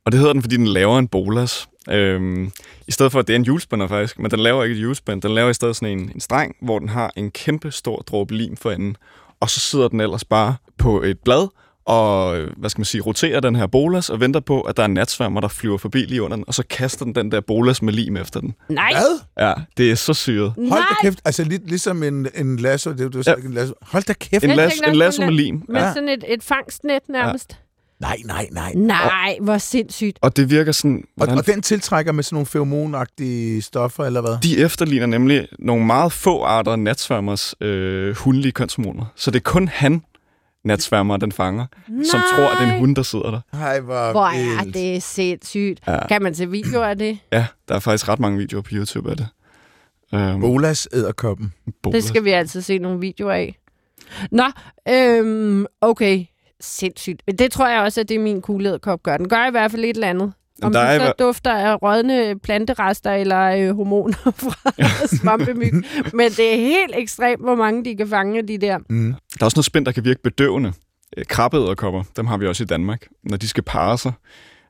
Og 0.05 0.13
det 0.13 0.21
hedder 0.21 0.33
den, 0.33 0.43
fordi 0.43 0.57
den 0.57 0.67
laver 0.67 0.99
en 0.99 1.09
bolas. 1.09 1.69
Øhm, 1.91 2.51
I 2.89 2.93
stedet 2.93 3.13
for, 3.13 3.19
at 3.19 3.27
det 3.27 3.35
er 3.35 3.39
en 3.39 3.45
julespænder 3.45 3.87
faktisk, 3.87 4.19
men 4.19 4.31
den 4.31 4.41
laver 4.41 4.65
ikke 4.65 4.77
et 4.77 4.83
julespænd. 4.83 5.23
Den 5.23 5.35
laver 5.35 5.51
i 5.51 5.55
stedet 5.55 5.77
sådan 5.77 5.99
en, 5.99 6.11
en 6.15 6.21
streng, 6.21 6.57
hvor 6.63 6.79
den 6.79 6.89
har 6.89 7.13
en 7.17 7.31
kæmpe 7.31 7.71
stor 7.71 7.97
dråbe 7.97 8.35
lim 8.35 8.57
for 8.57 8.71
enden. 8.71 8.97
Og 9.41 9.51
så 9.51 9.61
sidder 9.61 9.89
den 9.89 10.01
ellers 10.01 10.25
bare 10.25 10.57
på 10.79 11.03
et 11.03 11.19
blad 11.25 11.49
og, 11.87 12.37
hvad 12.57 12.71
skal 12.71 12.81
man 12.81 12.85
sige, 12.85 13.01
roterer 13.03 13.41
den 13.41 13.57
her 13.57 13.67
bolas 13.67 14.11
og 14.11 14.21
venter 14.21 14.41
på, 14.41 14.61
at 14.61 14.77
der 14.77 14.83
er 14.83 14.87
natsværmer, 14.87 15.41
der 15.41 15.49
flyver 15.49 15.79
forbi 15.79 15.99
lige 15.99 16.23
under 16.23 16.37
den, 16.37 16.45
og 16.49 16.55
så 16.55 16.63
kaster 16.71 17.05
den 17.05 17.15
den 17.15 17.33
der 17.33 17.41
bolas 17.41 17.83
med 17.83 17.93
lim 17.93 18.17
efter 18.17 18.41
den. 18.41 18.55
Nej. 18.69 18.93
Hvad? 18.93 19.47
Ja, 19.47 19.53
det 19.77 19.91
er 19.91 19.95
så 19.95 20.15
syret. 20.15 20.53
Hold 20.57 20.83
da 20.91 20.95
kæft. 21.03 21.19
Altså, 21.25 21.45
lidt 21.45 21.69
ligesom 21.69 22.03
en, 22.03 22.27
en 22.35 22.57
lasso. 22.57 22.93
Det, 22.93 23.13
du 23.13 23.23
sagde 23.23 23.35
Ja. 23.35 23.37
ikke 23.37 23.49
en 23.49 23.55
lasso. 23.55 23.75
Hold 23.83 24.03
da 24.03 24.13
kæft. 24.13 24.45
En, 24.45 24.51
las, 24.51 24.73
en 24.89 24.95
lasso 24.97 25.23
med 25.25 25.33
lim. 25.33 25.63
Med 25.69 25.81
Ja. 25.81 25.93
sådan 25.93 26.09
et, 26.09 26.25
et 26.29 26.43
fangstnet 26.43 27.03
nærmest. 27.09 27.59
Nej, 28.01 28.17
nej, 28.25 28.49
nej. 28.53 28.73
Nej, 28.75 29.37
hvor 29.41 29.59
sindssygt. 29.59 30.19
Og 30.23 30.37
det 30.37 30.51
virker 30.51 30.73
sådan... 30.73 30.97
Og, 30.97 31.05
Hvordan 31.17 31.39
og 31.39 31.47
den 31.47 31.63
tiltrækker 31.63 32.13
med 32.13 32.23
sådan 32.25 32.35
nogle 32.35 32.47
feromonagtige 32.47 33.63
stoffer, 33.63 34.05
eller 34.05 34.21
hvad? 34.21 34.37
De 34.43 34.59
efterligner 34.59 35.07
nemlig 35.07 35.49
nogle 35.59 35.87
meget 35.87 36.13
få 36.13 36.43
arter 36.43 36.73
af 36.73 36.79
natsværmers 36.79 37.55
øh, 37.61 38.17
hundlige 38.17 38.53
kønshormoner. 38.53 39.05
Så 39.17 39.31
det 39.31 39.39
er 39.39 39.43
kun 39.43 39.69
han, 39.69 40.03
natsværmer, 40.65 41.17
den 41.17 41.33
fanger, 41.33 41.67
som 42.11 42.21
tror, 42.35 42.49
at 42.51 42.59
det 42.61 42.69
er 42.69 42.73
en 42.73 42.79
hund, 42.79 42.97
der 42.97 43.03
sidder 43.03 43.31
der. 43.31 43.41
Ej, 43.53 43.81
hvor, 43.81 44.13
Hvor 44.13 44.27
er 44.27 44.65
det 44.65 45.03
sindssygt. 45.03 45.81
Ja. 45.87 46.07
Kan 46.07 46.23
man 46.23 46.35
se 46.35 46.51
videoer 46.51 46.87
af 46.87 46.99
det? 46.99 47.19
Ja, 47.33 47.47
der 47.69 47.75
er 47.75 47.79
faktisk 47.79 48.09
ret 48.09 48.21
mange 48.21 48.39
videoer 48.39 48.63
på 48.63 48.69
YouTube 48.73 49.11
af 49.11 49.17
det. 49.17 49.29
Øhm, 50.15 50.41
Bolas 50.41 50.89
æderkoppen. 50.93 51.53
Bolas. 51.83 51.95
Det 51.95 52.09
skal 52.09 52.25
vi 52.25 52.31
altid 52.31 52.63
se 52.63 52.79
nogle 52.79 53.01
videoer 53.01 53.33
af. 53.33 53.59
Nå, 54.31 54.45
øhm, 54.89 55.67
okay. 55.81 56.25
Sindssygt. 56.61 57.23
Det 57.39 57.53
tror 57.53 57.69
jeg 57.69 57.81
også, 57.81 58.01
at 58.01 58.09
det 58.09 58.15
er 58.15 58.19
min 58.19 58.43
kugleæderkop 58.43 59.03
gør. 59.03 59.17
Den 59.17 59.29
gør 59.29 59.47
i 59.49 59.51
hvert 59.51 59.71
fald 59.71 59.85
et 59.85 59.91
eller 59.95 60.09
andet. 60.09 60.33
Om 60.67 60.73
der 60.73 60.81
der 60.81 60.87
er 60.87 60.99
så 60.99 61.05
hver- 61.05 61.13
dufter 61.27 61.53
af 61.53 61.83
rådne 61.83 62.39
planterester 62.39 63.13
eller 63.13 63.41
øh, 63.45 63.77
hormoner 63.77 64.17
fra 64.43 65.07
svampemyg. 65.17 65.73
Men 66.13 66.31
det 66.31 66.53
er 66.55 66.57
helt 66.57 66.93
ekstremt, 66.95 67.43
hvor 67.43 67.55
mange 67.55 67.85
de 67.85 67.97
kan 67.97 68.09
fange 68.09 68.43
de 68.49 68.59
der. 68.59 68.79
Mm. 68.91 69.07
Der 69.13 69.41
er 69.41 69.45
også 69.45 69.57
noget 69.57 69.65
spind, 69.65 69.87
der 69.87 69.93
kan 69.93 70.05
virke 70.05 70.23
bedøvende. 70.23 70.73
Øh, 71.17 71.25
Krabbeæderkopper, 71.25 72.03
dem 72.17 72.27
har 72.27 72.37
vi 72.37 72.47
også 72.47 72.63
i 72.63 72.67
Danmark, 72.67 73.07
når 73.31 73.37
de 73.37 73.49
skal 73.49 73.63
parre 73.63 73.99
sig. 73.99 74.13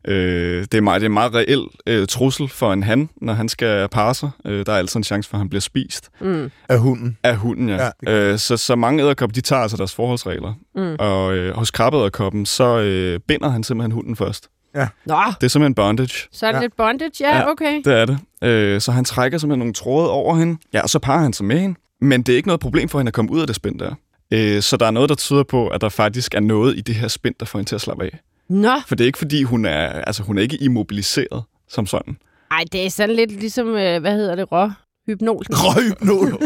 Øh, 0.09 0.63
det, 0.63 0.75
er 0.75 0.81
meget, 0.81 1.01
det 1.01 1.07
er 1.07 1.09
en 1.09 1.15
meget 1.15 1.35
reel 1.35 1.65
øh, 1.87 2.07
trussel 2.07 2.49
for 2.49 2.73
en 2.73 2.83
han, 2.83 3.09
når 3.17 3.33
han 3.33 3.49
skal 3.49 3.89
parre 3.89 4.15
sig. 4.15 4.31
Øh, 4.47 4.67
der 4.67 4.73
er 4.73 4.77
altid 4.77 4.97
en 4.97 5.05
chance 5.05 5.31
for, 5.31 5.37
at 5.37 5.39
han 5.41 5.49
bliver 5.49 5.61
spist 5.61 6.11
Mm. 6.21 6.51
Af 6.69 6.79
hunden. 6.79 7.19
af 7.23 7.37
hunden, 7.37 7.69
ja. 7.69 7.85
Ja, 7.85 7.91
det 8.01 8.33
øh, 8.33 8.39
så, 8.39 8.57
så 8.57 8.77
mange 8.77 9.03
æderkopper, 9.03 9.35
de 9.35 9.41
tager 9.41 9.63
altså 9.63 9.77
deres 9.77 9.95
forholdsregler. 9.95 10.55
Mm. 10.75 10.97
Og 10.99 11.35
øh, 11.35 11.55
hos 11.57 11.71
krabbeæderkoppen, 11.71 12.47
så 12.47 12.79
øh, 12.79 13.21
binder 13.29 13.49
han 13.49 13.65
simpelthen 13.65 13.93
hunden 13.93 14.17
først. 14.17 14.49
Nå, 14.75 15.17
Det 15.41 15.45
er 15.45 15.49
simpelthen 15.49 15.75
bondage. 15.75 16.29
så 16.33 16.47
er 16.47 16.53
det 16.53 16.59
Ja. 16.59 16.63
lidt 16.63 16.77
bondage. 16.77 17.11
Ja, 17.21 17.37
Ja. 17.37 17.51
okay. 17.51 17.83
Det 17.85 17.93
er 17.99 18.05
det. 18.07 18.19
Øh, 18.43 18.81
så 18.81 18.93
han 18.93 19.05
trækker 19.05 19.39
simpelthen 19.39 19.59
nogle 19.59 19.75
tråde 19.75 20.11
over 20.11 20.35
hende. 20.37 20.59
Ja, 20.73 20.81
og 20.83 20.91
så 20.91 20.99
parer 20.99 21.23
han 21.23 21.33
sig 21.33 21.47
med 21.47 21.59
hende. 21.59 21.77
Men 22.01 22.23
det 22.23 22.33
er 22.33 22.37
ikke 22.37 22.49
noget 22.49 22.61
problem 22.61 22.89
for 22.89 22.99
hende 22.99 23.11
at 23.11 23.15
komme 23.15 23.31
ud 23.33 23.41
af 23.41 23.47
det 23.47 23.57
spænd 23.57 23.79
der. 23.79 23.95
Øh, 24.31 24.63
så 24.63 24.77
der 24.77 24.87
er 24.87 24.91
noget, 24.91 25.09
der 25.09 25.15
tyder 25.15 25.43
på, 25.43 25.69
at 25.69 25.81
der 25.81 25.89
faktisk 25.89 26.35
er 26.35 26.41
noget 26.41 26.77
i 26.79 26.81
det 26.81 26.95
her 26.95 27.09
spænd, 27.09 27.35
der 27.41 27.47
får 27.47 27.59
hende 27.59 27.71
til 27.71 27.75
at 27.75 27.81
slappe 27.81 28.05
af. 28.05 28.19
Nå, 28.49 28.73
For 28.87 28.95
det 28.95 29.05
er 29.05 29.07
ikke, 29.07 29.19
fordi 29.19 29.43
hun 29.43 29.65
er, 29.65 29.87
altså, 29.87 30.23
hun 30.23 30.39
er 30.39 30.43
ikke 30.43 30.57
immobiliseret 30.63 31.43
som 31.69 31.87
sådan. 31.87 32.17
ej, 32.51 32.65
det 32.73 32.87
er 32.87 32.91
sådan 32.91 33.17
lidt 33.17 33.31
ligesom, 33.31 33.69
øh, 33.69 34.01
hvad 34.01 34.13
hedder 34.13 34.35
det, 34.35 34.53
rå? 34.53 34.71
Hypnol. 35.07 35.43
Røghypnol. 35.51 36.43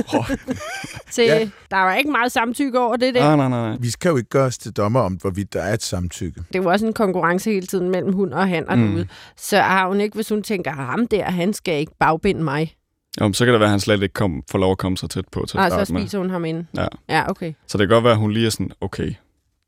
Til, 1.13 1.25
Ja. 1.25 1.39
Der 1.71 1.77
var 1.77 1.95
ikke 1.95 2.11
meget 2.11 2.33
samtykke 2.33 2.81
over 2.81 2.97
det 2.97 3.15
der. 3.15 3.21
Nej, 3.21 3.37
nej, 3.37 3.49
nej, 3.49 3.69
nej. 3.69 3.77
Vi 3.81 3.91
skal 3.91 4.09
jo 4.09 4.17
ikke 4.17 4.31
gøre 4.31 4.45
os 4.47 4.59
til 4.59 4.73
dommer 4.73 5.01
om, 5.01 5.13
hvorvidt 5.15 5.53
der 5.53 5.63
er 5.63 5.75
et 5.75 5.83
samtykke. 5.83 6.41
Det 6.53 6.59
er 6.59 6.63
jo 6.63 6.71
også 6.71 6.87
en 6.87 6.93
konkurrence 6.93 7.51
hele 7.53 7.67
tiden 7.67 7.91
mellem 7.91 8.13
hund 8.13 8.33
og 8.33 8.49
han 8.49 8.69
og 8.69 8.79
Mm. 8.79 8.87
derude. 8.89 9.07
Så 9.37 9.61
har 9.61 9.89
hun 9.89 10.01
ikke, 10.01 10.15
hvis 10.15 10.29
hun 10.29 10.43
tænker, 10.43 10.71
ham 10.73 11.07
der, 11.09 11.25
han 11.31 11.53
skal 11.53 11.75
ikke 11.81 11.93
bagbinde 12.01 12.43
mig. 12.45 12.75
Jo, 13.21 13.25
men 13.27 13.35
så 13.35 13.45
kan 13.45 13.53
det 13.53 13.61
være, 13.61 13.67
at 13.67 13.71
han 13.71 13.81
slet 13.81 14.03
ikke 14.03 14.13
kom, 14.13 14.43
får 14.51 14.59
lov 14.59 14.73
at 14.73 14.79
komme 14.79 14.97
så 14.99 15.07
tæt 15.09 15.25
på 15.33 15.45
til 15.49 15.59
at 15.59 15.65
Og 15.65 15.71
så 15.71 15.77
starte 15.77 15.93
med. 15.93 16.01
spiser 16.03 16.19
hun 16.19 16.31
ham 16.31 16.45
ind. 16.45 16.65
Ja. 16.77 16.87
Ja, 17.09 17.31
okay. 17.31 17.53
Så 17.67 17.79
det 17.79 17.89
kan 17.89 17.95
godt 17.95 18.05
være, 18.05 18.13
at 18.13 18.19
hun 18.19 18.33
lige 18.33 18.47
er 18.47 18.51
sådan, 18.51 18.71
okay, 18.81 19.15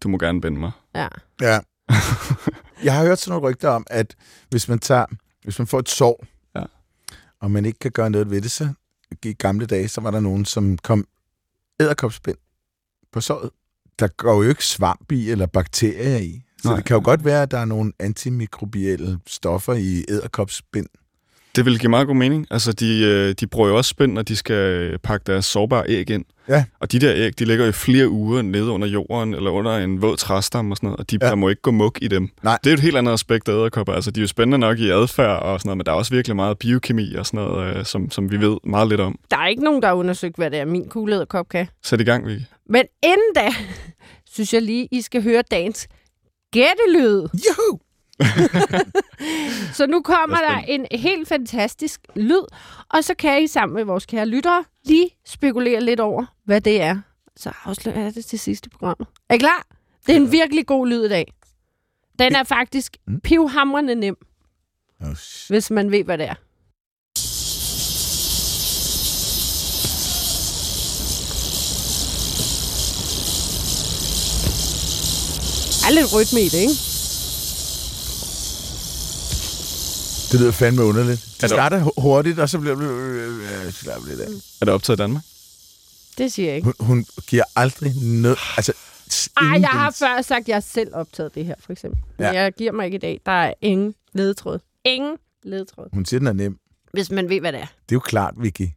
du 0.02 0.08
må 0.08 0.18
gerne 0.18 0.40
binde 0.40 0.60
mig. 0.60 0.70
Ja. 0.94 1.06
Ja. 1.42 1.58
Jeg 2.84 2.94
har 2.94 3.04
hørt 3.06 3.18
sådan 3.18 3.32
nogle 3.38 3.48
rygter 3.50 3.68
om, 3.68 3.86
at 3.90 4.14
hvis 4.50 4.68
man 4.68 4.78
tager, 4.78 5.04
hvis 5.44 5.58
man 5.58 5.66
får 5.66 5.78
et 5.78 5.88
sår. 5.88 6.24
Og 7.40 7.50
man 7.50 7.64
ikke 7.64 7.78
kan 7.78 7.90
gøre 7.90 8.10
noget 8.10 8.30
ved 8.30 8.40
det, 8.40 8.50
så 8.50 8.68
i 9.24 9.32
gamle 9.32 9.66
dage, 9.66 9.88
så 9.88 10.00
var 10.00 10.10
der 10.10 10.20
nogen, 10.20 10.44
som 10.44 10.78
kom 10.78 11.06
æderkopspind 11.80 12.36
på 13.12 13.20
såret. 13.20 13.50
Der 13.98 14.08
går 14.08 14.42
jo 14.42 14.48
ikke 14.48 14.64
svamp 14.64 15.12
i 15.12 15.30
eller 15.30 15.46
bakterier 15.46 16.18
i. 16.18 16.42
Så 16.62 16.68
Nej. 16.68 16.76
Det 16.76 16.84
kan 16.84 16.94
jo 16.94 17.02
godt 17.04 17.24
være, 17.24 17.42
at 17.42 17.50
der 17.50 17.58
er 17.58 17.64
nogle 17.64 17.92
antimikrobielle 17.98 19.20
stoffer 19.26 19.74
i 19.74 20.04
æderkopspind. 20.08 20.86
Det 21.56 21.64
vil 21.64 21.78
give 21.78 21.90
meget 21.90 22.06
god 22.06 22.16
mening. 22.16 22.46
Altså, 22.50 22.72
de, 22.72 23.02
øh, 23.04 23.34
de 23.40 23.46
bruger 23.46 23.68
jo 23.68 23.76
også 23.76 23.88
spænd, 23.88 24.12
når 24.12 24.22
de 24.22 24.36
skal 24.36 24.54
øh, 24.54 24.98
pakke 24.98 25.24
deres 25.26 25.44
sårbare 25.44 25.84
æg 25.88 26.10
ind. 26.10 26.24
Ja. 26.48 26.64
Og 26.80 26.92
de 26.92 26.98
der 26.98 27.12
æg, 27.14 27.38
de 27.38 27.44
ligger 27.44 27.64
jo 27.64 27.68
i 27.68 27.72
flere 27.72 28.08
uger 28.08 28.42
nede 28.42 28.70
under 28.70 28.88
jorden, 28.88 29.34
eller 29.34 29.50
under 29.50 29.76
en 29.76 30.02
våd 30.02 30.16
træstamme 30.16 30.72
og 30.72 30.76
sådan 30.76 30.86
noget, 30.86 31.00
og 31.00 31.10
de, 31.10 31.18
ja. 31.20 31.26
Ja. 31.26 31.30
der 31.30 31.36
må 31.36 31.48
ikke 31.48 31.62
gå 31.62 31.70
muk 31.70 31.98
i 32.02 32.08
dem. 32.08 32.28
Nej. 32.42 32.58
Det 32.64 32.70
er 32.70 32.74
jo 32.74 32.74
et 32.74 32.80
helt 32.80 32.96
andet 32.96 33.12
aspekt 33.12 33.48
af 33.48 33.52
æderkopper. 33.52 33.92
Altså, 33.92 34.10
de 34.10 34.20
er 34.20 34.22
jo 34.22 34.28
spændende 34.28 34.58
nok 34.58 34.78
i 34.78 34.90
adfærd 34.90 35.42
og 35.42 35.60
sådan 35.60 35.68
noget, 35.68 35.76
men 35.76 35.86
der 35.86 35.92
er 35.92 35.96
også 35.96 36.14
virkelig 36.14 36.36
meget 36.36 36.58
biokemi 36.58 37.14
og 37.14 37.26
sådan 37.26 37.40
noget, 37.40 37.76
øh, 37.76 37.84
som, 37.84 38.10
som 38.10 38.30
vi 38.30 38.40
ved 38.40 38.56
meget 38.64 38.88
lidt 38.88 39.00
om. 39.00 39.18
Der 39.30 39.36
er 39.36 39.46
ikke 39.46 39.64
nogen, 39.64 39.82
der 39.82 39.88
har 39.88 39.94
undersøgt, 39.94 40.36
hvad 40.36 40.50
det 40.50 40.58
er, 40.58 40.64
min 40.64 40.88
kugleæderkop 40.88 41.48
kan. 41.48 41.66
Sæt 41.82 42.00
i 42.00 42.04
gang, 42.04 42.26
Vicky. 42.26 42.42
Men 42.68 42.84
inden 43.02 43.34
da, 43.36 43.48
synes 44.34 44.54
jeg 44.54 44.62
lige, 44.62 44.88
I 44.90 45.00
skal 45.00 45.22
høre 45.22 45.42
dagens 45.50 45.88
gættelyd. 46.52 47.20
Juhu! 47.20 47.78
Så 49.78 49.86
nu 49.86 50.02
kommer 50.02 50.36
er 50.36 50.50
der 50.50 50.58
en 50.68 50.86
helt 50.92 51.28
fantastisk 51.28 52.00
lyd, 52.16 52.42
og 52.88 53.04
så 53.04 53.14
kan 53.14 53.42
I 53.42 53.46
sammen 53.46 53.74
med 53.76 53.84
vores 53.84 54.06
kære 54.06 54.26
lyttere 54.26 54.64
lige 54.84 55.10
spekulere 55.26 55.80
lidt 55.80 56.00
over, 56.00 56.24
hvad 56.44 56.60
det 56.60 56.82
er. 56.82 56.98
Så 57.36 57.52
afslører 57.64 58.00
jeg 58.00 58.14
det 58.14 58.24
til 58.24 58.38
sidste 58.38 58.70
program. 58.70 58.96
Er 59.28 59.34
I 59.34 59.38
klar? 59.38 59.66
Det 60.06 60.12
er 60.12 60.16
en 60.16 60.32
virkelig 60.32 60.66
god 60.66 60.86
lyd 60.86 61.04
i 61.04 61.08
dag. 61.08 61.32
Den 62.18 62.34
er 62.34 62.44
faktisk 62.44 62.96
Mm. 63.06 63.20
pivhamrende 63.20 63.94
nem, 63.94 64.16
Oh, 65.02 65.16
hvis 65.48 65.70
man 65.70 65.90
ved, 65.90 66.04
hvad 66.04 66.18
det 66.18 66.26
er. 66.28 66.34
Der 75.80 75.86
er 75.88 75.92
lidt 75.94 76.14
rytme 76.14 76.40
i 76.40 76.48
det, 76.48 76.58
ikke? 76.58 76.89
Det 80.32 80.40
lyder 80.40 80.52
fandme 80.52 80.82
underligt. 80.84 81.20
Er 81.20 81.26
Det 81.32 81.40
det- 81.40 81.50
starter 81.50 81.78
hu- 81.80 81.92
hurtigt, 81.98 82.38
og 82.38 82.48
så 82.48 82.58
bliver 82.58 82.74
det... 82.76 82.84
Øh, 82.90 83.72
slapper 83.72 84.08
lidt 84.08 84.20
af. 84.20 84.26
Er 84.60 84.64
det 84.64 84.74
optaget 84.74 84.96
i 84.98 85.02
Danmark? 85.02 85.22
Det 86.18 86.32
siger 86.32 86.46
jeg 86.48 86.56
ikke. 86.56 86.64
Hun, 86.64 86.74
hun 86.80 87.06
giver 87.26 87.44
aldrig 87.56 87.92
noget... 88.02 88.38
Altså, 88.56 88.72
Ej, 89.36 89.60
jeg 89.60 89.68
har 89.68 89.90
før 89.90 90.22
sagt, 90.22 90.40
at 90.42 90.48
jeg 90.48 90.62
selv 90.62 90.88
optaget 90.94 91.34
det 91.34 91.44
her, 91.44 91.54
for 91.60 91.72
eksempel. 91.72 92.00
Men 92.18 92.26
Ja. 92.26 92.42
jeg 92.42 92.52
giver 92.52 92.72
mig 92.72 92.84
ikke 92.86 92.94
i 92.94 92.98
dag. 92.98 93.20
Der 93.26 93.32
er 93.32 93.54
ingen 93.60 93.94
ledetråd. 94.12 94.58
Ingen 94.84 95.16
ledetråd. 95.44 95.88
Hun 95.92 96.04
siger, 96.04 96.20
den 96.20 96.26
er 96.26 96.32
nem. 96.32 96.58
Hvis 96.92 97.10
man 97.10 97.28
ved, 97.28 97.40
hvad 97.40 97.52
det 97.52 97.60
er. 97.60 97.66
Det 97.66 97.92
er 97.92 97.96
jo 97.96 98.00
klart, 98.00 98.34
Vicky. 98.38 98.68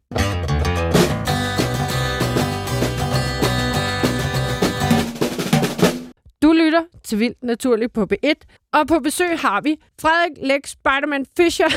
Lytter 6.74 6.98
til 7.02 7.18
Vildt 7.18 7.42
Naturligt 7.42 7.92
på 7.92 8.06
B1, 8.12 8.34
og 8.72 8.86
på 8.86 8.98
besøg 8.98 9.38
har 9.38 9.60
vi 9.60 9.76
Frederik 10.00 10.32
Lex 10.42 10.70
Spiderman 10.70 11.26
Fischer 11.36 11.68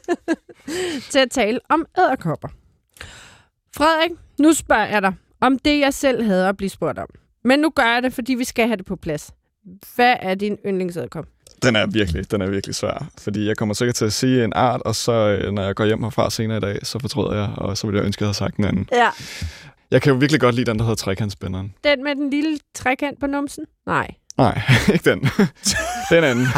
til 1.12 1.18
at 1.18 1.30
tale 1.30 1.60
om 1.68 1.86
æderkopper. 1.98 2.48
Frederik, 3.76 4.10
nu 4.40 4.52
spørger 4.52 4.86
jeg 4.86 5.02
dig 5.02 5.14
om 5.40 5.58
det, 5.58 5.80
jeg 5.80 5.94
selv 5.94 6.22
havde 6.22 6.48
at 6.48 6.56
blive 6.56 6.70
spurgt 6.70 6.98
om. 6.98 7.08
Men 7.44 7.58
nu 7.58 7.70
gør 7.70 7.92
jeg 7.94 8.02
det, 8.02 8.12
fordi 8.12 8.34
vi 8.34 8.44
skal 8.44 8.66
have 8.66 8.76
det 8.76 8.86
på 8.86 8.96
plads. 8.96 9.30
Hvad 9.94 10.16
er 10.20 10.34
din 10.34 10.58
yndlingsæderkop? 10.66 11.26
Den 11.62 11.76
er 11.76 11.86
virkelig, 11.86 12.30
den 12.30 12.42
er 12.42 12.50
virkelig 12.50 12.74
svær. 12.74 13.06
Fordi 13.18 13.46
jeg 13.48 13.56
kommer 13.56 13.74
sikkert 13.74 13.94
til 13.94 14.04
at 14.04 14.12
sige 14.12 14.44
en 14.44 14.52
art, 14.54 14.82
og 14.82 14.94
så 14.94 15.12
øh, 15.12 15.52
når 15.52 15.62
jeg 15.62 15.74
går 15.74 15.84
hjem 15.84 16.02
herfra 16.02 16.30
senere 16.30 16.56
i 16.56 16.60
dag, 16.60 16.78
så 16.82 16.98
fortryder 16.98 17.34
jeg, 17.34 17.48
og 17.56 17.76
så 17.76 17.86
vil 17.86 17.96
jeg 17.96 18.04
ønske, 18.04 18.18
at 18.18 18.20
jeg 18.20 18.26
havde 18.26 18.36
sagt 18.36 18.56
en 18.56 18.64
anden. 18.64 18.88
Ja. 18.92 19.10
Jeg 19.90 20.02
kan 20.02 20.12
jo 20.12 20.18
virkelig 20.18 20.40
godt 20.40 20.54
lide 20.54 20.70
den, 20.70 20.78
der 20.78 20.84
hedder 20.84 20.96
trekantspænderen. 20.96 21.74
Den 21.84 22.04
med 22.04 22.14
den 22.14 22.30
lille 22.30 22.58
trekant 22.74 23.20
på 23.20 23.26
numsen? 23.26 23.64
Nej. 23.86 24.10
Nej, 24.38 24.60
ikke 24.92 25.10
den. 25.10 25.20
den 26.10 26.24
anden. 26.24 26.46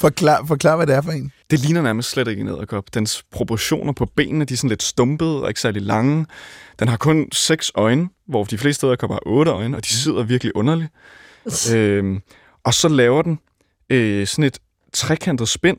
Forklar, 0.00 0.44
forklar, 0.46 0.76
hvad 0.76 0.86
det 0.86 0.94
er 0.94 1.00
for 1.02 1.10
en. 1.12 1.32
Det 1.50 1.58
ligner 1.60 1.82
nærmest 1.82 2.10
slet 2.10 2.28
ikke 2.28 2.40
en 2.40 2.48
æderkop. 2.48 2.84
Dens 2.94 3.24
proportioner 3.30 3.92
på 3.92 4.06
benene, 4.06 4.44
de 4.44 4.54
er 4.54 4.58
sådan 4.58 4.68
lidt 4.68 4.82
stumpede 4.82 5.42
og 5.42 5.48
ikke 5.48 5.60
særlig 5.60 5.82
lange. 5.82 6.26
Den 6.78 6.88
har 6.88 6.96
kun 6.96 7.28
seks 7.32 7.72
øjne, 7.74 8.08
hvor 8.26 8.44
de 8.44 8.58
fleste 8.58 8.86
æderkopper 8.86 9.14
har 9.14 9.22
otte 9.26 9.50
øjne, 9.50 9.76
og 9.76 9.84
de 9.84 9.88
sidder 9.88 10.22
virkelig 10.22 10.56
underligt. 10.56 10.90
øhm, 11.74 12.20
og 12.64 12.74
så 12.74 12.88
laver 12.88 13.22
den 13.22 13.38
øh, 13.90 14.26
sådan 14.26 14.44
et 14.44 14.58
trekantet 14.92 15.48
spænd. 15.48 15.76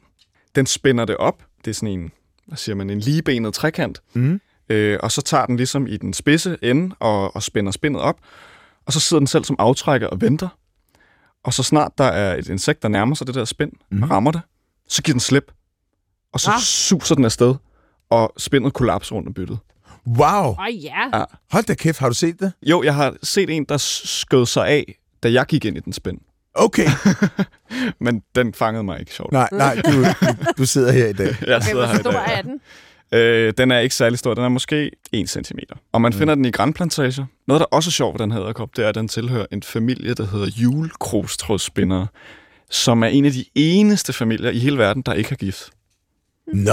Den 0.55 0.65
spænder 0.65 1.05
det 1.05 1.17
op. 1.17 1.43
Det 1.65 1.71
er 1.71 1.75
sådan 1.75 1.89
en, 1.99 2.11
hvad 2.47 2.57
siger 2.57 2.75
man, 2.75 2.89
en 2.89 2.99
ligebenet 2.99 3.53
trekant. 3.53 4.01
Mm. 4.13 4.41
Øh, 4.69 4.99
og 5.03 5.11
så 5.11 5.21
tager 5.21 5.45
den 5.45 5.57
ligesom 5.57 5.87
i 5.87 5.97
den 5.97 6.13
spidse 6.13 6.57
ende 6.61 6.95
og, 6.99 7.35
og 7.35 7.43
spænder 7.43 7.71
spændet 7.71 8.01
op. 8.01 8.15
Og 8.85 8.93
så 8.93 8.99
sidder 8.99 9.19
den 9.19 9.27
selv 9.27 9.43
som 9.43 9.55
aftrækker 9.59 10.07
og 10.07 10.21
venter. 10.21 10.47
Og 11.43 11.53
så 11.53 11.63
snart 11.63 11.91
der 11.97 12.03
er 12.03 12.35
et 12.35 12.47
insekt, 12.49 12.81
der 12.83 12.87
nærmer 12.89 13.15
sig 13.15 13.27
det 13.27 13.35
der 13.35 13.45
spænd, 13.45 13.71
mm. 13.91 14.03
Rammer 14.03 14.31
det, 14.31 14.41
så 14.89 15.01
giver 15.03 15.13
den 15.13 15.19
slip. 15.19 15.51
Og 16.33 16.39
så 16.39 16.51
Ah. 16.51 16.59
suser 16.59 17.15
den 17.15 17.25
afsted, 17.25 17.55
og 18.09 18.33
spændet 18.37 18.73
kollapser 18.73 19.15
rundt 19.15 19.27
om 19.27 19.33
byttet. 19.33 19.57
Wow! 20.07 20.45
Åh 20.45 20.59
oh, 20.59 20.83
ja. 20.83 21.17
Ja. 21.17 21.23
Hold 21.51 21.63
da 21.63 21.73
kæft, 21.73 21.99
har 21.99 22.07
du 22.09 22.15
set 22.15 22.39
det? 22.39 22.53
Jo, 22.61 22.83
jeg 22.83 22.95
har 22.95 23.15
set 23.23 23.49
en, 23.49 23.65
der 23.69 23.77
skød 23.77 24.45
sig 24.45 24.67
af, 24.67 24.95
da 25.23 25.31
jeg 25.31 25.45
gik 25.45 25.65
ind 25.65 25.77
i 25.77 25.79
den 25.79 25.93
spænd. 25.93 26.17
Okay. 26.53 26.87
Men 28.05 28.21
den 28.35 28.53
fangede 28.53 28.83
mig 28.83 28.99
ikke 28.99 29.13
sjovt. 29.13 29.31
Nej, 29.31 29.49
nej, 29.51 29.75
du, 29.85 29.91
du, 30.03 30.05
du 30.57 30.65
sidder 30.65 30.91
her 30.91 31.07
i 31.07 31.13
dag. 31.13 31.35
Jeg 31.41 31.55
Okay, 31.55 31.65
sidder 31.65 31.85
hvor 31.85 31.85
her 31.85 31.99
i 31.99 32.01
stor 32.01 32.11
dag. 32.11 32.37
er 32.37 32.41
den? 32.41 32.59
Øh, 33.11 33.53
den 33.57 33.71
er 33.71 33.79
ikke 33.79 33.95
særlig 33.95 34.19
stor. 34.19 34.33
Den 34.33 34.43
er 34.43 34.49
måske 34.49 34.91
1 35.11 35.29
cm. 35.29 35.57
Og 35.91 36.01
man 36.01 36.13
finder 36.13 36.35
den 36.35 36.45
i 36.45 36.51
grænplantager. 36.51 37.25
Noget, 37.47 37.59
der 37.59 37.65
også 37.65 37.89
er 37.89 37.91
sjovt 37.91 38.13
ved 38.13 38.19
den 38.19 38.31
her 38.31 38.41
æderkop, 38.43 38.69
det 38.75 38.85
er, 38.85 38.89
at 38.89 38.95
den 38.95 39.07
tilhører 39.07 39.45
en 39.51 39.63
familie, 39.63 40.13
der 40.13 40.25
hedder 40.27 40.47
julekrogstrådsspindere, 40.47 42.07
som 42.69 43.03
er 43.03 43.07
en 43.07 43.25
af 43.25 43.31
de 43.31 43.45
eneste 43.55 44.13
familier 44.13 44.49
i 44.49 44.59
hele 44.59 44.77
verden, 44.77 45.01
der 45.01 45.13
ikke 45.13 45.29
har 45.29 45.35
gift. 45.35 45.69
Nå, 46.53 46.71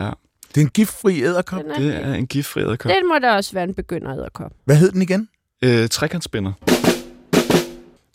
Ja. 0.00 0.10
det 0.54 0.56
er 0.56 0.60
en 0.60 0.68
giftfri 0.68 1.22
æderkop. 1.22 1.62
Er 1.68 1.78
Det 1.78 1.94
er 1.96 2.14
en 2.14 2.26
giftfri 2.26 2.60
æderkop. 2.60 2.90
Den 2.92 3.08
må 3.08 3.18
da 3.18 3.32
også 3.32 3.52
være 3.52 3.64
en 3.64 3.74
begynderæderkop. 3.74 4.52
Hvad 4.64 4.76
hed 4.76 4.92
den 4.92 5.02
igen? 5.02 5.28
Øh, 5.62 5.88
trekantspinder. 5.88 6.52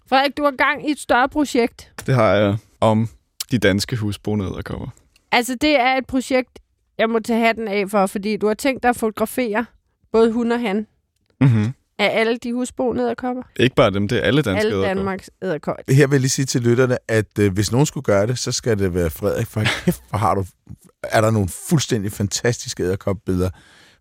Frederik, 0.09 0.37
du 0.37 0.43
har 0.43 0.51
gang 0.51 0.89
i 0.89 0.91
et 0.91 0.99
større 0.99 1.29
projekt. 1.29 1.91
Det 2.05 2.15
har 2.15 2.33
jeg 2.33 2.57
om 2.81 3.09
de 3.51 3.57
danske 3.57 3.95
husboende 3.95 4.45
æderkopper. 4.45 4.87
Altså, 5.31 5.55
det 5.61 5.79
er 5.79 5.95
et 5.97 6.05
projekt, 6.05 6.59
jeg 7.01 7.09
må 7.09 7.19
tage 7.19 7.39
hatten 7.45 7.67
af 7.67 7.89
for, 7.89 8.05
fordi 8.05 8.37
du 8.37 8.47
har 8.47 8.53
tænkt 8.53 8.83
dig 8.83 8.89
at 8.89 8.95
fotografere 8.95 9.65
både 10.11 10.31
hun 10.31 10.51
og 10.51 10.59
han 10.59 10.87
Mm-hmm. 11.41 11.73
af 11.99 12.19
alle 12.19 12.37
de 12.37 12.53
husboende 12.53 13.03
æderkopper. 13.03 13.43
Ikke 13.59 13.75
bare 13.75 13.91
dem, 13.91 14.07
det 14.07 14.17
er 14.17 14.21
alle 14.21 14.41
danske 14.41 14.67
Alle. 14.67 14.83
Danmarks 14.83 15.29
æderkopper. 15.41 15.93
Her 15.93 16.07
vil 16.07 16.15
jeg 16.15 16.21
lige 16.21 16.29
sige 16.29 16.45
til 16.45 16.61
lytterne, 16.61 16.97
at 17.07 17.39
øh, 17.39 17.53
hvis 17.53 17.71
nogen 17.71 17.85
skulle 17.85 18.03
gøre 18.03 18.27
det, 18.27 18.39
så 18.39 18.51
skal 18.51 18.79
det 18.79 18.93
være 18.93 19.09
Frederik. 19.09 19.47
For 19.47 19.63
kæft, 19.85 20.03
hvor 20.09 20.17
har 20.17 20.35
du, 20.35 20.45
er 21.03 21.21
der 21.21 21.31
nogle 21.31 21.49
fuldstændig 21.69 22.11
fantastiske 22.11 22.83
æderkopbilleder 22.83 23.49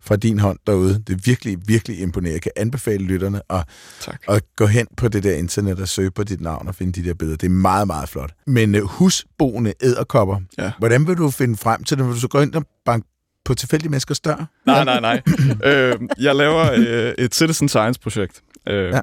fra 0.03 0.15
din 0.15 0.39
hånd 0.39 0.59
derude. 0.67 1.03
Det 1.07 1.13
er 1.13 1.19
virkelig, 1.25 1.57
virkelig 1.67 1.99
imponerende. 1.99 2.33
Jeg 2.33 2.41
kan 2.41 2.51
anbefale 2.55 3.03
lytterne 3.03 3.41
at, 3.49 3.63
Tak. 3.99 4.21
at 4.29 4.43
gå 4.55 4.65
hen 4.65 4.87
på 4.97 5.07
det 5.07 5.23
der 5.23 5.35
internet 5.35 5.79
og 5.79 5.87
søge 5.87 6.11
på 6.11 6.23
dit 6.23 6.41
navn 6.41 6.67
og 6.67 6.75
finde 6.75 7.01
de 7.01 7.07
der 7.07 7.13
billeder. 7.13 7.37
Det 7.37 7.47
er 7.47 7.51
meget, 7.51 7.87
meget 7.87 8.09
flot. 8.09 8.31
Men 8.47 8.75
øh, 8.75 8.81
husboende 8.83 9.73
æderkopper, 9.81 10.37
Ja. 10.57 10.71
hvordan 10.79 11.07
vil 11.07 11.17
du 11.17 11.29
finde 11.29 11.57
frem 11.57 11.83
til 11.83 11.97
det? 11.97 12.05
Vil 12.05 12.13
du 12.15 12.19
så 12.19 12.27
gå 12.27 12.41
ind 12.41 12.55
og 12.55 12.63
banke 12.85 13.07
på 13.45 13.53
tilfældige 13.53 13.89
menneskers 13.89 14.19
dør? 14.19 14.45
Nej, 14.65 14.83
nej, 14.83 14.99
nej. 14.99 15.21
øh, 15.71 15.95
jeg 16.19 16.35
laver 16.35 16.71
øh, 16.71 17.13
et 17.25 17.35
citizen 17.35 17.69
science-projekt. 17.69 18.41
Øh, 18.69 18.75
Ja. 18.89 18.95
ja. 18.95 19.01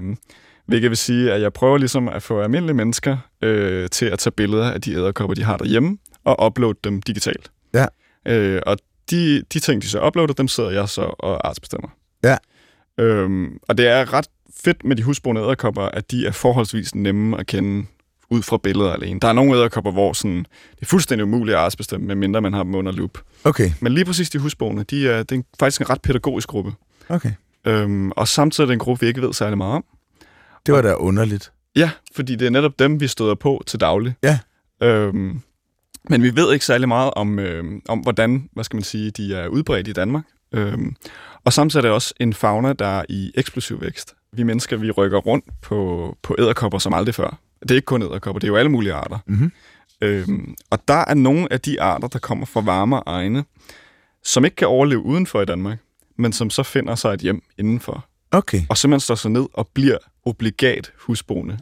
Hvilket 0.67 0.91
vil 0.91 0.97
sige, 0.97 1.33
at 1.33 1.41
jeg 1.43 1.53
prøver 1.53 1.79
ligesom 1.79 2.09
at 2.09 2.23
få 2.23 2.41
almindelige 2.41 2.77
mennesker 2.77 3.17
øh, 3.43 3.89
til 3.91 4.07
at 4.07 4.19
tage 4.19 4.33
billeder 4.33 4.71
af 4.71 4.81
de 4.81 4.93
æderkopper, 4.93 5.35
de 5.35 5.43
har 5.43 5.57
derhjemme, 5.57 5.99
og 6.25 6.47
uploade 6.47 6.79
dem 6.85 7.03
digitalt. 7.03 7.51
Ja. 7.75 7.87
Øh, 8.29 8.63
og 8.67 8.77
de, 9.11 9.43
de 9.53 9.59
ting, 9.61 9.83
de 9.83 9.89
så 9.89 10.07
uploader, 10.07 10.35
dem 10.35 10.49
sidder 10.49 10.71
jeg 10.71 10.89
så 10.89 11.01
og 11.19 11.49
artsbestemmer. 11.49 11.89
Ja. 12.25 12.37
Øhm, 12.99 13.59
og 13.69 13.79
det 13.79 13.87
er 13.89 14.13
ret 14.13 14.27
fedt 14.65 14.85
med 14.85 14.97
de 14.97 15.03
husboende 15.03 15.43
æderkopper, 15.43 15.83
at 15.83 16.11
de 16.11 16.27
er 16.27 16.31
forholdsvis 16.33 16.95
nemme 16.95 17.41
at 17.41 17.47
kende 17.47 17.87
ud 18.31 18.43
fra 18.43 18.59
billeder 18.63 18.93
alene. 18.93 19.21
Der 19.21 19.29
er 19.29 19.33
nogle 19.33 19.57
æderkopper, 19.57 19.91
hvor 19.91 20.13
sådan, 20.13 20.39
det 20.75 20.83
er 20.83 20.87
fuldstændig 20.87 21.25
umuligt 21.25 21.57
at 21.57 21.63
artsbestemme, 21.63 22.07
medmindre 22.07 22.41
man 22.41 22.53
har 22.53 22.63
dem 22.63 22.75
under 22.75 22.93
lup. 22.93 23.19
Okay, 23.45 23.71
Men 23.81 23.95
lige 23.95 24.05
præcis 24.05 24.31
de 24.31 24.39
husboende, 24.39 24.85
de 24.85 25.09
er, 25.09 25.23
det 25.23 25.39
er 25.39 25.43
faktisk 25.61 25.81
en 25.81 25.91
ret 25.91 26.03
pædagogisk 26.03 26.49
gruppe. 26.49 26.73
okay. 27.09 27.33
Øhm, 27.67 28.11
og 28.11 28.29
samtidig 28.29 28.65
er 28.65 28.67
det 28.67 28.73
en 28.73 28.79
gruppe, 28.79 29.01
vi 29.01 29.07
ikke 29.07 29.23
ved 29.23 29.33
særlig 29.33 29.59
meget 29.59 29.75
om. 29.75 29.85
Det 30.67 30.75
var 30.75 30.83
da 30.83 30.95
underligt. 30.95 31.53
Ja, 31.77 31.91
fordi 32.15 32.37
det 32.37 32.47
er 32.47 32.51
netop 32.51 32.79
dem, 32.79 33.01
vi 33.01 33.07
støder 33.07 33.35
på 33.35 33.63
til 33.67 33.81
daglig. 33.81 34.15
Ja. 34.23 34.39
Øhm, 34.83 35.41
men 36.05 36.23
vi 36.23 36.37
ved 36.37 36.53
ikke 36.53 36.65
særlig 36.65 36.89
meget 36.89 37.11
om, 37.17 37.39
øhm, 37.39 37.83
om 37.89 37.99
hvordan, 37.99 38.49
hvad 38.53 38.65
skal 38.65 38.77
man 38.77 38.85
sige, 38.85 39.11
de 39.11 39.35
er 39.35 39.49
udbredt 39.49 39.89
i 39.89 39.93
Danmark. 39.93 40.25
Øhm, 40.53 40.97
og 41.45 41.53
samtidig 41.53 41.81
er 41.81 41.83
det 41.83 41.91
også 41.91 42.15
en 42.21 42.35
fauna, 42.35 42.73
der 42.73 42.87
er 42.87 43.05
i 43.09 43.33
eksplosiv 43.35 43.81
vækst. 43.81 44.15
Vi 44.33 44.43
mennesker, 44.43 44.77
vi 44.77 44.91
rykker 44.91 45.19
rundt 45.19 45.45
på, 45.63 46.17
på 46.23 46.37
æderkopper 46.39 46.79
som 46.79 46.95
aldrig 46.95 47.15
før. 47.15 47.39
Det 47.63 47.71
er 47.71 47.75
ikke 47.75 47.87
kun 47.87 48.03
æderkopper, 48.03 48.39
det 48.39 48.47
er 48.47 48.49
jo 48.49 48.57
alle 48.57 48.71
mulige 48.71 48.93
arter. 48.93 49.19
Mhm. 49.27 49.53
Øhm, 50.01 50.55
og 50.71 50.79
der 50.89 51.05
er 51.09 51.15
nogle 51.15 51.53
af 51.53 51.61
de 51.61 51.83
arter, 51.83 52.09
der 52.09 52.19
kommer 52.19 52.47
fra 52.47 52.61
varmere 52.61 53.03
egne, 53.07 53.45
som 54.25 54.45
ikke 54.45 54.55
kan 54.55 54.69
overleve 54.69 55.01
udenfor 55.01 55.41
i 55.41 55.45
Danmark, 55.45 55.79
men 56.19 56.33
som 56.33 56.51
så 56.51 56.63
finder 56.63 56.95
sig 56.95 57.15
et 57.15 57.21
hjem 57.21 57.43
indenfor. 57.59 58.07
Okay. 58.31 58.63
Og 58.69 58.77
simpelthen 58.77 59.01
står 59.01 59.15
sig 59.15 59.31
ned 59.31 59.47
og 59.53 59.69
bliver 59.75 59.99
obligat 60.25 60.93
husboende 61.07 61.59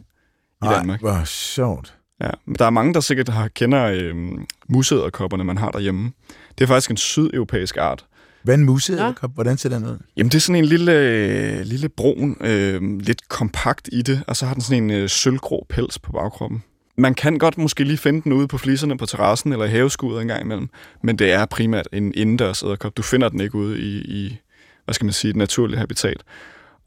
i 0.63 0.65
Ej, 0.65 0.77
Danmark. 0.77 0.99
hvor 0.99 1.23
sjovt. 1.25 1.97
Ja, 2.21 2.29
men 2.45 2.55
der 2.59 2.65
er 2.65 2.69
mange, 2.69 2.93
der 2.93 2.99
sikkert 2.99 3.29
har, 3.29 3.47
kender 3.47 3.85
øhm, 3.85 4.45
musæderkopperne, 4.69 5.43
man 5.43 5.57
har 5.57 5.71
derhjemme. 5.71 6.11
Det 6.57 6.63
er 6.63 6.67
faktisk 6.67 6.91
en 6.91 6.97
sydeuropæisk 6.97 7.77
art. 7.77 8.05
Hvad 8.43 8.53
er 8.53 8.57
en 8.57 8.65
museæderkop? 8.65 9.33
Hvordan 9.33 9.57
ser 9.57 9.69
den 9.69 9.85
ud? 9.85 9.97
Jamen, 10.17 10.29
det 10.29 10.35
er 10.35 10.39
sådan 10.39 10.55
en 10.55 10.65
lille, 10.65 10.91
øh, 10.91 11.61
lille 11.61 11.89
brun, 11.89 12.37
øh, 12.41 12.99
lidt 12.99 13.29
kompakt 13.29 13.89
i 13.91 14.01
det, 14.01 14.23
og 14.27 14.35
så 14.35 14.45
har 14.45 14.53
den 14.53 14.61
sådan 14.61 14.83
en 14.83 14.91
øh, 14.91 15.09
sølvgrå 15.09 15.65
pels 15.69 15.99
på 15.99 16.11
bagkroppen. 16.11 16.63
Man 16.97 17.13
kan 17.13 17.37
godt 17.37 17.57
måske 17.57 17.83
lige 17.83 17.97
finde 17.97 18.21
den 18.21 18.33
ude 18.33 18.47
på 18.47 18.57
fliserne 18.57 18.97
på 18.97 19.05
terrassen 19.05 19.51
eller 19.51 19.65
i 19.65 19.69
haveskuddet 19.69 20.21
en 20.21 20.27
gang 20.27 20.43
imellem, 20.43 20.69
men 21.03 21.19
det 21.19 21.31
er 21.31 21.45
primært 21.45 21.87
en 21.93 22.13
indendørs 22.15 22.63
æderkop. 22.63 22.97
Du 22.97 23.01
finder 23.01 23.29
den 23.29 23.41
ikke 23.41 23.55
ude 23.55 23.79
i, 23.79 23.97
i 23.97 24.37
hvad 24.85 24.93
skal 24.93 25.05
man 25.05 25.13
sige, 25.13 25.29
et 25.29 25.35
naturligt 25.35 25.79
habitat. 25.79 26.23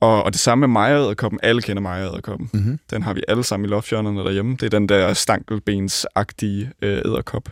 Og, 0.01 0.23
og 0.23 0.33
det 0.33 0.41
samme 0.41 0.61
med 0.61 0.69
mejeræderkoppen. 0.69 1.41
Alle 1.43 1.63
kender 1.63 1.83
mejeræderkoppen. 1.83 2.51
Mm-hmm. 2.53 2.79
Den 2.91 3.03
har 3.03 3.15
vi 3.15 3.23
alle 3.29 3.45
sammen 3.45 3.69
i 3.69 3.71
lofthjørnerne 3.71 4.21
derhjemme. 4.21 4.53
Det 4.53 4.63
er 4.63 4.71
den 4.71 4.89
der 4.89 5.15
stankelbensagtige 5.15 6.71
øh, 6.83 6.99
æderkop. 7.05 7.49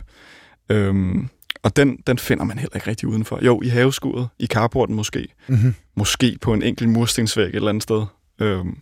Øhm, 0.69 1.29
og 1.63 1.75
den, 1.75 1.97
den 2.07 2.17
finder 2.17 2.43
man 2.43 2.57
heller 2.57 2.75
ikke 2.75 2.89
rigtig 2.89 3.07
udenfor. 3.07 3.39
Jo, 3.45 3.61
i 3.61 3.67
haveskuret, 3.67 4.27
i 4.39 4.45
carporten 4.45 4.95
måske. 4.95 5.27
Mm-hmm. 5.47 5.75
Måske 5.95 6.37
på 6.41 6.53
en 6.53 6.63
enkelt 6.63 6.89
murstensvæg 6.89 7.45
et 7.45 7.55
eller 7.55 7.69
andet 7.69 7.83
sted. 7.83 8.05
Øhm, 8.39 8.77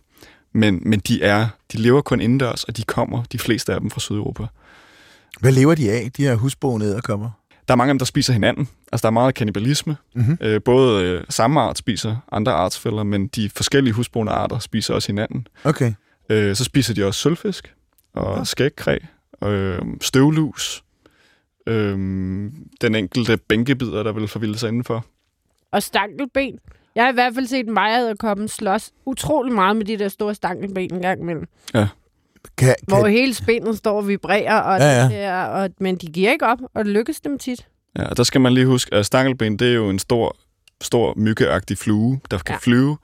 men, 0.52 0.82
men 0.84 1.00
de 1.00 1.22
er, 1.22 1.48
de 1.72 1.78
lever 1.78 2.00
kun 2.00 2.20
indendørs, 2.20 2.64
og 2.64 2.76
de 2.76 2.82
kommer, 2.82 3.22
de 3.32 3.38
fleste 3.38 3.74
af 3.74 3.80
dem, 3.80 3.90
fra 3.90 4.00
Sydeuropa. 4.00 4.46
Hvad 5.40 5.52
lever 5.52 5.74
de 5.74 5.90
af, 5.90 6.10
de 6.16 6.22
her 6.22 6.34
husboende 6.34 6.86
æderkopper? 6.86 7.30
Der 7.68 7.74
er 7.74 7.76
mange 7.76 7.90
af 7.90 7.94
dem, 7.94 7.98
der 7.98 8.04
spiser 8.04 8.32
hinanden. 8.32 8.68
Altså, 8.92 9.02
der 9.02 9.08
er 9.08 9.12
meget 9.12 9.34
kannibalisme. 9.34 9.96
Mm-hmm. 10.14 10.38
Øh, 10.40 10.62
både 10.62 11.04
øh, 11.04 11.24
samme 11.28 11.60
art 11.60 11.78
spiser 11.78 12.16
andre 12.32 12.52
artsfælder, 12.52 13.02
men 13.02 13.26
de 13.26 13.50
forskellige 13.50 13.94
husboende 13.94 14.32
arter 14.32 14.58
spiser 14.58 14.94
også 14.94 15.08
hinanden. 15.08 15.46
Okay. 15.64 15.92
Øh, 16.28 16.56
så 16.56 16.64
spiser 16.64 16.94
de 16.94 17.04
også 17.04 17.20
sølvfisk 17.20 17.74
og 18.14 18.46
skægkræ, 18.46 18.98
øh, 19.44 19.78
støvlus, 20.00 20.84
øh, 21.66 21.92
den 22.80 22.94
enkelte 22.94 23.36
bænkebider, 23.36 24.02
der 24.02 24.12
vil 24.12 24.28
forvilde 24.28 24.58
sig 24.58 24.68
indenfor. 24.68 25.06
Og 25.70 25.82
stankelben. 25.82 26.58
Jeg 26.94 27.04
har 27.04 27.10
i 27.10 27.14
hvert 27.14 27.34
fald 27.34 27.46
set 27.46 27.66
mejeræderkoppen 27.66 28.48
slås 28.48 28.90
utrolig 29.04 29.52
meget 29.52 29.76
med 29.76 29.84
de 29.84 29.98
der 29.98 30.08
store 30.08 30.34
stankelben 30.34 30.94
en 30.94 31.02
gang 31.02 31.20
imellem. 31.20 31.46
Kan, 32.56 32.74
Hvor 32.88 33.02
kan, 33.02 33.12
hele 33.12 33.34
spændet 33.34 33.78
står 33.78 33.96
og 33.96 34.08
vibrerer, 34.08 34.60
og 34.60 34.78
Ja, 34.78 34.96
ja. 34.98 35.02
Det 35.02 35.10
der, 35.10 35.42
og, 35.44 35.70
men 35.80 35.96
de 35.96 36.06
giver 36.06 36.32
ikke 36.32 36.46
op, 36.46 36.58
og 36.74 36.84
det 36.84 36.92
lykkes 36.92 37.20
dem 37.20 37.38
tit. 37.38 37.66
Ja, 37.98 38.04
og 38.08 38.16
der 38.16 38.22
skal 38.22 38.40
man 38.40 38.52
lige 38.54 38.66
huske, 38.66 38.94
at 38.94 39.06
stankelben, 39.06 39.56
det 39.58 39.68
er 39.68 39.74
jo 39.74 39.90
en 39.90 39.98
stor, 39.98 40.36
stor 40.80 41.14
myggeagtig 41.16 41.78
flue, 41.78 42.20
der 42.30 42.38
kan 42.38 42.52
Ja. 42.54 42.58
flyve. 42.60 42.98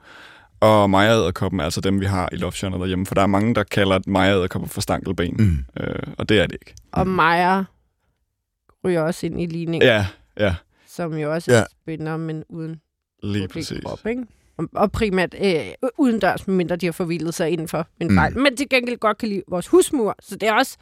Og 0.59 0.89
mejeræderkoppen 0.89 1.59
er 1.59 1.63
altså 1.63 1.81
dem, 1.81 1.99
vi 2.01 2.05
har 2.05 2.29
i 2.31 2.35
lofthjørnet 2.35 2.79
derhjemme. 2.79 3.05
For 3.05 3.15
der 3.15 3.21
er 3.21 3.27
mange, 3.27 3.55
der 3.55 3.63
kalder 3.63 3.99
mejeræderkopper 4.07 4.67
for 4.69 4.81
stankelben. 4.81 5.35
mm. 5.39 5.83
Øh, 5.83 5.99
og 6.17 6.29
det 6.29 6.39
er 6.39 6.45
det 6.47 6.53
ikke. 6.61 6.73
Og 6.91 7.07
Maja 7.07 7.63
ryger 8.85 9.01
også 9.01 9.25
ind 9.25 9.41
i 9.41 9.45
ligningen, 9.45 9.87
Ja, 9.89 10.07
ja, 10.39 10.55
som 10.87 11.13
jo 11.17 11.33
også 11.33 11.51
Ja. 11.51 11.57
er 11.57 11.65
spænder, 11.71 12.17
men 12.17 12.43
uden 12.49 12.81
lige 13.23 13.47
publik 13.47 13.63
præcis. 13.63 13.83
krop, 13.85 14.05
ikke? 14.05 14.23
Og, 14.57 14.91
primært 14.91 15.35
øh, 15.43 15.89
udendørs, 15.97 16.47
medmindre 16.47 16.75
de 16.75 16.85
har 16.85 16.93
forvildet 16.93 17.33
sig 17.33 17.49
indenfor 17.49 17.87
en 17.99 18.07
Mm. 18.07 18.15
fejl. 18.15 18.37
Men 18.37 18.57
til 18.57 18.69
gengæld 18.69 18.97
godt 18.97 19.17
kan 19.17 19.29
lide 19.29 19.41
vores 19.47 19.67
husmur, 19.67 20.15
så 20.21 20.35
det 20.35 20.49
er 20.49 20.53
også... 20.53 20.77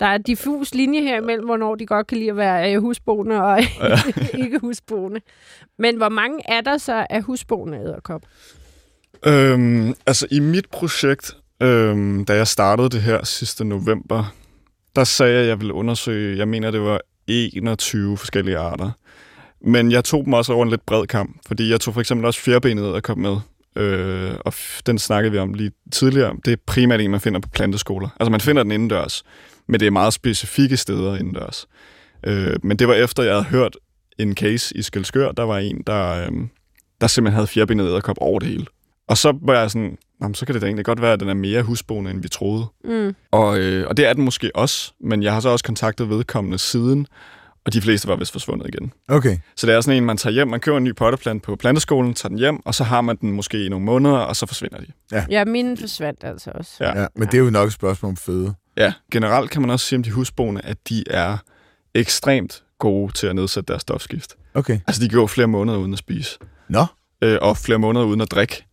Der 0.00 0.06
er 0.06 0.18
diffus 0.18 0.74
linje 0.74 1.00
her 1.02 1.16
imellem, 1.22 1.44
hvornår 1.46 1.74
de 1.74 1.86
godt 1.86 2.06
kan 2.06 2.18
lide 2.18 2.30
at 2.30 2.36
være 2.36 2.74
øh, 2.74 2.80
husboende 2.80 3.42
og 3.42 3.60
ikke 4.44 4.58
husboende. 4.58 5.20
Men 5.78 5.96
hvor 5.96 6.08
mange 6.08 6.40
er 6.48 6.60
der 6.60 6.78
så 6.78 7.06
af 7.10 7.22
husboende 7.22 7.78
æderkop? 7.78 8.22
Øhm, 9.26 9.94
altså 10.06 10.26
i 10.30 10.40
mit 10.40 10.70
projekt, 10.70 11.36
øhm, 11.62 12.24
da 12.24 12.34
jeg 12.36 12.46
startede 12.46 12.88
det 12.88 13.02
her 13.02 13.24
sidste 13.24 13.64
november, 13.64 14.34
der 14.96 15.04
sagde 15.04 15.32
jeg, 15.32 15.42
at 15.42 15.48
jeg 15.48 15.60
ville 15.60 15.74
undersøge, 15.74 16.38
jeg 16.38 16.48
mener, 16.48 16.70
det 16.70 16.80
var 16.80 17.00
21 17.26 18.16
forskellige 18.18 18.58
arter. 18.58 18.90
Men 19.64 19.92
jeg 19.92 20.04
tog 20.04 20.24
dem 20.24 20.32
også 20.32 20.52
over 20.52 20.64
en 20.64 20.70
lidt 20.70 20.86
bred 20.86 21.06
kamp, 21.06 21.40
fordi 21.46 21.70
jeg 21.70 21.80
tog 21.80 21.94
for 21.94 22.00
eksempel 22.00 22.26
også 22.26 22.40
fjerbenet 22.40 22.84
og 22.84 23.02
kom 23.02 23.18
med. 23.18 23.36
Øh, 23.76 24.34
og 24.40 24.54
den 24.86 24.98
snakkede 24.98 25.32
vi 25.32 25.38
om 25.38 25.54
lige 25.54 25.70
tidligere. 25.92 26.36
Det 26.44 26.52
er 26.52 26.56
primært 26.66 27.00
en, 27.00 27.10
man 27.10 27.20
finder 27.20 27.40
på 27.40 27.48
planteskoler. 27.48 28.08
Altså 28.20 28.30
man 28.30 28.40
finder 28.40 28.62
den 28.62 28.72
indendørs, 28.72 29.22
men 29.68 29.80
det 29.80 29.86
er 29.86 29.90
meget 29.90 30.12
specifikke 30.12 30.76
steder 30.76 31.16
indendørs. 31.16 31.66
Øh, 32.26 32.56
men 32.62 32.76
det 32.76 32.88
var 32.88 32.94
efter, 32.94 33.22
jeg 33.22 33.32
havde 33.32 33.44
hørt 33.44 33.76
en 34.18 34.34
case 34.36 34.76
i 34.76 34.82
Skelskør, 34.82 35.32
der 35.32 35.42
var 35.42 35.58
en, 35.58 35.82
der, 35.86 36.08
øh, 36.08 36.32
der 37.00 37.06
simpelthen 37.06 37.34
havde 37.34 37.46
fjerbenet 37.46 37.84
æderkop 37.86 38.16
over 38.20 38.38
det 38.38 38.48
hele. 38.48 38.66
Og 39.08 39.18
så 39.18 39.38
var 39.42 39.60
jeg 39.60 39.70
sådan, 39.70 39.98
"Nå, 40.20 40.34
så 40.34 40.46
kan 40.46 40.54
det 40.54 40.62
da 40.62 40.66
egentlig 40.66 40.84
godt 40.84 41.02
være, 41.02 41.12
at 41.12 41.20
den 41.20 41.28
er 41.28 41.34
mere 41.34 41.62
husboende, 41.62 42.10
end 42.10 42.22
vi 42.22 42.28
troede. 42.28 42.64
Mm. 42.84 43.14
Og, 43.30 43.58
øh, 43.58 43.86
og 43.88 43.96
det 43.96 44.06
er 44.06 44.12
den 44.12 44.24
måske 44.24 44.50
også, 44.54 44.92
men 45.00 45.22
jeg 45.22 45.32
har 45.32 45.40
så 45.40 45.48
også 45.48 45.64
kontaktet 45.64 46.08
vedkommende 46.08 46.58
siden, 46.58 47.06
og 47.66 47.72
de 47.72 47.80
fleste 47.80 48.08
var 48.08 48.16
vist 48.16 48.32
forsvundet 48.32 48.68
igen. 48.68 48.92
Okay. 49.08 49.38
Så 49.56 49.66
det 49.66 49.74
er 49.74 49.80
sådan 49.80 49.96
en, 49.96 50.04
man 50.04 50.16
tager 50.16 50.34
hjem, 50.34 50.48
man 50.48 50.60
køber 50.60 50.78
en 50.78 50.84
ny 50.84 50.94
potteplant 50.94 51.42
på 51.42 51.56
planteskolen, 51.56 52.14
tager 52.14 52.28
den 52.28 52.38
hjem, 52.38 52.66
og 52.66 52.74
så 52.74 52.84
har 52.84 53.00
man 53.00 53.16
den 53.16 53.32
måske 53.32 53.64
i 53.64 53.68
nogle 53.68 53.84
måneder, 53.84 54.16
og 54.16 54.36
så 54.36 54.46
forsvinder 54.46 54.78
de. 54.78 55.26
Ja, 55.30 55.44
mine 55.44 55.76
forsvandt 55.76 56.24
altså 56.24 56.50
også. 56.54 56.72
Ja. 56.80 57.00
Ja, 57.00 57.06
men 57.16 57.28
det 57.28 57.34
er 57.34 57.38
jo 57.38 57.50
nok 57.50 57.66
et 57.66 57.72
spørgsmål 57.72 58.10
om 58.10 58.16
føde. 58.16 58.54
Ja, 58.76 58.92
generelt 59.12 59.50
kan 59.50 59.60
man 59.60 59.70
også 59.70 59.86
sige 59.86 59.96
om 59.96 60.02
de 60.02 60.10
husboende, 60.10 60.60
at 60.64 60.76
de 60.88 61.04
er 61.10 61.36
ekstremt 61.94 62.62
gode 62.78 63.12
til 63.12 63.26
at 63.26 63.34
nedsætte 63.34 63.68
deres 63.72 63.82
stofskift. 63.82 64.34
Okay. 64.54 64.80
Altså, 64.86 65.02
de 65.02 65.08
går 65.08 65.26
flere 65.26 65.48
måneder 65.48 65.78
uden 65.78 65.92
at 65.92 65.98
spise, 65.98 66.38
Nå, 66.68 66.86
øh, 67.22 67.38
og 67.42 67.56
flere 67.56 67.78
måneder 67.78 68.04
uden 68.04 68.20
at 68.20 68.30
drikke. 68.30 68.64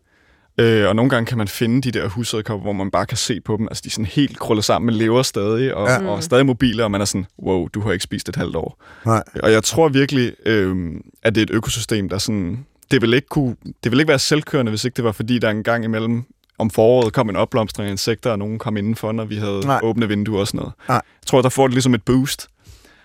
Øh, 0.59 0.87
og 0.87 0.95
nogle 0.95 1.09
gange 1.09 1.25
kan 1.25 1.37
man 1.37 1.47
finde 1.47 1.81
de 1.81 1.99
der 1.99 2.07
husæderkopper, 2.07 2.63
hvor 2.63 2.73
man 2.73 2.91
bare 2.91 3.05
kan 3.05 3.17
se 3.17 3.41
på 3.41 3.57
dem. 3.57 3.67
Altså, 3.67 3.81
de 3.83 3.87
er 3.87 3.91
sådan 3.91 4.05
helt 4.05 4.39
krøllet 4.39 4.65
sammen, 4.65 4.85
men 4.85 4.95
lever 4.95 5.21
stadig, 5.23 5.73
og, 5.75 5.87
Ja. 5.87 6.07
og 6.07 6.23
stadig 6.23 6.45
mobile, 6.45 6.83
og 6.83 6.91
man 6.91 7.01
er 7.01 7.05
sådan, 7.05 7.25
wow, 7.43 7.67
du 7.67 7.81
har 7.81 7.91
ikke 7.91 8.03
spist 8.03 8.29
et 8.29 8.35
halvt 8.35 8.55
år. 8.55 8.83
nej. 9.05 9.23
Og 9.43 9.51
jeg 9.51 9.63
tror 9.63 9.87
virkelig, 9.89 10.33
øh, 10.45 10.91
at 11.23 11.35
det 11.35 11.41
er 11.41 11.45
et 11.45 11.51
økosystem, 11.55 12.09
der 12.09 12.17
sådan... 12.17 12.65
Det 12.91 13.01
vil, 13.01 13.13
ikke 13.13 13.27
kunne, 13.27 13.55
det 13.83 13.91
vil 13.91 13.99
ikke 13.99 14.09
være 14.09 14.19
selvkørende, 14.19 14.69
hvis 14.69 14.85
ikke 14.85 14.95
det 14.95 15.03
var 15.03 15.11
fordi, 15.11 15.39
der 15.39 15.49
en 15.49 15.63
gang 15.63 15.83
imellem 15.83 16.23
om 16.57 16.69
foråret 16.69 17.13
kom 17.13 17.29
en 17.29 17.35
opblomstring 17.35 17.87
af 17.87 17.91
insekter, 17.91 18.31
og 18.31 18.39
nogen 18.39 18.59
kom 18.59 18.77
indenfor, 18.77 19.11
når 19.11 19.25
vi 19.25 19.35
havde. 19.37 19.59
Nej. 19.65 19.79
åbne 19.83 20.07
vinduer 20.07 20.39
og 20.39 20.47
sådan 20.47 20.57
noget. 20.57 20.73
Nej. 20.87 20.95
Jeg 20.95 21.27
tror, 21.27 21.41
der 21.41 21.49
får 21.49 21.67
det 21.67 21.73
ligesom 21.73 21.93
et 21.93 22.03
boost. 22.03 22.47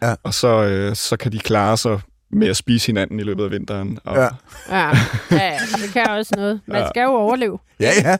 Ja. 0.02 0.14
Og 0.22 0.34
så, 0.34 0.48
øh, 0.64 0.96
så 0.96 1.16
kan 1.16 1.32
de 1.32 1.38
klare 1.38 1.76
sig 1.76 2.00
med 2.34 2.48
at 2.48 2.56
spise 2.56 2.86
hinanden 2.86 3.20
i 3.20 3.22
løbet 3.22 3.44
af 3.44 3.50
vinteren. 3.50 3.98
Og, 4.04 4.16
Ja. 4.16 4.28
Ja, 4.70 4.88
ja, 5.30 5.58
det 5.84 5.92
kan 5.92 6.06
også 6.10 6.32
noget. 6.36 6.60
Man 6.66 6.80
Ja. 6.82 6.88
skal 6.88 7.02
jo 7.02 7.08
overleve. 7.10 7.58
Ja, 7.80 7.90
ja. 8.04 8.16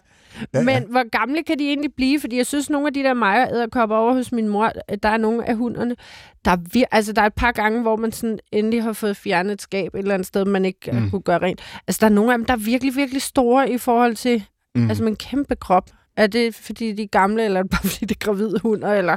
Ja, 0.54 0.62
Men 0.62 0.84
hvor 0.90 1.08
gamle 1.10 1.42
kan 1.42 1.58
de 1.58 1.68
egentlig 1.68 1.90
blive? 1.96 2.20
Fordi 2.20 2.36
jeg 2.36 2.46
synes, 2.46 2.70
nogle 2.70 2.86
af 2.86 2.92
de 2.94 3.02
der 3.02 3.14
mejer 3.14 3.48
æderkopper 3.48 3.96
over 3.96 4.12
hos 4.14 4.32
min 4.32 4.48
mor, 4.48 4.72
der 5.02 5.08
er 5.08 5.16
nogle 5.16 5.48
af 5.48 5.56
hunderne, 5.56 5.96
der 6.44 6.50
er, 6.50 6.56
vir- 6.56 6.88
altså, 6.92 7.12
der 7.12 7.22
er 7.22 7.26
et 7.26 7.34
par 7.34 7.52
gange, 7.52 7.82
hvor 7.82 7.96
man 7.96 8.12
sådan 8.12 8.38
endelig 8.52 8.82
har 8.82 8.92
fået 8.92 9.16
fjernet 9.16 9.52
et 9.52 9.62
skab 9.62 9.94
et 9.94 9.98
eller 9.98 10.14
andet 10.14 10.26
sted, 10.26 10.44
man 10.44 10.64
ikke 10.64 10.90
Mm. 10.92 10.98
mm. 10.98 11.10
kunne 11.10 11.22
gøre 11.22 11.38
rent. 11.42 11.60
Altså, 11.86 11.98
der 12.00 12.06
er 12.06 12.10
nogle 12.14 12.32
af 12.32 12.38
dem, 12.38 12.44
der 12.44 12.52
er 12.54 12.58
virkelig, 12.58 12.96
virkelig 12.96 13.22
store 13.22 13.70
i 13.70 13.78
forhold 13.78 14.16
til 14.16 14.44
Mm. 14.74 14.80
mm. 14.82 14.88
altså, 14.88 15.02
med 15.04 15.10
en 15.12 15.16
kæmpe 15.16 15.56
krop. 15.56 15.90
Er 16.16 16.26
det, 16.26 16.54
fordi 16.54 16.92
de 16.92 17.02
er 17.02 17.06
gamle, 17.06 17.44
eller 17.44 17.58
er 17.58 17.62
det 17.62 17.70
bare 17.70 17.88
fordi 17.88 18.06
det 18.06 18.14
er 18.14 18.24
gravide 18.24 18.58
hunder? 18.62 18.92
Eller? 18.92 19.16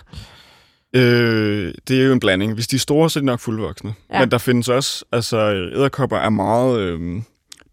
Øh, 0.94 1.74
det 1.88 2.02
er 2.02 2.06
jo 2.06 2.14
en 2.14 2.20
blanding. 2.20 2.54
Hvis 2.54 2.68
de 2.68 2.76
er 2.76 2.80
store, 2.80 3.10
så 3.10 3.20
er 3.20 3.22
de 3.22 3.26
nok 3.26 3.40
fuldvoksne. 3.40 3.94
Ja. 4.14 4.20
Men 4.20 4.32
der 4.32 4.38
findes 4.38 4.70
også, 4.70 5.06
altså 5.12 5.70
æderkopper 5.76 6.18
er 6.18 6.30
meget 6.30 6.80
øh, 6.80 7.22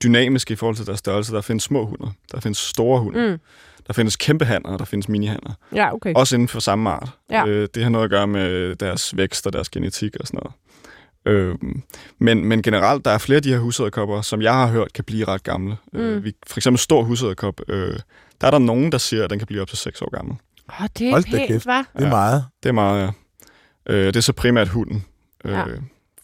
dynamiske 0.03 0.53
i 0.53 0.57
forhold 0.57 0.77
til 0.77 0.87
deres 0.87 0.99
størrelse. 0.99 1.33
Der 1.33 1.41
findes 1.41 1.63
små 1.65 1.87
hunder, 1.87 2.13
der 2.33 2.41
findes 2.41 2.59
store 2.59 3.01
hunder, 3.01 3.31
mm. 3.33 3.39
Der 3.87 3.93
findes 3.93 4.17
kæmpe 4.17 4.45
hanner, 4.45 4.69
og 4.69 4.79
der 4.79 4.85
findes 4.85 5.09
minihanner. 5.09 5.53
Ja, 5.75 5.95
okay. 5.95 6.13
Også 6.17 6.37
inden 6.37 6.49
for 6.49 6.61
samme 6.61 6.91
art. 6.91 7.09
Ja. 7.31 7.47
Øh, 7.47 7.69
det 7.75 7.83
har 7.83 7.91
noget 7.91 8.05
at 8.05 8.11
gøre 8.11 8.27
med 8.27 8.77
deres 8.77 9.17
vækst 9.17 9.47
og 9.47 9.53
deres 9.53 9.69
genetik 9.69 10.17
og 10.21 10.27
sådan 10.27 10.41
noget. 10.43 10.55
Øh, 11.27 11.55
men, 12.19 12.45
men 12.45 12.63
generelt, 12.63 13.05
der 13.05 13.11
er 13.11 13.19
flere 13.19 13.37
af 13.37 13.43
de 13.43 13.49
her 13.49 13.59
husæderkopper, 13.59 14.21
som 14.21 14.43
jeg 14.43 14.53
har 14.55 14.67
hørt, 14.67 14.93
kan 14.93 15.05
blive 15.05 15.25
ret 15.25 15.43
gamle. 15.43 15.77
Mm. 15.93 15.99
Øh, 16.01 16.17
Mm. 16.17 16.25
vi, 16.25 16.33
for 16.47 16.59
eksempel 16.59 16.79
stor 16.79 17.03
husæderkop, 17.03 17.61
øh, 17.69 17.97
der 18.41 18.47
er 18.47 18.51
der 18.51 18.59
nogen, 18.59 18.93
der 18.93 18.99
siger, 18.99 19.25
at 19.25 19.31
den 19.31 19.39
kan 19.39 19.47
blive 19.47 19.63
op 19.63 19.69
til 19.69 19.79
6 19.79 20.03
år 20.03 20.11
gammel. 20.17 20.37
Åh, 20.69 20.87
det 20.99 21.07
er 21.07 21.11
Hold 21.11 21.25
pænt, 21.25 21.47
kæft. 21.49 21.67
hva'? 21.67 21.73
Det 21.73 21.87
er 21.95 22.05
Ja. 22.05 22.09
meget. 22.09 22.45
Det 22.63 22.69
er 22.69 22.73
meget, 22.73 23.01
ja. 23.03 23.11
Øh, 23.95 24.07
det 24.07 24.17
er 24.17 24.21
så 24.21 24.33
primært 24.33 24.69
hunden. 24.69 25.05
Øh, 25.45 25.53
Ja. 25.53 25.65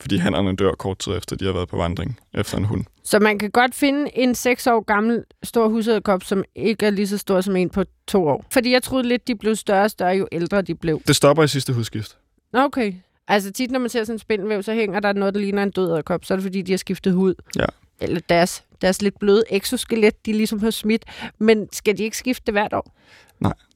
Fordi 0.01 0.17
hannerne 0.17 0.57
dør 0.57 0.73
kort 0.73 0.99
tid 0.99 1.13
efter, 1.17 1.37
de 1.37 1.45
har 1.45 1.53
været 1.53 1.69
på 1.69 1.77
vandring 1.77 2.19
efter 2.35 2.59
en 2.59 2.65
hund. 2.65 2.85
Så 3.05 3.19
man 3.19 3.39
kan 3.39 3.51
godt 3.51 3.75
finde 3.75 4.11
en 4.19 4.35
6 4.35 4.67
år 4.67 4.81
gammel 4.85 5.25
stor 5.43 5.69
husæderkop, 5.69 6.25
som 6.25 6.45
ikke 6.55 6.87
er 6.87 6.91
lige 6.91 7.09
så 7.09 7.19
stor 7.19 7.41
som 7.41 7.57
en 7.57 7.71
på 7.71 7.85
to 8.09 8.29
år. 8.29 8.45
Fordi 8.53 8.73
jeg 8.73 8.83
troede 8.83 9.09
lidt, 9.09 9.29
de 9.29 9.35
blev 9.35 9.57
større 9.57 9.85
og 9.85 9.91
større, 9.91 10.11
jo 10.17 10.29
ældre 10.33 10.63
de 10.63 10.75
blev. 10.75 11.03
Det 11.07 11.17
stopper 11.17 11.43
i 11.43 11.49
sidste 11.49 11.73
hudskift. 11.73 12.17
Okay. 12.53 12.93
Altså 13.29 13.53
tit, 13.53 13.71
når 13.71 13.79
man 13.79 13.89
ser 13.89 14.05
sådan 14.05 14.15
en 14.15 14.19
spindelvæv, 14.19 14.63
så 14.63 14.75
hænger 14.75 15.01
der 15.01 15.13
noget, 15.13 15.35
der 15.35 15.41
ligner 15.41 15.63
en 15.63 15.71
død 15.71 15.91
æderkop. 15.91 16.25
Så 16.25 16.35
er 16.35 16.37
det, 16.37 16.43
fordi 16.43 16.63
de 16.63 16.73
har 16.73 16.77
skiftet 16.79 17.13
hud. 17.13 17.35
Ja. 17.59 17.65
Eller 18.01 18.21
deres, 18.29 18.65
deres 18.81 19.03
lidt 19.03 19.19
bløde 19.19 19.45
exoskelet, 19.51 20.27
de 20.27 20.33
ligesom 20.33 20.61
har 20.61 20.71
smidt. 20.71 21.05
Men 21.39 21.69
skal 21.73 21.99
de 21.99 22.03
ikke 22.03 22.17
skifte 22.17 22.43
det 22.47 22.55
hvert 22.55 22.73
år? 22.73 22.97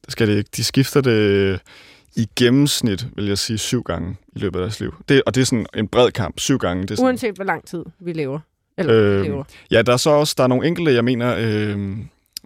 Det 0.05 0.11
skal 0.11 0.27
det 0.27 0.37
ikke. 0.37 0.49
De 0.55 0.63
skifter 0.63 1.01
det 1.01 1.59
i 2.15 2.27
gennemsnit, 2.35 3.07
vil 3.15 3.25
jeg 3.25 3.37
sige, 3.37 3.57
syv 3.57 3.83
gange 3.83 4.15
i 4.35 4.39
løbet 4.39 4.59
af 4.59 4.63
deres 4.63 4.79
liv. 4.79 4.93
Det, 5.09 5.21
og 5.25 5.35
det 5.35 5.41
er 5.41 5.45
sådan 5.45 5.65
en 5.75 5.87
bred 5.87 6.11
kamp. 6.11 6.39
Syv 6.39 6.57
gange. 6.57 6.81
Det 6.83 6.91
er 6.91 6.95
sådan, 6.95 7.05
Uanset 7.05 7.35
hvor 7.35 7.43
lang 7.45 7.67
tid 7.67 7.83
vi 7.99 8.13
lever. 8.13 8.39
Eller 8.77 8.93
Øhm, 8.95 9.23
lever. 9.23 9.43
Ja, 9.71 9.81
der 9.81 9.93
er 9.93 9.97
så 9.97 10.09
også 10.09 10.33
der 10.37 10.43
er 10.43 10.47
nogle 10.47 10.67
enkelte, 10.67 10.93
jeg 10.93 11.03
mener, 11.05 11.35
øh, 11.37 11.77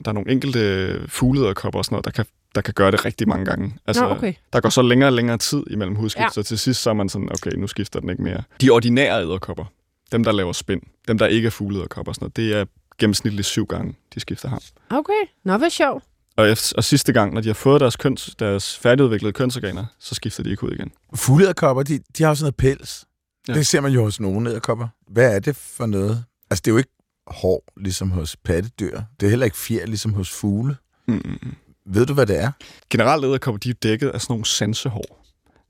der 0.06 0.10
er 0.10 0.12
nogle 0.12 0.32
enkelte 0.32 1.02
fuglederkopper 1.08 1.80
og 1.80 1.86
sådan 1.86 1.94
noget, 1.94 2.06
der 2.06 2.12
kan, 2.12 2.26
der 2.56 2.62
kan 2.62 2.74
gøre 2.74 2.92
det 2.92 3.06
rigtig 3.06 3.28
mange 3.28 3.46
gange. 3.46 3.76
Altså, 3.88 4.04
Nå, 4.04 4.10
okay. 4.16 4.34
Der 4.54 4.60
går 4.62 4.70
så 4.70 4.82
længere 4.82 5.10
og 5.10 5.14
længere 5.14 5.38
tid 5.38 5.64
imellem 5.70 5.96
hudskift, 5.96 6.24
Ja. 6.24 6.30
så 6.32 6.44
til 6.44 6.60
sidst 6.60 6.82
så 6.82 6.90
er 6.90 6.94
man 6.94 7.10
sådan, 7.10 7.30
okay, 7.32 7.52
nu 7.58 7.68
skifter 7.68 8.00
den 8.00 8.10
ikke 8.10 8.24
mere. 8.24 8.44
De 8.62 8.70
ordinære 8.70 9.22
æderkopper, 9.24 9.66
dem 10.12 10.24
der 10.24 10.32
laver 10.32 10.54
spind, 10.54 10.82
dem 11.08 11.18
der 11.18 11.28
ikke 11.28 11.46
er 11.46 11.50
fuglederkopper 11.50 12.12
og 12.12 12.16
sådan 12.16 12.24
noget, 12.26 12.38
det 12.38 12.54
er 12.60 12.66
gennemsnitligt 12.98 13.46
syv 13.48 13.66
gange, 13.66 13.96
de 14.16 14.20
skifter 14.20 14.50
ham. 14.50 14.60
Okay. 14.90 15.14
Nå, 15.44 15.58
hvad 15.58 15.70
sjovt. 15.70 16.04
Og, 16.40 16.50
efter, 16.50 16.74
og 16.78 16.84
sidste 16.84 17.14
gang, 17.14 17.34
når 17.34 17.42
de 17.42 17.50
har 17.50 17.54
fået 17.54 17.82
deres, 17.82 17.96
køns, 17.96 18.36
deres 18.40 18.78
færdigudviklede 18.78 19.34
kønsorganer, 19.34 19.86
så 20.00 20.16
skifter 20.16 20.44
de 20.44 20.50
ikke 20.50 20.64
ud 20.64 20.72
igen. 20.72 20.92
Fuglederkopper, 21.16 21.84
de, 21.84 22.00
de 22.18 22.24
har 22.24 22.30
jo 22.30 22.36
sådan 22.36 22.44
noget 22.44 22.56
pels. 22.56 23.06
Ja. 23.48 23.54
Det 23.54 23.68
ser 23.68 23.82
man 23.82 23.92
jo 23.92 24.04
hos 24.04 24.20
nogle 24.20 24.50
æderkopper. 24.50 24.88
Hvad 25.08 25.36
er 25.36 25.40
det 25.40 25.56
for 25.56 25.86
noget? 25.86 26.24
Altså, 26.50 26.62
det 26.66 26.72
er 26.72 26.74
jo 26.74 26.78
ikke 26.78 26.92
hår, 27.28 27.64
ligesom 27.78 28.12
hos 28.12 28.36
pattedyr. 28.36 29.02
Det 29.20 29.26
er 29.26 29.30
heller 29.30 29.46
ikke 29.46 29.58
fjer, 29.58 29.86
ligesom 29.86 30.14
hos 30.14 30.30
fugle. 30.30 30.76
Mm-mm. 31.08 31.56
Ved 31.86 32.06
du, 32.06 32.14
hvad 32.14 32.26
det 32.26 32.40
er? 32.40 32.52
Generelt 32.90 33.26
æderkopper, 33.26 33.60
de 33.60 33.70
er 33.70 33.74
dækket 33.74 34.10
af 34.10 34.22
sådan 34.22 34.32
nogle 34.34 34.46
sansehår. 34.46 35.26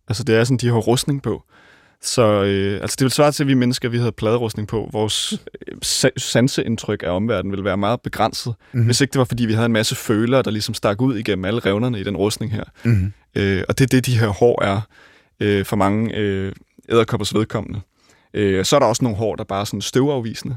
Altså 0.07 0.23
det 0.23 0.35
er 0.35 0.43
sådan, 0.43 0.57
de 0.57 0.67
har 0.67 0.75
rustning 0.75 1.23
på. 1.23 1.43
Så 2.01 2.43
øh, 2.43 2.81
altså 2.81 2.95
det 2.99 3.05
vil 3.05 3.11
svare 3.11 3.31
til, 3.31 3.43
at 3.43 3.47
vi 3.47 3.53
mennesker, 3.53 3.89
vi 3.89 3.97
havde 3.97 4.11
pladerustning 4.11 4.67
på. 4.67 4.89
Vores 4.93 5.33
øh, 5.67 5.75
sa- 5.85 6.17
sanseindtryk 6.17 7.03
af 7.03 7.09
omverdenen 7.09 7.51
ville 7.51 7.65
være 7.65 7.77
meget 7.77 8.01
begrænset, 8.01 8.47
Mhm. 8.47 8.55
mm-hmm. 8.71 8.85
hvis 8.85 9.01
ikke 9.01 9.11
det 9.11 9.19
var, 9.19 9.25
fordi 9.25 9.45
vi 9.45 9.53
havde 9.53 9.65
en 9.65 9.73
masse 9.73 9.95
følere, 9.95 10.41
der 10.41 10.51
ligesom 10.51 10.73
stak 10.73 11.01
ud 11.01 11.17
igennem 11.17 11.45
alle 11.45 11.59
revnerne 11.59 11.99
i 11.99 12.03
den 12.03 12.17
rustning 12.17 12.51
her. 12.51 12.63
Mm-hmm. 12.83 13.13
Øh, 13.35 13.63
og 13.69 13.77
det 13.79 13.83
er 13.85 13.87
det, 13.97 14.05
de 14.05 14.17
her 14.19 14.27
hår 14.27 14.63
er 14.63 14.81
øh, 15.39 15.65
for 15.65 15.75
mange 15.75 16.15
øh, 16.15 16.51
æderkoppers 16.89 17.33
vedkommende. 17.33 17.79
Øh, 18.33 18.65
så 18.65 18.75
er 18.75 18.79
der 18.79 18.87
også 18.87 19.03
nogle 19.03 19.17
hår, 19.17 19.35
der 19.35 19.43
bare 19.43 19.61
er 19.61 19.65
sådan 19.65 19.81
støvafvisende. 19.81 20.55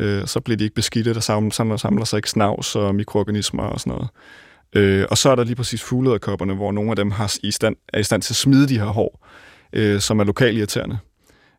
Øh, 0.00 0.26
så 0.26 0.40
bliver 0.40 0.56
de 0.56 0.64
ikke 0.64 0.74
beskidte, 0.74 1.14
der 1.14 1.20
samler, 1.20 1.50
samler, 1.50 1.76
samler 1.76 2.04
sig 2.04 2.16
ikke 2.16 2.30
snavs 2.30 2.76
og 2.76 2.94
mikroorganismer 2.94 3.62
og 3.62 3.80
sådan 3.80 3.90
noget. 3.92 4.08
Øh, 4.76 5.06
og 5.10 5.18
så 5.18 5.30
er 5.30 5.34
der 5.34 5.44
lige 5.44 5.56
præcis 5.56 5.82
fuglederkopperne, 5.82 6.54
hvor 6.54 6.72
nogle 6.72 6.90
af 6.90 6.96
dem 6.96 7.10
har 7.10 7.36
i 7.42 7.50
stand, 7.50 7.76
er 7.92 7.98
i 7.98 8.02
stand 8.02 8.22
til 8.22 8.32
at 8.32 8.36
smide 8.36 8.68
de 8.68 8.78
her 8.78 8.86
hår, 8.86 9.26
øh, 9.72 10.00
som 10.00 10.20
er 10.20 10.24
lokalt 10.24 10.58
irriterende. 10.58 10.98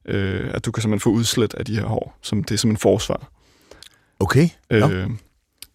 Øh, 0.05 0.49
at 0.53 0.65
du 0.65 0.71
kan 0.71 0.81
simpelthen 0.81 0.99
få 1.03 1.09
udslet 1.09 1.53
af 1.53 1.65
de 1.65 1.75
her 1.75 1.85
hår, 1.85 2.17
som 2.21 2.43
det 2.43 2.53
er 2.53 2.57
som 2.57 2.69
en 2.69 2.77
forsvar. 2.77 3.31
Okay. 4.19 4.49
Øh, 4.69 5.09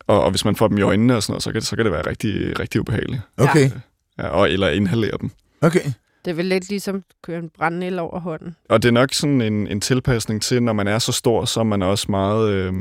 og, 0.07 0.25
og 0.25 0.31
hvis 0.31 0.45
man 0.45 0.57
får 0.57 0.69
dem 0.69 0.79
i 0.79 0.83
øjnene 0.83 1.17
og 1.17 1.23
sådan 1.23 1.33
noget, 1.33 1.43
så 1.43 1.51
kan 1.53 1.61
det, 1.61 1.69
så 1.69 1.77
kan 1.77 1.85
det 1.85 1.93
være 1.93 2.07
rigtig, 2.07 2.59
rigtig 2.59 2.81
ubehageligt. 2.81 3.21
okay, 3.37 3.71
Ja, 4.19 4.27
og, 4.29 4.51
eller 4.51 4.69
inhalere 4.69 5.19
dem. 5.21 5.31
okay. 5.61 5.85
Det 6.25 6.31
er 6.31 6.35
vel 6.35 6.45
lidt 6.47 6.69
ligesom 6.69 6.97
at 6.97 7.03
køre 7.23 7.39
en 7.39 7.51
brændel 7.59 7.99
over 7.99 8.21
hånden. 8.21 8.57
Og 8.69 8.83
det 8.83 8.89
er 8.89 8.93
nok 8.93 9.13
sådan 9.13 9.41
en, 9.41 9.67
en 9.67 9.81
tilpasning 9.81 10.43
til, 10.43 10.63
når 10.63 10.73
man 10.73 10.89
er 10.89 10.99
så 10.99 11.13
stor, 11.13 11.45
så 11.45 11.61
er 11.61 11.65
man 11.65 11.83
også 11.83 12.07
meget, 12.11 12.51
øh, 12.53 12.73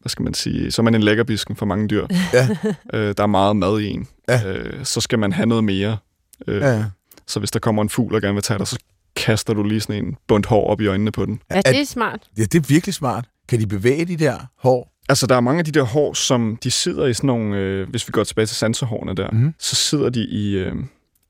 hvad 0.00 0.08
skal 0.08 0.22
man 0.22 0.34
sige, 0.34 0.70
så 0.70 0.82
er 0.82 0.84
man 0.84 0.94
en 0.94 1.02
lækkerbisken 1.02 1.56
for 1.56 1.66
mange 1.66 1.88
dyr. 1.88 2.06
Ja. 2.32 2.48
øh, 2.94 3.14
der 3.16 3.22
er 3.22 3.26
meget 3.26 3.56
mad 3.56 3.80
i 3.80 3.86
en. 3.90 4.08
Ja. 4.28 4.52
Øh, 4.52 4.84
så 4.84 5.00
skal 5.00 5.18
man 5.18 5.32
have 5.32 5.46
noget 5.46 5.64
mere. 5.64 5.96
Øh, 6.46 6.60
Ja, 6.60 6.68
ja. 6.76 6.84
Så 7.30 7.38
hvis 7.38 7.50
der 7.50 7.58
kommer 7.58 7.82
en 7.82 7.88
fugl 7.88 8.14
og 8.14 8.20
gerne 8.22 8.34
vil 8.34 8.42
tage 8.42 8.58
dig, 8.58 8.66
så 8.66 8.78
kaster 9.16 9.54
du 9.54 9.62
lige 9.62 9.80
sådan 9.80 10.04
en 10.04 10.16
bundt 10.28 10.46
hår 10.46 10.66
op 10.70 10.80
i 10.80 10.86
øjnene 10.86 11.12
på 11.12 11.24
den. 11.26 11.42
Ja, 11.50 11.56
Er- 11.56 11.62
det 11.72 11.80
er 11.80 11.84
smart. 11.84 12.20
ja, 12.38 12.42
det 12.42 12.54
er 12.54 12.60
virkelig 12.68 12.94
smart. 12.94 13.24
Kan 13.48 13.60
de 13.60 13.66
bevæge 13.66 14.04
de 14.04 14.16
der 14.16 14.38
hår? 14.58 14.92
Altså, 15.08 15.26
der 15.26 15.36
er 15.36 15.40
mange 15.40 15.58
af 15.58 15.64
de 15.64 15.70
der 15.72 15.82
hår, 15.82 16.12
som 16.14 16.58
de 16.62 16.70
sidder 16.70 17.06
i 17.06 17.14
sådan 17.14 17.26
nogle, 17.26 17.56
øh, 17.56 17.88
hvis 17.90 18.08
vi 18.08 18.10
går 18.12 18.24
tilbage 18.24 18.46
til 18.46 18.56
sansehårene 18.56 19.14
der, 19.14 19.30
Mhm. 19.30 19.54
så 19.58 19.76
sidder 19.76 20.10
de 20.10 20.20
i, 20.26 20.56
øh, 20.58 20.74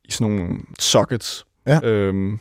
i 0.04 0.10
sådan 0.12 0.36
nogle 0.36 0.58
sockets. 0.78 1.44
Ja. 1.66 1.80
Øhm, 1.84 2.38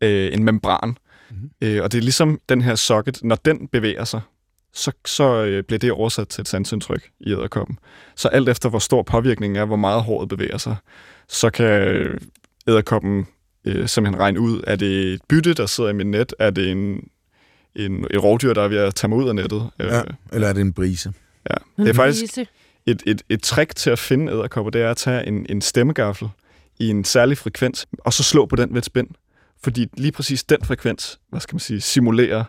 øh, 0.00 0.32
en 0.32 0.44
membran. 0.44 0.96
Mhm. 1.30 1.50
Øh, 1.62 1.82
og 1.82 1.92
det 1.92 1.98
er 1.98 2.02
ligesom 2.02 2.40
den 2.48 2.62
her 2.62 2.74
socket, 2.74 3.18
når 3.22 3.36
den 3.36 3.68
bevæger 3.72 4.04
sig, 4.04 4.20
så, 4.74 4.92
så 5.06 5.44
øh, 5.44 5.64
bliver 5.64 5.78
det 5.78 5.92
oversat 5.92 6.28
til 6.28 6.40
et 6.42 6.48
sansindtryk 6.48 7.08
i 7.20 7.30
æderkoppen. 7.32 7.78
Så 8.16 8.28
alt 8.28 8.48
efter, 8.48 8.68
hvor 8.68 8.78
stor 8.78 9.02
påvirkningen 9.02 9.56
er, 9.56 9.64
hvor 9.64 9.76
meget 9.76 10.02
håret 10.02 10.28
bevæger 10.28 10.58
sig, 10.58 10.76
så 11.28 11.50
kan 11.50 11.64
øh, 11.66 12.20
æderkoppen 12.68 13.26
øh, 13.64 13.88
simpelthen 13.88 14.20
regne 14.20 14.40
ud, 14.40 14.62
er 14.66 14.76
det 14.76 15.12
et 15.12 15.20
bytte, 15.28 15.54
der 15.54 15.66
sidder 15.66 15.90
i 15.90 15.92
mit 15.92 16.06
net? 16.06 16.34
Er 16.38 16.50
det 16.50 16.70
en, 16.70 17.08
en, 17.76 18.06
et 18.10 18.22
rovdyr, 18.22 18.52
der 18.54 18.62
er 18.62 18.68
ved 18.68 18.78
at 18.78 18.94
tage 18.94 19.08
mig 19.08 19.18
ud 19.18 19.28
af 19.28 19.34
nettet? 19.34 19.70
Ja. 19.78 20.02
Eller 20.32 20.48
er 20.48 20.52
det 20.52 20.60
en 20.60 20.72
brise? 20.72 21.12
ja. 21.50 21.54
Det 21.82 21.88
er 21.88 21.94
faktisk 21.94 22.20
Lise. 22.22 22.46
et, 22.86 23.02
et, 23.06 23.22
et 23.28 23.42
trick 23.42 23.74
til 23.76 23.90
at 23.90 23.98
finde 23.98 24.32
æderkopper, 24.32 24.70
det 24.70 24.82
er 24.82 24.90
at 24.90 24.96
tage 24.96 25.26
en, 25.26 25.46
en 25.48 25.60
stemmegaffel 25.62 26.28
i 26.80 26.88
en 26.88 27.04
særlig 27.04 27.38
frekvens, 27.38 27.86
og 27.98 28.12
så 28.12 28.22
slå 28.22 28.46
på 28.46 28.56
den 28.56 28.70
ved 28.70 28.78
et 28.78 28.84
spænd. 28.84 29.08
Fordi 29.62 29.86
lige 29.96 30.12
præcis 30.12 30.44
den 30.44 30.58
frekvens, 30.64 31.18
hvad 31.30 31.40
skal 31.40 31.54
man 31.54 31.60
sige, 31.60 31.80
simulerer 31.80 32.44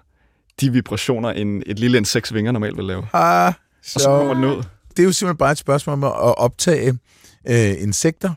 de 0.62 0.72
vibrationer, 0.72 1.30
en, 1.30 1.64
et 1.66 1.80
lille 1.80 1.98
inseks 1.98 2.34
vinger 2.34 2.52
normalt 2.52 2.78
vil 2.78 2.86
lave. 2.86 3.08
Ah, 3.14 3.48
Og 3.48 3.54
så 4.02 4.10
kommer 4.10 4.34
den 4.34 4.44
ud. 4.44 4.64
Det 4.90 5.00
er 5.00 5.04
jo 5.04 5.12
simpelthen 5.12 5.38
bare 5.38 5.52
et 5.52 5.58
spørgsmål 5.58 5.94
om 5.94 6.04
at 6.04 6.38
optage 6.38 6.98
øh, 7.50 7.82
insekter, 7.84 8.34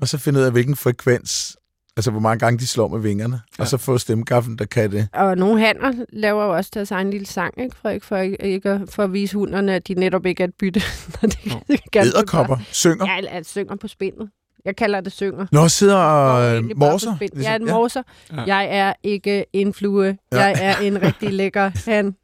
og 0.00 0.08
så 0.08 0.18
finde 0.18 0.40
ud 0.40 0.44
af, 0.44 0.52
hvilken 0.52 0.76
frekvens, 0.76 1.56
altså 1.96 2.10
hvor 2.10 2.20
mange 2.20 2.38
gange 2.38 2.58
de 2.58 2.66
slår 2.66 2.88
med 2.88 3.00
vingerne, 3.00 3.40
ja. 3.58 3.62
Og 3.62 3.68
så 3.68 3.76
få 3.76 3.98
stemmegaflen, 3.98 4.58
der 4.58 4.64
kan 4.64 4.90
det. 4.92 5.08
Og 5.12 5.36
nogle 5.36 5.60
hanner 5.60 5.92
laver 6.12 6.44
jo 6.44 6.56
også 6.56 6.70
deres 6.74 6.90
egen 6.90 7.10
lille 7.10 7.26
sang, 7.26 7.54
ikke, 7.60 7.76
Frederik? 7.76 8.04
For, 8.04 8.16
ikke, 8.16 8.80
for 8.90 9.04
at 9.04 9.12
vise 9.12 9.36
hunderne, 9.36 9.74
at 9.74 9.88
de 9.88 9.94
netop 9.94 10.26
ikke 10.26 10.42
er 10.42 10.46
et 10.48 10.54
bytte, 10.58 10.80
når 11.22 11.28
de 11.28 11.48
Nå. 11.48 11.76
Æderkopper 11.96 12.56
synger. 12.72 13.06
Ja, 13.12 13.16
eller 13.18 13.30
at 13.30 13.46
synger 13.46 13.76
på 13.76 13.88
spindet. 13.88 14.30
Jeg 14.64 14.76
kalder 14.76 15.00
det 15.00 15.12
synger. 15.12 15.46
Nå, 15.52 15.68
sidder 15.68 15.96
og 15.96 16.56
øh, 16.56 16.64
morser. 16.76 17.16
ligesom. 17.20 17.42
Jeg 17.42 17.52
er 17.52 17.56
en 17.56 17.66
morser. 17.66 18.02
Ja. 18.32 18.42
Jeg 18.42 18.68
er 18.70 18.92
ikke 19.02 19.44
en 19.52 19.74
flue. 19.74 20.04
Ja. 20.04 20.16
Jeg 20.32 20.54
er 20.60 20.76
en 20.76 21.02
rigtig 21.02 21.32
lækker 21.32 21.70
han. 21.86 22.14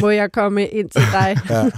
Må 0.00 0.10
jeg 0.10 0.32
komme 0.32 0.68
ind 0.68 0.90
til 0.90 1.02
dig? 1.12 1.36
Ja. 1.50 1.70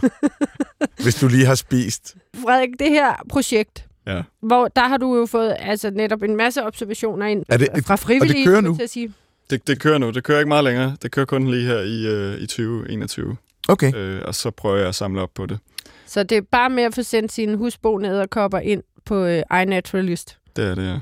Hvis 1.03 1.15
du 1.15 1.29
lige 1.29 1.47
har 1.47 1.55
spist. 1.55 2.17
Frederik, 2.43 2.69
det 2.79 2.91
her 2.91 3.13
projekt, 3.31 3.87
Ja. 4.07 4.23
hvor 4.43 4.69
der 4.69 4.89
har 4.89 4.97
du 4.97 5.17
jo 5.17 5.27
fået 5.27 5.57
altså, 5.59 5.91
netop 5.91 6.23
en 6.23 6.37
masse 6.37 6.65
observationer 6.65 7.27
ind 7.27 7.45
Er 7.49 7.57
det- 7.57 7.87
fra 7.87 7.97
frivillige. 7.97 8.33
kører 8.35 8.43
skulle 8.45 8.55
jeg 8.57 8.63
nu? 8.63 8.77
Til 8.77 8.83
at 8.83 8.91
sige. 8.91 9.13
Det, 9.51 9.67
det 9.67 9.81
kører 9.81 9.99
nu. 9.99 10.11
Det 10.11 10.25
kører 10.25 10.39
ikke 10.39 10.49
meget 10.49 10.65
længere. 10.65 10.97
Det 11.03 11.11
kører 11.13 11.27
kun 11.27 11.47
lige 11.51 11.67
her 11.67 11.79
i, 11.81 12.07
øh, 12.07 12.39
i 12.39 12.47
2021. 12.47 13.37
Okay. 13.69 13.95
Øh, 13.97 14.23
og 14.25 14.35
så 14.35 14.51
prøver 14.51 14.77
jeg 14.77 14.89
at 14.89 14.95
samle 14.95 15.21
op 15.23 15.31
på 15.35 15.47
det. 15.47 15.59
Så 16.07 16.23
det 16.23 16.39
er 16.39 16.43
bare 16.53 16.71
med 16.71 16.83
at 16.83 16.95
få 16.95 17.03
sendt 17.03 17.33
sine 17.33 17.57
husboende 17.57 18.09
æderkopper 18.09 18.59
ind 18.59 18.83
på 19.05 19.25
øh, 19.25 19.43
iNaturalist. 19.63 20.39
Det 20.57 20.65
er 20.65 20.75
det, 20.75 20.87
ja. 20.89 21.01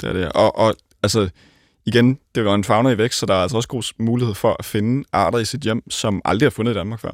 Det 0.00 0.08
er 0.08 0.12
det, 0.12 0.20
ja. 0.20 0.28
Og, 0.28 0.58
og 0.58 0.74
altså, 1.02 1.28
igen, 1.86 2.18
det 2.34 2.44
var 2.44 2.54
en 2.54 2.64
fauna 2.64 2.90
i 2.90 2.98
vækst, 2.98 3.18
så 3.18 3.26
der 3.26 3.34
er 3.34 3.42
altså 3.42 3.56
også 3.56 3.68
god 3.68 3.92
mulighed 3.98 4.34
for 4.34 4.56
at 4.58 4.64
finde 4.64 5.04
arter 5.12 5.38
i 5.38 5.44
sit 5.44 5.60
hjem, 5.60 5.90
som 5.90 6.22
aldrig 6.24 6.46
har 6.46 6.50
fundet 6.50 6.72
i 6.72 6.74
Danmark 6.74 7.00
før. 7.00 7.10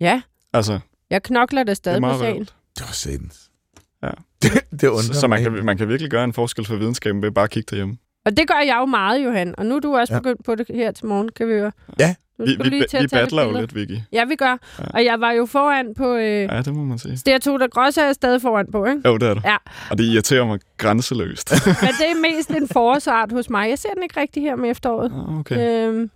Ja, 0.00 0.22
Altså, 0.52 0.78
jeg 1.10 1.22
knokler 1.22 1.60
det 1.60 1.66
det 1.66 1.70
er 1.70 1.74
stadig 1.74 1.96
på 1.96 2.00
meget 2.00 2.18
sagen. 2.20 2.40
Det 2.78 2.80
var 2.86 2.92
satans. 2.92 3.43
Ja. 4.04 4.10
Det, 4.42 4.52
det 4.80 4.88
undrer 4.88 5.02
Så, 5.14 5.20
så 5.20 5.26
man, 5.28 5.42
kan, 5.42 5.64
man 5.64 5.76
kan 5.78 5.88
virkelig 5.88 6.10
gøre 6.10 6.24
en 6.24 6.32
forskel 6.32 6.66
for 6.66 6.76
videnskaben 6.76 7.22
ved 7.22 7.30
bare 7.30 7.44
at 7.44 7.50
kigge 7.50 7.66
derhjemme. 7.70 7.96
Og 8.26 8.36
det 8.36 8.48
gør 8.48 8.60
jeg 8.66 8.76
jo 8.80 8.86
meget, 8.86 9.24
Johan. 9.24 9.54
Og 9.58 9.66
nu 9.66 9.76
er 9.76 9.80
du 9.80 9.96
også 9.96 10.14
Ja. 10.14 10.18
begyndt 10.20 10.44
på 10.44 10.54
det 10.54 10.66
her 10.74 10.92
til 10.92 11.06
morgen, 11.06 11.28
kan 11.36 11.48
vi 11.48 11.52
høre. 11.52 11.72
Ja. 12.00 12.14
Vi, 12.38 12.44
vi, 12.44 12.54
du 12.56 12.62
lige 12.62 12.86
til 12.86 13.02
vi 13.02 13.06
battler 13.06 13.44
jo 13.44 13.60
lidt, 13.60 13.74
Vicky. 13.74 13.98
Ja, 14.12 14.24
vi 14.24 14.36
gør. 14.36 14.56
Ja. 14.78 14.84
Og 14.94 15.04
jeg 15.04 15.20
var 15.20 15.30
jo 15.32 15.46
foran 15.46 15.94
på... 15.94 16.14
Øh, 16.14 16.22
Ja, 16.24 16.62
det 16.62 16.74
må 16.74 16.84
man 16.84 16.98
sige. 16.98 17.16
Stereo 17.18 17.58
der 17.58 17.66
Grosse 17.68 18.00
er 18.00 18.12
stadig 18.12 18.42
foran 18.42 18.66
på, 18.72 18.84
ikke? 18.86 19.00
Jo, 19.08 19.16
det 19.16 19.28
er 19.28 19.34
det. 19.34 19.44
Ja. 19.44 19.56
Og 19.90 19.98
det 19.98 20.04
irriterer 20.04 20.46
mig 20.46 20.58
grænseløst. 20.76 21.52
Men 21.66 21.74
det 22.00 22.10
er 22.10 22.36
mest 22.36 22.50
en 22.50 22.68
forårsart 22.68 23.32
hos 23.32 23.50
mig. 23.50 23.68
Jeg 23.70 23.78
ser 23.78 23.88
den 23.94 24.02
ikke 24.02 24.20
rigtig 24.20 24.42
her 24.42 24.52
om 24.52 24.64
efteråret. 24.64 25.12
Ah, 25.28 25.38
okay. 25.38 25.88
Øhm, 25.88 26.10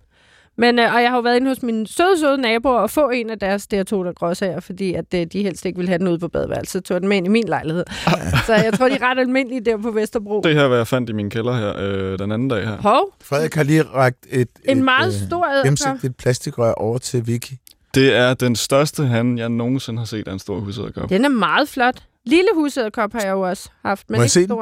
men, 0.59 0.79
øh, 0.79 0.93
og 0.93 1.01
jeg 1.01 1.09
har 1.09 1.17
jo 1.17 1.21
været 1.21 1.35
inde 1.35 1.47
hos 1.47 1.63
mine 1.63 1.87
søde, 1.87 2.19
søde 2.19 2.37
naboer 2.37 2.79
og 2.79 2.89
få 2.89 3.09
en 3.09 3.29
af 3.29 3.39
deres 3.39 3.67
der 3.67 4.13
gråsager, 4.13 4.59
fordi 4.59 4.93
at, 4.93 5.05
øh, 5.15 5.25
de 5.25 5.43
helst 5.43 5.65
ikke 5.65 5.77
ville 5.77 5.89
have 5.89 5.99
den 5.99 6.07
ude 6.07 6.19
på 6.19 6.27
badeværelset. 6.27 6.71
Så 6.71 6.81
tog 6.81 7.01
den 7.01 7.09
med 7.09 7.17
ind 7.17 7.25
i 7.25 7.29
min 7.29 7.47
lejlighed. 7.47 7.83
så 8.47 8.53
jeg 8.53 8.73
tror, 8.73 8.89
de 8.89 8.95
er 8.95 9.11
ret 9.11 9.19
almindelige 9.19 9.61
der 9.61 9.77
på 9.77 9.91
Vesterbro. 9.91 10.41
Det 10.41 10.55
her, 10.55 10.67
hvad 10.67 10.77
jeg 10.77 10.87
fandt 10.87 11.09
i 11.09 11.13
min 11.13 11.29
kælder 11.29 11.53
her 11.53 11.73
øh, 11.77 12.19
den 12.19 12.31
anden 12.31 12.47
dag 12.47 12.67
her. 12.67 12.77
Hov, 12.77 13.13
Frederik 13.21 13.55
har 13.55 13.63
lige 13.63 13.83
rækket 13.83 14.19
et, 14.29 14.49
en 14.65 14.77
et, 14.77 14.83
meget 14.83 15.21
øh, 15.21 15.27
stor 15.27 15.45
æderkop. 15.45 15.63
gennemsigtigt 15.63 16.17
plastikrør 16.17 16.71
over 16.71 16.97
til 16.97 17.27
Vicky. 17.27 17.53
Det 17.95 18.15
er 18.15 18.33
den 18.33 18.55
største 18.55 19.05
han, 19.05 19.37
jeg 19.37 19.49
nogensinde 19.49 19.99
har 19.99 20.05
set 20.05 20.27
af 20.27 20.33
en 20.33 20.39
stor 20.39 20.59
husæderkop. 20.59 21.09
Den 21.09 21.25
er 21.25 21.29
meget 21.29 21.69
flot. 21.69 22.03
Lille 22.25 22.49
husæderkop 22.53 23.13
har 23.13 23.21
jeg 23.21 23.31
jo 23.31 23.41
også 23.41 23.69
haft, 23.85 24.09
men 24.09 24.17
Må 24.17 24.23
ikke 24.23 24.31
se 24.31 24.47
den? 24.47 24.57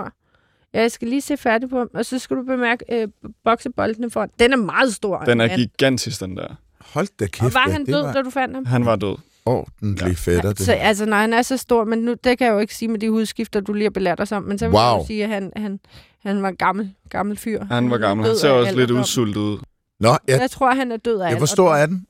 Ja, 0.77 0.81
jeg 0.81 0.91
skal 0.91 1.07
lige 1.07 1.21
se 1.21 1.37
færdig 1.37 1.69
på 1.69 1.77
ham, 1.77 1.89
og 1.93 2.05
så 2.05 2.19
skal 2.19 2.37
du 2.37 2.43
bemærke 2.43 2.85
øh, 2.91 3.07
bokseboldene 3.43 4.09
foran. 4.11 4.29
Den 4.39 4.53
er 4.53 4.57
meget 4.57 4.93
stor. 4.95 5.19
Den 5.19 5.41
er 5.41 5.55
gigantisk, 5.55 6.19
den 6.21 6.37
der. 6.37 6.47
Hold 6.79 7.07
da 7.19 7.25
kæft. 7.27 7.43
Og 7.43 7.53
var 7.53 7.71
han 7.71 7.85
død, 7.85 8.01
var 8.01 8.13
da 8.13 8.21
du 8.21 8.29
fandt 8.29 8.55
ham? 8.55 8.65
Han 8.65 8.85
var 8.85 8.95
død. 8.95 9.15
ordentlig 9.45 10.07
Ja. 10.07 10.13
fætter, 10.17 10.49
det. 10.53 10.59
Så, 10.65 10.71
altså, 10.73 11.05
nej, 11.05 11.21
han 11.21 11.33
er 11.33 11.41
så 11.41 11.57
stor, 11.57 11.83
men 11.83 11.99
nu, 11.99 12.11
det 12.23 12.37
kan 12.37 12.47
jeg 12.47 12.53
jo 12.53 12.59
ikke 12.59 12.75
sige 12.75 12.89
med 12.89 12.99
de 12.99 13.09
hudskifter, 13.09 13.59
du 13.59 13.73
lige 13.73 13.83
har 13.85 13.89
belært 13.89 14.19
os 14.19 14.31
om. 14.31 14.43
Men 14.43 14.59
så 14.59 14.67
vil 14.67 14.73
jeg 14.73 14.91
Wow. 14.91 14.99
jo 14.99 15.05
sige, 15.07 15.23
at 15.23 15.29
han, 15.29 15.51
han, 15.55 15.79
han 16.23 16.41
var 16.41 16.49
en 16.49 16.55
gammel, 16.55 16.93
gammel 17.09 17.37
fyr. 17.37 17.63
Han 17.65 17.89
var 17.91 17.97
gammel. 17.97 18.25
død 18.25 18.31
Han 18.31 18.39
ser 18.39 18.49
også 18.49 18.75
lidt 18.75 18.91
udsultet 18.91 19.37
ud. 19.41 19.57
Nå, 19.99 20.17
ja, 20.27 20.39
Jeg 20.39 20.51
tror, 20.51 20.73
han 20.73 20.91
er 20.91 20.97
død 20.97 21.19
af 21.19 21.31
ja, 21.31 21.37
hvor 21.37 21.45
stor 21.45 21.75
er 21.75 21.85
den? 21.85 22.05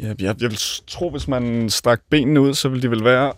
Ja, 0.00 0.06
jeg, 0.06 0.18
jeg 0.20 0.50
vil 0.50 0.58
tro, 0.86 1.10
hvis 1.10 1.28
man 1.28 1.70
strak 1.70 2.00
benene 2.10 2.40
ud, 2.40 2.54
så 2.54 2.68
ville 2.68 2.82
de 2.82 2.90
vel 2.90 3.04
være 3.04 3.32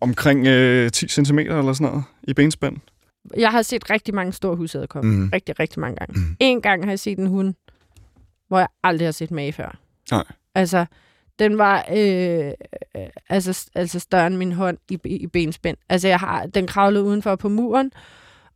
omkring 0.00 0.46
øh, 0.46 0.90
10 0.90 1.08
cm 1.08 1.38
eller 1.38 1.72
sådan 1.72 1.86
noget 1.86 2.04
i 2.22 2.34
benspænd. 2.34 2.76
Jeg 3.36 3.50
har 3.50 3.62
set 3.62 3.90
rigtig 3.90 4.14
mange 4.14 4.32
store 4.32 4.56
husæderkopper. 4.56 5.10
Mm. 5.10 5.28
Rigtig, 5.32 5.60
rigtig 5.60 5.80
mange 5.80 5.96
gange. 5.96 6.20
Mm. 6.20 6.36
En 6.40 6.60
gang 6.62 6.84
har 6.84 6.90
jeg 6.90 6.98
set 6.98 7.18
en 7.18 7.26
hund, 7.26 7.54
hvor 8.48 8.58
jeg 8.58 8.68
aldrig 8.82 9.06
har 9.06 9.12
set 9.12 9.30
mage 9.30 9.52
før. 9.52 9.78
Nej. 10.10 10.24
Altså, 10.54 10.86
den 11.38 11.58
var 11.58 11.84
øh, 11.96 12.52
altså, 13.28 13.70
altså 13.74 13.98
større 14.00 14.26
end 14.26 14.36
min 14.36 14.52
hånd 14.52 14.78
i, 14.90 14.98
i, 15.04 15.16
i 15.16 15.26
benspænd. 15.26 15.76
Altså, 15.88 16.08
jeg 16.08 16.18
har, 16.18 16.46
den 16.46 16.66
kravlede 16.66 17.04
udenfor 17.04 17.36
på 17.36 17.48
muren, 17.48 17.92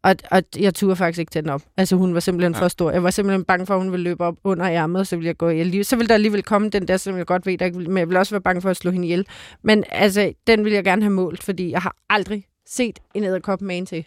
og, 0.03 0.17
og 0.31 0.43
jeg 0.59 0.75
turde 0.75 0.97
faktisk 0.97 1.19
ikke 1.21 1.31
tage 1.31 1.43
den 1.43 1.51
op. 1.51 1.63
Altså, 1.77 1.97
hun 1.97 2.15
var 2.15 2.21
simpelthen 2.21 2.55
Ja. 2.55 2.61
for 2.61 2.69
stor. 2.69 2.91
Jeg 2.91 3.03
var 3.03 3.11
simpelthen 3.11 3.45
bange 3.45 3.67
for, 3.67 3.75
at 3.75 3.81
hun 3.81 3.93
ville 3.93 4.05
løbe 4.05 4.25
op 4.25 4.37
under 4.45 4.67
ærmet, 4.71 5.01
og 5.01 5.07
så 5.07 5.17
ville 5.17 5.27
jeg 5.29 5.37
gå 5.37 5.49
ihjel. 5.49 5.85
Så 5.85 5.97
ville 5.97 6.09
der 6.09 6.15
alligevel 6.15 6.43
komme 6.43 6.71
den 6.71 6.89
der, 6.89 6.97
som 6.97 7.17
jeg 7.17 7.27
godt 7.27 7.47
ved, 7.47 7.59
der 7.59 7.65
ikke 7.67 7.79
vil, 7.79 7.91
men 7.91 7.99
jeg 7.99 8.09
ville 8.09 8.19
også 8.19 8.35
være 8.35 8.41
bange 8.41 8.63
for 8.63 8.71
at 8.71 8.77
slå 8.77 8.91
hende 8.91 9.07
ihjel. 9.07 9.27
Men 9.63 9.85
altså, 9.89 10.33
den 10.47 10.65
vil 10.65 10.73
jeg 10.73 10.85
gerne 10.85 11.03
have 11.03 11.13
målt, 11.13 11.43
fordi 11.43 11.71
jeg 11.71 11.83
har 11.83 11.97
aldrig 12.11 12.45
set 12.69 12.99
en 13.15 13.25
æderkop 13.25 13.61
magen 13.63 13.87
til. 13.87 14.07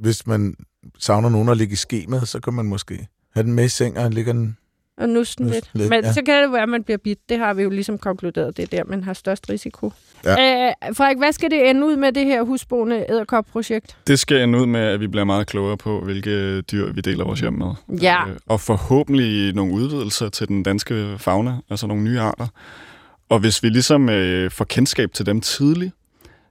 Hvis 0.00 0.26
man 0.26 0.54
savner 0.98 1.28
nogen 1.28 1.48
at 1.48 1.56
ligge 1.56 1.72
i 1.72 1.76
ske 1.76 2.04
med, 2.08 2.20
så 2.20 2.40
kan 2.40 2.52
man 2.52 2.66
måske 2.66 3.08
have 3.34 3.44
den 3.44 3.52
med 3.52 3.64
i 3.64 3.68
seng, 3.68 3.98
og 3.98 4.10
ligger 4.10 4.32
den... 4.32 4.56
Og 4.96 5.08
Nusten 5.08 5.46
lidt. 5.46 5.70
lidt, 5.74 5.90
Men 5.90 6.04
ja. 6.04 6.12
så 6.12 6.22
kan 6.26 6.42
det 6.42 6.52
være, 6.52 6.62
at 6.62 6.68
man 6.68 6.84
bliver 6.84 6.98
bidt. 6.98 7.18
Det 7.28 7.38
har 7.38 7.54
vi 7.54 7.62
jo 7.62 7.70
ligesom 7.70 7.98
konkluderet. 7.98 8.56
Det 8.56 8.62
er 8.62 8.66
der, 8.76 8.84
man 8.84 9.04
har 9.04 9.12
størst 9.12 9.50
risiko. 9.50 9.92
Ja. 10.24 10.30
Øh, 10.30 10.94
Frederik, 10.94 11.18
hvad 11.18 11.32
skal 11.32 11.50
det 11.50 11.70
ende 11.70 11.86
ud 11.86 11.96
med 11.96 12.12
det 12.12 12.24
her 12.24 12.42
husboende 12.42 13.06
æderkop-projekt? 13.08 13.96
Det 14.06 14.18
skal 14.18 14.42
ende 14.42 14.60
ud 14.60 14.66
med, 14.66 14.80
at 14.80 15.00
vi 15.00 15.06
bliver 15.06 15.24
meget 15.24 15.46
klogere 15.46 15.76
på, 15.76 16.00
hvilke 16.04 16.60
dyr 16.60 16.92
vi 16.92 17.00
deler 17.00 17.24
vores 17.24 17.40
hjem 17.40 17.52
med. 17.52 17.66
Ja. 18.02 18.28
Øh, 18.28 18.36
og 18.46 18.60
forhåbentlig 18.60 19.54
nogle 19.54 19.72
udvidelser 19.72 20.28
til 20.28 20.48
den 20.48 20.62
danske 20.62 21.14
fauna, 21.18 21.56
altså 21.70 21.86
nogle 21.86 22.02
nye 22.02 22.20
arter. 22.20 22.46
Og 23.28 23.38
hvis 23.38 23.62
vi 23.62 23.68
ligesom 23.68 24.08
øh, 24.08 24.50
får 24.50 24.64
kendskab 24.64 25.12
til 25.12 25.26
dem 25.26 25.40
tidligt, 25.40 25.94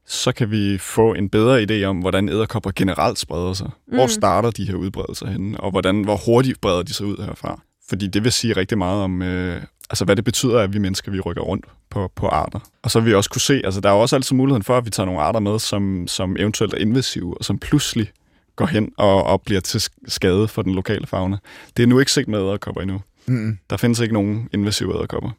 så 0.08 0.32
kan 0.32 0.52
vi 0.52 0.78
få 0.78 1.14
en 1.14 1.30
bedre 1.30 1.64
idé 1.64 1.84
om, 1.86 1.98
hvordan 2.00 2.30
æderkopper 2.30 2.72
generelt 2.76 3.20
spreder 3.20 3.54
sig. 3.54 3.70
Hvor 3.88 4.04
Mm. 4.06 4.10
starter 4.10 4.52
de 4.52 4.66
her 4.68 4.76
udbredelser 4.76 5.28
henne, 5.28 5.60
og 5.60 5.72
hvordan, 5.72 6.04
hvor 6.04 6.18
hurtigt 6.26 6.62
breder 6.62 6.84
de 6.84 6.94
sig 6.94 7.06
ud 7.06 7.26
herfra. 7.26 7.62
Fordi 7.90 8.08
det 8.08 8.24
vil 8.24 8.32
sige 8.32 8.54
rigtig 8.54 8.78
meget 8.78 9.04
om, 9.04 9.22
øh, 9.22 9.62
altså 9.90 10.06
hvad 10.06 10.16
det 10.16 10.26
betyder, 10.26 10.60
at 10.60 10.74
vi 10.74 10.80
mennesker 10.80 11.12
vi 11.12 11.20
rykker 11.20 11.42
rundt 11.42 11.66
på, 11.90 12.12
på 12.16 12.28
arter. 12.28 12.60
Og 12.84 12.92
så 12.92 13.00
vil 13.00 13.10
vi 13.10 13.14
også 13.16 13.30
kunne 13.30 13.42
se, 13.42 13.62
altså 13.64 13.82
der 13.82 13.90
er 13.90 13.94
jo 13.94 14.00
også 14.00 14.16
altid 14.16 14.36
muligheden 14.36 14.64
for, 14.64 14.78
at 14.78 14.86
vi 14.86 14.90
tager 14.90 15.06
nogle 15.06 15.22
arter 15.22 15.40
med, 15.40 15.60
som, 15.60 16.08
som 16.08 16.36
eventuelt 16.40 16.74
er 16.74 16.78
invasive, 16.78 17.38
og 17.38 17.46
som 17.46 17.60
pludselig 17.60 18.12
går 18.56 18.66
hen 18.66 18.92
og, 18.98 19.24
og 19.24 19.42
bliver 19.42 19.62
til 19.62 19.84
skade 20.08 20.48
for 20.48 20.62
den 20.62 20.76
lokale 20.76 21.08
fauna. 21.08 21.38
Det 21.78 21.84
er 21.84 21.88
nu 21.88 22.00
ikke 22.00 22.12
set 22.12 22.28
med 22.28 22.40
æderkopper 22.40 22.82
endnu. 22.82 23.02
Mm. 23.26 23.58
Der 23.70 23.78
findes 23.78 24.00
ikke 24.00 24.14
nogen 24.14 24.50
invasive 24.54 24.96
æderkopper. 24.98 25.30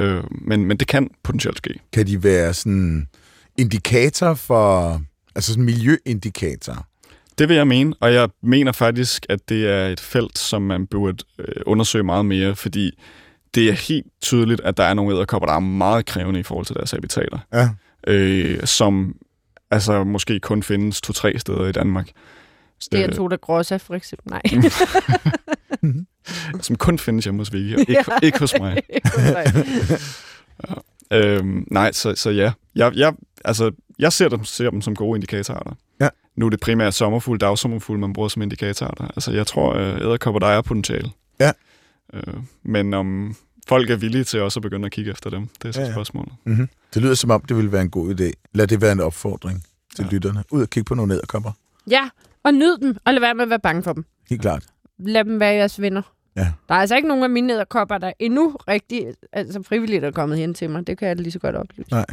Øh, 0.00 0.24
men, 0.30 0.64
men 0.64 0.76
det 0.76 0.88
kan 0.88 1.10
potentielt 1.22 1.56
ske. 1.56 1.80
Kan 1.92 2.06
de 2.06 2.24
være 2.24 2.54
sådan 2.54 3.08
indikator 3.58 4.34
for... 4.34 5.00
Altså 5.34 5.50
sådan 5.52 5.64
miljøindikator? 5.64 6.86
Det 7.38 7.48
vil 7.48 7.56
jeg 7.56 7.66
mene, 7.66 7.94
og 8.00 8.14
jeg 8.14 8.28
mener 8.42 8.72
faktisk, 8.72 9.26
at 9.28 9.48
det 9.48 9.68
er 9.70 9.86
et 9.86 10.00
felt, 10.00 10.38
som 10.38 10.62
man 10.62 10.86
burde 10.86 11.24
øh, 11.38 11.62
undersøge 11.66 12.04
meget 12.04 12.26
mere, 12.26 12.56
fordi 12.56 12.98
det 13.54 13.68
er 13.68 13.72
helt 13.72 14.06
tydeligt, 14.22 14.60
at 14.60 14.76
der 14.76 14.84
er 14.84 14.94
nogle 14.94 15.16
æderkopper, 15.16 15.46
der 15.46 15.54
er 15.54 15.60
meget 15.60 16.06
krævende 16.06 16.40
i 16.40 16.42
forhold 16.42 16.66
til 16.66 16.74
deres 16.76 16.90
habitater, 16.90 17.38
Ja. 17.52 17.68
øh, 18.06 18.66
som 18.66 19.14
altså 19.70 20.04
måske 20.04 20.40
kun 20.40 20.62
findes 20.62 21.00
to-tre 21.00 21.38
steder 21.38 21.66
i 21.66 21.72
Danmark. 21.72 22.08
Det 22.92 23.00
er 23.00 23.06
Øh, 23.08 23.14
to 23.14 23.28
der 23.28 23.36
Grossa, 23.36 23.76
for 23.76 23.94
eksempel. 23.94 24.30
Nej. 24.30 24.42
som 26.62 26.76
kun 26.76 26.98
findes 26.98 27.24
hjemme 27.24 27.40
hos 27.40 27.52
Vicky, 27.52 27.74
og 27.74 27.80
ikke, 27.88 28.04
ikke 28.22 28.38
hos 28.38 28.54
mig. 28.60 28.82
Øhm, 31.12 31.66
nej, 31.70 31.92
så, 31.92 32.14
så 32.14 32.30
ja. 32.30 32.52
Jeg, 32.74 32.92
jeg, 32.96 33.14
altså, 33.44 33.70
jeg 33.98 34.12
ser 34.12 34.28
dem, 34.28 34.44
ser 34.44 34.70
dem 34.70 34.82
som 34.82 34.94
gode 34.94 35.16
indikatorarter. 35.16 35.72
Ja. 36.00 36.08
Nu 36.36 36.46
er 36.46 36.50
det 36.50 36.60
primært 36.60 36.94
sommerfugl, 36.94 37.38
dagsommerfugl, 37.38 37.98
man 37.98 38.12
bruger 38.12 38.28
som 38.28 38.42
indikatorarter. 38.42 39.04
Altså, 39.04 39.32
jeg 39.32 39.46
tror, 39.46 39.74
øh, 39.74 40.00
æderkopper, 40.00 40.38
der 40.38 40.46
er 40.46 40.62
potentiale. 40.62 41.10
Ja. 41.40 41.52
Øh, 42.14 42.34
men 42.62 42.94
om 42.94 43.36
folk 43.68 43.90
er 43.90 43.96
villige 43.96 44.24
til 44.24 44.40
også 44.40 44.58
at 44.58 44.62
begynde 44.62 44.86
at 44.86 44.92
kigge 44.92 45.10
efter 45.10 45.30
dem, 45.30 45.48
det 45.62 45.68
er 45.68 45.72
så 45.72 45.80
Ja, 45.80 45.86
ja, 45.86 45.92
spørgsmålet. 45.92 46.32
Mm-hmm. 46.44 46.68
Det 46.94 47.02
lyder 47.02 47.14
som 47.14 47.30
om, 47.30 47.40
det 47.40 47.56
ville 47.56 47.72
være 47.72 47.82
en 47.82 47.90
god 47.90 48.14
idé. 48.20 48.30
Lad 48.54 48.66
det 48.66 48.80
være 48.80 48.92
en 48.92 49.00
opfordring 49.00 49.64
til 49.96 50.04
ja. 50.04 50.14
lytterne. 50.14 50.44
Ud 50.50 50.62
og 50.62 50.70
kigge 50.70 50.84
på 50.84 50.94
nogle 50.94 51.14
æderkopper. 51.14 51.52
ja, 51.90 52.08
og 52.44 52.54
nyd 52.54 52.78
dem, 52.78 52.96
og 53.04 53.14
lad 53.14 53.20
være 53.20 53.34
med 53.34 53.42
at 53.42 53.50
være 53.50 53.60
bange 53.60 53.82
for 53.82 53.92
dem. 53.92 54.04
Helt 54.30 54.40
klart. 54.42 54.64
Lad 54.98 55.24
dem 55.24 55.40
være 55.40 55.54
jeres 55.54 55.80
venner. 55.80 56.02
Ja. 56.38 56.52
Der 56.68 56.74
er 56.74 56.78
altså 56.78 56.96
ikke 56.96 57.08
nogen 57.08 57.24
af 57.24 57.30
mine 57.30 57.52
æderkopper, 57.52 57.98
der 57.98 58.12
endnu 58.18 58.56
rigtig, 58.68 59.06
altså 59.32 59.62
frivilligt 59.62 60.04
er 60.04 60.10
kommet 60.10 60.38
hen 60.38 60.54
til 60.54 60.70
mig. 60.70 60.86
Det 60.86 60.98
kan 60.98 61.08
jeg 61.08 61.16
lige 61.16 61.32
så 61.32 61.38
godt 61.38 61.56
oplyse. 61.56 61.90
Nej. 61.90 62.06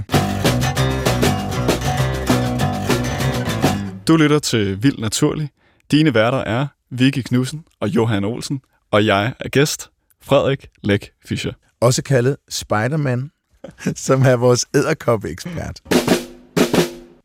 Du 4.08 4.18
lytter 4.18 4.40
til 4.40 4.84
Vild 4.84 4.98
Naturlig. 4.98 5.50
Dine 5.92 6.14
værter 6.14 6.38
er 6.38 6.68
Vicky 6.90 7.22
Knudsen 7.22 7.66
og 7.80 7.90
Johan 7.90 8.24
Olsen, 8.24 8.62
og 8.92 9.06
jeg 9.06 9.34
er 9.40 9.50
gæst, 9.50 9.90
Frederik 10.24 10.68
Læk 10.84 11.12
Fischer. 11.26 11.54
Også 11.82 12.04
kaldet 12.04 12.38
Spider-Man, 12.50 13.32
som 14.06 14.22
er 14.22 14.36
vores 14.36 14.66
æderkoppe-ekspert. 14.76 15.82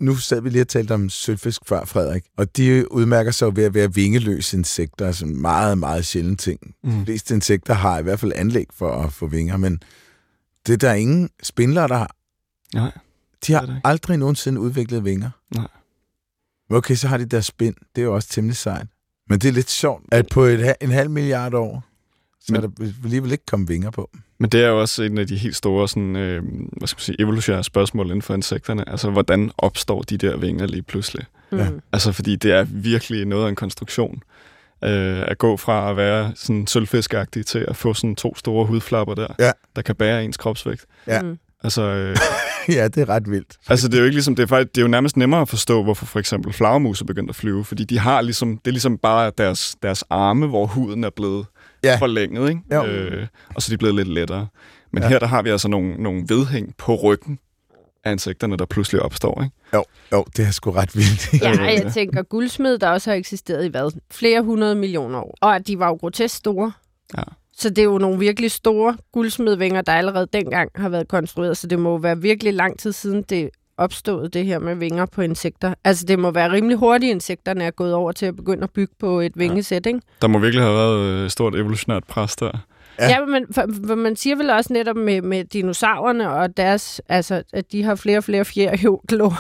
Nu 0.01 0.17
sad 0.17 0.41
vi 0.41 0.49
lige 0.51 0.63
og 0.63 0.69
talte 0.69 0.93
om 0.95 1.09
sølvfisk 1.09 1.61
før, 1.67 1.85
Frederik, 1.85 2.25
og 2.37 2.57
de 2.57 2.93
udmærker 2.93 3.31
sig 3.31 3.57
ved 3.57 3.65
at 3.65 3.75
være 3.75 3.95
vingeløse 3.95 4.57
insekter, 4.57 5.07
altså 5.07 5.25
en 5.27 5.41
meget, 5.41 5.79
meget 5.79 6.07
sjælden 6.07 6.37
ting. 6.37 6.61
Mm. 6.85 6.91
De 6.91 7.05
fleste 7.05 7.35
insekter 7.35 7.75
har 7.75 7.99
i 7.99 8.03
hvert 8.03 8.21
fald 8.21 8.33
anlæg 8.37 8.67
for 8.75 8.93
at 9.03 9.13
få 9.13 9.27
vinger, 9.27 9.57
men 9.57 9.81
det 10.67 10.73
er 10.73 10.77
der 10.77 10.93
ingen 10.93 11.31
spindler, 11.43 11.87
der 11.87 11.97
har. 11.97 12.17
Nej. 12.75 12.93
De 13.47 13.53
har 13.53 13.81
aldrig 13.85 14.17
nogensinde 14.17 14.61
udviklet 14.61 15.05
vinger. 15.05 15.31
Nej. 15.55 15.69
Okay, 16.71 16.95
så 16.95 17.09
har 17.09 17.17
de 17.17 17.25
der 17.25 17.41
spind. 17.41 17.75
Det 17.97 18.03
er 18.03 18.07
jo 18.07 18.15
også 18.15 18.29
temmelig 18.29 18.57
sejt. 18.57 18.87
Men 19.29 19.39
det 19.39 19.49
er 19.49 19.53
lidt 19.53 19.71
sjovt, 19.71 20.05
at 20.13 20.27
på 20.31 20.43
et, 20.43 20.75
en 20.81 20.91
halv 20.91 21.11
milliard 21.11 21.55
år, 21.55 21.85
så 22.41 22.53
Men- 22.53 22.65
er 22.65 22.69
der 22.69 22.93
alligevel 23.05 23.33
ikke 23.33 23.47
kommet 23.47 23.69
vinger 23.69 23.91
på. 23.91 24.11
Men 24.41 24.51
det 24.51 24.65
er 24.65 24.69
jo 24.69 24.81
også 24.81 25.03
en 25.03 25.19
af 25.19 25.27
de 25.27 25.37
helt 25.37 25.57
store 25.57 25.89
sådan, 25.89 26.17
øh, 26.17 26.43
hvad 26.77 26.89
skal 26.89 26.97
man 26.97 27.01
sige, 27.01 27.21
evolutionære 27.21 27.65
spørgsmål 27.65 28.07
inden 28.07 28.23
for 28.23 28.35
insekterne. 28.35 28.89
Altså, 28.89 29.11
hvordan 29.11 29.51
opstår 29.59 30.03
de 30.03 30.17
der 30.19 30.37
vinger 30.37 30.67
lige 30.67 30.83
pludselig? 30.83 31.25
Ja. 31.53 31.71
Mm. 31.71 31.81
Altså, 31.93 32.13
fordi 32.13 32.37
det 32.37 32.53
er 32.53 32.67
virkelig 32.71 33.27
noget 33.27 33.45
af 33.45 33.49
en 33.49 33.57
konstruktion. 33.57 34.23
Øh, 34.85 35.23
at 35.29 35.39
gå 35.39 35.57
fra 35.57 35.91
at 35.91 35.97
være 35.97 36.33
sådan 36.37 36.67
sølvfiskagtig 36.67 37.47
til 37.47 37.65
at 37.69 37.77
få 37.77 37.95
sådan 37.95 38.17
to 38.17 38.37
store 38.37 38.67
hudflapper 38.67 39.15
der, 39.15 39.27
Ja. 39.39 39.51
der 39.77 39.83
kan 39.83 39.95
bære 39.97 40.25
ens 40.25 40.37
kropsvægt. 40.37 40.85
Ja. 41.07 41.23
Mm. 41.23 41.39
Altså, 41.65 41.83
øh, 41.83 42.17
ja, 42.77 42.89
det 42.89 42.99
er 42.99 43.09
ret 43.09 43.31
vildt. 43.31 43.57
altså 43.69 43.89
det 43.89 43.95
er 43.95 43.99
jo 43.99 44.05
ikke 44.05 44.17
ligesom, 44.17 44.37
det 44.37 44.43
er, 44.43 44.47
faktisk, 44.47 44.75
det 44.75 44.81
er 44.81 44.83
jo 44.85 44.89
nærmest 44.89 45.17
nemmere 45.17 45.41
at 45.41 45.49
forstå, 45.49 45.83
hvorfor 45.83 46.07
for 46.07 46.19
eksempel 46.19 46.53
flagermus 46.53 47.01
er 47.01 47.05
begyndt 47.05 47.31
at 47.31 47.37
flyve, 47.37 47.65
fordi 47.65 47.85
de 47.85 47.99
har 47.99 48.21
ligesom, 48.21 48.57
det 48.59 48.67
er 48.67 48.73
ligesom 48.73 48.99
bare 48.99 49.33
deres, 49.39 49.77
deres 49.83 50.05
arme, 50.11 50.47
hvor 50.47 50.67
huden 50.67 51.05
er 51.05 51.11
blevet 51.11 51.47
Ja. 51.85 51.97
forlænget, 51.97 52.49
ikke? 52.49 52.61
Jo. 52.75 52.85
Øh, 52.87 53.27
og 53.55 53.63
så 53.63 53.71
er 53.71 53.75
de 53.75 53.79
blevet 53.79 53.95
lidt 53.97 54.09
lettere. 54.09 54.47
Men 54.93 55.03
Ja. 55.03 55.07
ja. 55.07 55.13
her 55.13 55.19
der 55.19 55.27
har 55.27 55.43
vi 55.43 55.51
altså 55.51 55.69
nogle, 55.69 56.03
nogle 56.03 56.25
vedhæng 56.29 56.75
på 56.79 56.95
ryggen 56.95 57.39
af 58.05 58.13
insekterne, 58.13 58.57
der 58.57 58.65
pludselig 58.65 59.03
opstår, 59.03 59.43
ikke? 59.43 59.57
Jo, 59.75 59.85
jo, 60.13 60.25
det 60.37 60.47
er 60.47 60.51
sgu 60.51 60.71
ret 60.71 60.97
vildt. 60.97 61.43
Ja, 61.43 61.51
jeg 61.85 61.93
tænker 61.93 62.23
guldsmed, 62.23 62.79
der 62.79 62.89
også 62.89 63.11
har 63.11 63.17
eksisteret 63.17 63.65
i 63.65 63.69
hvad? 63.69 64.01
Flere 64.11 64.43
hundrede 64.43 64.75
millioner 64.75 65.19
år. 65.19 65.39
Og 65.41 65.55
at 65.55 65.67
de 65.67 65.79
var 65.79 65.87
jo 65.89 65.95
grotesk 65.95 66.37
store. 66.37 66.73
Ja. 67.19 67.23
Så 67.53 67.69
det 67.71 67.79
er 67.79 67.85
jo 67.85 67.99
nogle 67.99 68.19
virkelig 68.19 68.51
store 68.51 68.97
guldsmedvinger, 69.13 69.81
der 69.83 69.93
allerede 69.93 70.27
dengang 70.33 70.71
har 70.75 70.89
været 70.89 71.09
konstrueret. 71.09 71.57
Så 71.57 71.67
det 71.67 71.79
må 71.79 71.91
jo 71.91 71.97
være 71.97 72.19
virkelig 72.21 72.55
lang 72.55 72.79
tid 72.79 72.93
siden, 72.93 73.23
det 73.23 73.51
opstået, 73.81 74.35
det 74.35 74.45
her 74.45 74.59
med 74.59 74.75
vinger 74.75 75.07
på 75.07 75.23
insekter. 75.23 75.75
Altså, 75.85 76.07
det 76.07 76.19
må 76.19 76.31
være 76.31 76.53
rimelig 76.53 76.77
hurtigt, 76.77 77.11
insekterne 77.11 77.65
er 77.65 77.71
gået 77.71 77.95
over 77.95 78.13
til 78.13 78.27
at 78.27 78.37
begynde 78.37 78.63
at 78.63 78.71
bygge 78.71 78.95
på 79.01 79.21
et 79.21 79.33
vingesæt, 79.37 79.87
ikke? 79.87 80.01
Der 80.23 80.29
må 80.29 80.39
virkelig 80.39 80.65
have 80.65 80.75
været 80.75 80.99
øh, 80.99 81.25
et 81.25 81.33
stort 81.33 81.55
evolutionært 81.55 82.05
pres 82.05 82.37
der. 82.37 82.51
Ja. 82.99 83.09
Ja, 83.09 83.25
men 83.25 83.47
for, 83.51 83.65
for 83.87 83.95
man 83.95 84.17
siger 84.17 84.37
vel 84.37 84.51
også 84.51 84.73
netop 84.73 84.97
med, 84.97 85.23
med 85.23 85.45
dinosaurerne 85.45 86.31
og 86.31 86.57
deres, 86.57 87.01
altså, 87.09 87.43
at 87.53 87.73
de 87.73 87.83
har 87.83 87.95
flere 87.95 88.19
og 88.19 88.25
flere 88.25 88.45
fjer 88.45 88.73
i 88.75 89.15
lå, 89.15 89.33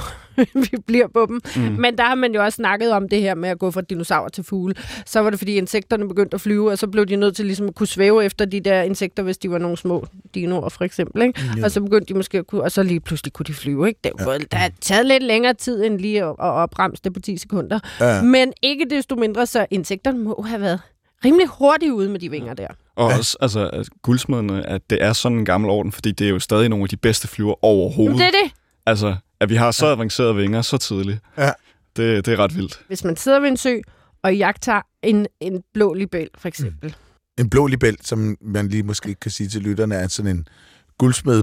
vi 0.71 0.77
bliver 0.87 1.09
på 1.15 1.27
dem. 1.27 1.41
Mm. 1.57 1.63
Men 1.63 1.99
der 1.99 2.05
har 2.05 2.15
man 2.15 2.35
jo 2.35 2.45
også 2.45 2.57
snakket 2.57 2.93
om 2.93 3.09
det 3.09 3.21
her 3.21 3.35
med 3.35 3.49
at 3.49 3.59
gå 3.59 3.71
fra 3.71 3.81
dinosaurer 3.81 4.29
til 4.29 4.45
fugle. 4.45 4.75
Så 5.07 5.21
var 5.21 5.31
det, 5.31 5.39
fordi 5.39 5.55
insekterne 5.55 6.09
begyndte 6.09 6.35
at 6.35 6.41
flyve, 6.41 6.71
og 6.71 6.79
så 6.79 6.87
blev 6.87 7.07
de 7.07 7.17
nødt 7.17 7.37
til 7.37 7.47
ligesom 7.47 7.69
at 7.69 7.75
kunne 7.75 7.87
svæve 7.87 8.25
efter 8.25 8.45
de 8.45 8.61
der 8.61 8.83
insekter, 8.83 9.23
hvis 9.23 9.39
de 9.39 9.51
var 9.51 9.59
nogle 9.59 9.77
små 9.77 10.07
dinoer, 10.35 10.69
for 10.69 10.85
eksempel. 10.85 11.23
Ikke? 11.23 11.41
Ja. 11.57 11.65
Og 11.65 11.71
så 11.71 11.81
begyndte 11.81 12.07
de 12.07 12.15
måske 12.15 12.39
at 12.39 12.47
kunne, 12.47 12.63
og 12.63 12.73
så 12.73 12.83
lige 12.83 13.01
pludselig 13.01 13.33
kunne 13.33 13.45
de 13.47 13.55
flyve. 13.55 13.89
Ikke? 13.89 14.01
Det 14.05 14.13
er 14.19 14.33
jo, 14.33 14.39
der 14.53 14.59
er 14.59 14.69
taget 14.81 15.07
lidt 15.07 15.23
længere 15.23 15.55
tid 15.55 15.85
end 15.85 15.99
lige 15.99 16.25
at, 16.25 16.31
at 16.31 16.37
opremse 16.39 17.03
det 17.05 17.13
på 17.13 17.21
10 17.21 17.37
sekunder. 17.37 17.79
Ja. 18.01 18.23
Men 18.23 18.53
ikke 18.63 18.87
desto 18.91 19.17
mindre, 19.17 19.47
så 19.47 19.67
insekterne 19.71 20.19
må 20.19 20.45
have 20.49 20.61
været 20.61 20.81
rimelig 21.25 21.47
hurtigt 21.47 21.93
ude 21.93 22.09
med 22.09 22.21
de 22.21 22.31
vinger 22.31 22.55
der. 22.55 22.67
Og 22.97 23.07
også, 23.07 23.37
altså, 23.41 23.71
at 23.73 23.89
guldsmederne, 24.03 24.67
at 24.67 24.91
det 24.91 25.03
er 25.03 25.13
sådan 25.13 25.39
en 25.39 25.45
gammel 25.45 25.71
orden, 25.71 25.93
fordi 25.93 26.13
det 26.13 26.27
er 26.27 26.31
jo 26.31 26.39
stadig 26.39 26.69
nogle 26.69 26.83
af 26.83 26.89
de 26.89 26.97
bedste 26.97 27.29
flyver 27.29 27.65
overhovedet. 27.65 28.15
Jamen, 28.15 28.19
det 28.19 28.27
er 28.27 28.45
det. 28.45 28.53
Altså, 28.87 29.17
at 29.41 29.49
vi 29.51 29.55
har 29.55 29.71
så 29.71 29.87
avancerede 29.87 30.35
vinger 30.37 30.63
så 30.63 30.79
tidligt. 30.79 31.19
Ja. 31.39 31.51
Det, 31.97 32.27
det 32.27 32.33
er 32.35 32.37
ret 32.39 32.57
vildt. 32.57 32.85
hvis 32.87 33.05
man 33.05 33.17
sidder 33.17 33.41
ved 33.41 33.49
en 33.49 33.57
sø 33.57 33.79
og 34.23 34.37
jagter 34.37 34.81
en, 35.03 35.27
en 35.41 35.63
blå 35.75 35.95
libel, 35.95 36.29
for 36.39 36.49
eksempel. 36.49 36.97
En 37.39 37.51
blå 37.51 37.67
libel, 37.67 37.97
som 38.03 38.37
man 38.41 38.69
lige 38.69 38.83
måske 38.83 39.15
kan 39.15 39.31
sige 39.31 39.49
til 39.49 39.63
lytterne, 39.63 39.95
er 39.95 40.09
sådan 40.09 40.37
en 40.37 40.49
guldsmed 40.99 41.43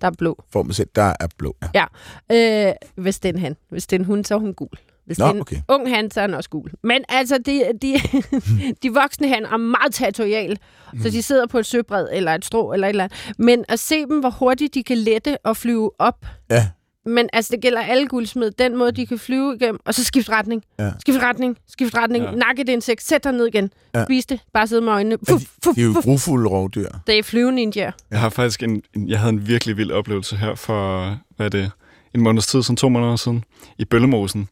Der 0.00 0.06
er 0.06 0.10
blå. 0.18 0.44
formet 0.52 0.76
sæt, 0.76 0.96
der 0.96 1.12
er 1.20 1.26
blå. 1.38 1.56
Ja. 1.74 1.84
Øh, 2.32 2.72
hvis 2.96 3.18
det 3.20 3.28
er 3.28 3.32
en 3.32 3.38
han. 3.38 3.56
Hvis 3.68 3.86
det 3.86 3.96
er 3.96 4.00
en 4.00 4.04
hund, 4.06 4.24
så 4.24 4.34
er 4.34 4.38
hun 4.38 4.54
gul. 4.54 4.68
Hvis 5.06 5.18
Nå, 5.18 5.24
det 5.24 5.30
er 5.30 5.34
en 5.34 5.40
okay. 5.40 5.56
ung 5.68 5.88
han, 5.94 6.10
så 6.10 6.20
er 6.20 6.22
han 6.22 6.34
også 6.34 6.50
gul. 6.50 6.70
Men 6.82 7.04
altså, 7.08 7.38
de, 7.38 7.62
de, 7.82 7.94
de 8.82 8.94
voksne 8.94 9.28
han 9.28 9.44
er 9.44 9.56
meget 9.56 9.94
territoriale, 9.94 10.56
så 11.02 11.10
de 11.10 11.22
sidder 11.22 11.46
på 11.46 11.58
et 11.58 11.66
søbred 11.66 12.08
eller 12.12 12.34
et 12.34 12.44
strå 12.44 12.72
eller 12.72 12.86
et 12.86 12.90
eller 12.90 13.04
andet. 13.04 13.34
Men 13.38 13.64
at 13.68 13.80
se 13.80 14.00
dem, 14.06 14.20
hvor 14.20 14.30
hurtigt 14.30 14.74
de 14.74 14.82
kan 14.82 14.98
lette 14.98 15.38
og 15.44 15.56
flyve 15.56 15.90
op. 15.98 16.26
Ja. 16.50 16.68
Men 17.06 17.28
altså, 17.32 17.50
det 17.56 17.62
gælder 17.62 17.80
alle 17.80 18.06
guldsmed. 18.08 18.50
Den 18.50 18.76
måde, 18.76 18.92
de 18.92 19.06
kan 19.06 19.18
flyve 19.18 19.56
igennem, 19.56 19.78
og 19.84 19.94
så 19.94 20.04
skifte 20.04 20.32
retning. 20.32 20.62
Ja. 20.78 20.90
Skift 21.00 21.18
retning, 21.22 21.56
skift 21.68 21.96
retning. 21.96 22.24
Ja. 22.24 22.30
Nakke 22.30 22.64
det 22.64 22.72
insekt, 22.72 23.02
sæt 23.02 23.24
dig 23.24 23.32
ned 23.32 23.46
igen. 23.46 23.70
Ja. 23.94 24.04
Spis 24.04 24.26
det, 24.26 24.40
bare 24.52 24.66
sidde 24.66 24.82
med 24.82 24.92
øjnene. 24.92 25.18
Ja, 25.28 25.32
Fuf, 25.32 25.42
fuf, 25.64 25.74
De 25.74 25.80
er 25.80 25.84
jo 25.84 25.92
fuf. 25.92 26.04
grufulde 26.04 26.48
rovdyr. 26.50 26.88
Det 27.06 27.18
er 27.18 27.22
flyveninja. 27.22 27.90
Jeg 28.10 28.20
har 28.20 28.28
faktisk 28.28 28.62
en, 28.62 28.82
en, 28.96 29.08
jeg 29.08 29.18
havde 29.18 29.32
en 29.32 29.48
virkelig 29.48 29.76
vild 29.76 29.90
oplevelse 29.90 30.36
her 30.36 30.54
for, 30.54 31.06
hvad 31.36 31.46
er 31.46 31.50
det, 31.50 31.70
en 32.14 32.20
måneds 32.20 32.46
tid, 32.46 32.62
sådan 32.62 32.76
to 32.76 32.88
måneder 32.88 33.16
siden, 33.16 33.44
i 33.78 33.84
Bøllemosen, 33.84 34.48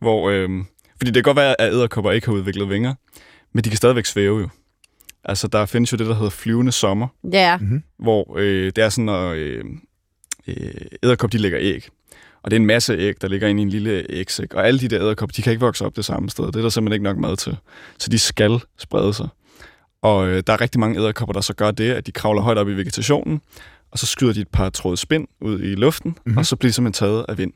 hvor, 0.00 0.30
øh, 0.30 0.48
fordi 0.96 1.10
det 1.10 1.14
kan 1.14 1.22
godt 1.22 1.36
være, 1.36 1.60
at 1.60 1.72
æderkopper 1.72 2.10
ikke 2.12 2.26
har 2.26 2.34
udviklet 2.34 2.68
vinger, 2.68 2.94
men 3.52 3.64
de 3.64 3.68
kan 3.68 3.76
stadigvæk 3.76 4.06
svæve 4.06 4.40
jo. 4.40 4.48
Altså, 5.24 5.48
der 5.48 5.66
findes 5.66 5.92
jo 5.92 5.96
det, 5.96 6.06
der 6.06 6.14
hedder 6.14 6.30
flyvende 6.30 6.72
sommer, 6.72 7.08
Ja. 7.32 7.58
hvor 7.98 8.36
øh, 8.38 8.66
det 8.76 8.78
er 8.84 8.88
sådan, 8.88 9.08
at 9.08 9.36
øh, 9.36 9.64
øh, 10.46 10.70
æderkop, 11.02 11.32
de 11.32 11.38
lægger 11.38 11.58
æg. 11.62 11.88
Og 12.42 12.50
det 12.50 12.56
er 12.56 12.60
en 12.60 12.66
masse 12.66 12.94
æg, 12.94 13.14
der 13.20 13.28
ligger 13.28 13.48
inde 13.48 13.60
i 13.60 13.62
en 13.62 13.68
lille 13.70 14.06
ægsæk. 14.10 14.54
Og 14.54 14.66
alle 14.66 14.80
de 14.80 14.88
der 14.88 15.00
æderkopper, 15.02 15.32
de 15.32 15.42
kan 15.42 15.50
ikke 15.52 15.60
vokse 15.64 15.84
op 15.84 15.96
det 15.96 16.04
samme 16.04 16.30
sted. 16.30 16.46
Det 16.46 16.56
er 16.56 16.62
der 16.62 16.68
simpelthen 16.68 16.92
ikke 16.94 17.04
nok 17.04 17.18
mad 17.18 17.36
til. 17.36 17.56
Så 17.98 18.10
de 18.10 18.18
skal 18.18 18.60
sprede 18.78 19.14
sig. 19.14 19.28
Og 20.02 20.28
øh, 20.28 20.42
der 20.46 20.52
er 20.52 20.60
rigtig 20.60 20.80
mange 20.80 21.00
æderkopper, 21.00 21.32
der 21.32 21.40
så 21.40 21.54
gør 21.54 21.70
det, 21.70 21.90
at 21.92 22.06
de 22.06 22.12
kravler 22.12 22.42
højt 22.42 22.58
op 22.58 22.68
i 22.68 22.72
vegetationen, 22.72 23.40
og 23.90 23.98
så 23.98 24.06
skyder 24.06 24.32
de 24.32 24.40
et 24.40 24.48
par 24.48 24.70
tråde 24.70 24.96
spind 24.96 25.28
ud 25.40 25.60
i 25.60 25.74
luften, 25.74 26.10
Mhm. 26.10 26.20
mm-hmm. 26.26 26.38
og 26.38 26.46
så 26.46 26.56
bliver 26.56 26.68
de 26.70 26.72
simpelthen 26.74 27.06
taget 27.08 27.24
af 27.28 27.38
vind. 27.38 27.52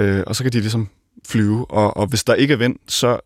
Øh, 0.00 0.22
og 0.26 0.36
så 0.36 0.42
kan 0.42 0.52
de 0.52 0.60
ligesom 0.60 0.88
flyve, 1.28 1.70
og, 1.70 1.96
og 1.96 2.06
hvis 2.06 2.24
der 2.24 2.34
ikke 2.34 2.54
er 2.54 2.58
vind, 2.58 2.76
så 2.88 3.20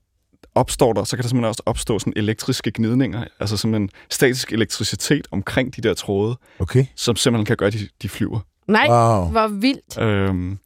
opstår 0.55 0.93
der, 0.93 1.05
så 1.05 1.17
kan 1.17 1.23
der 1.23 1.29
simpelthen 1.29 1.49
også 1.49 1.63
opstå 1.67 1.99
sådan 1.99 2.13
elektriske 2.17 2.71
gnidninger, 2.75 3.25
altså 3.41 3.57
simpelthen 3.57 3.91
statisk 4.11 4.53
elektricitet 4.53 5.29
omkring 5.31 5.77
de 5.77 5.81
der 5.83 5.95
tråde, 5.95 6.37
Okay. 6.59 6.85
som 6.97 7.17
simpelthen 7.17 7.47
kan 7.47 7.57
gøre, 7.57 7.67
at 7.67 7.73
de, 7.73 7.89
de 8.03 8.09
flyver. 8.09 8.41
Nej, 8.73 8.87
Wow. 8.89 9.31
hvor 9.31 9.49
vildt. 9.49 9.99
Øhm, 9.99 10.59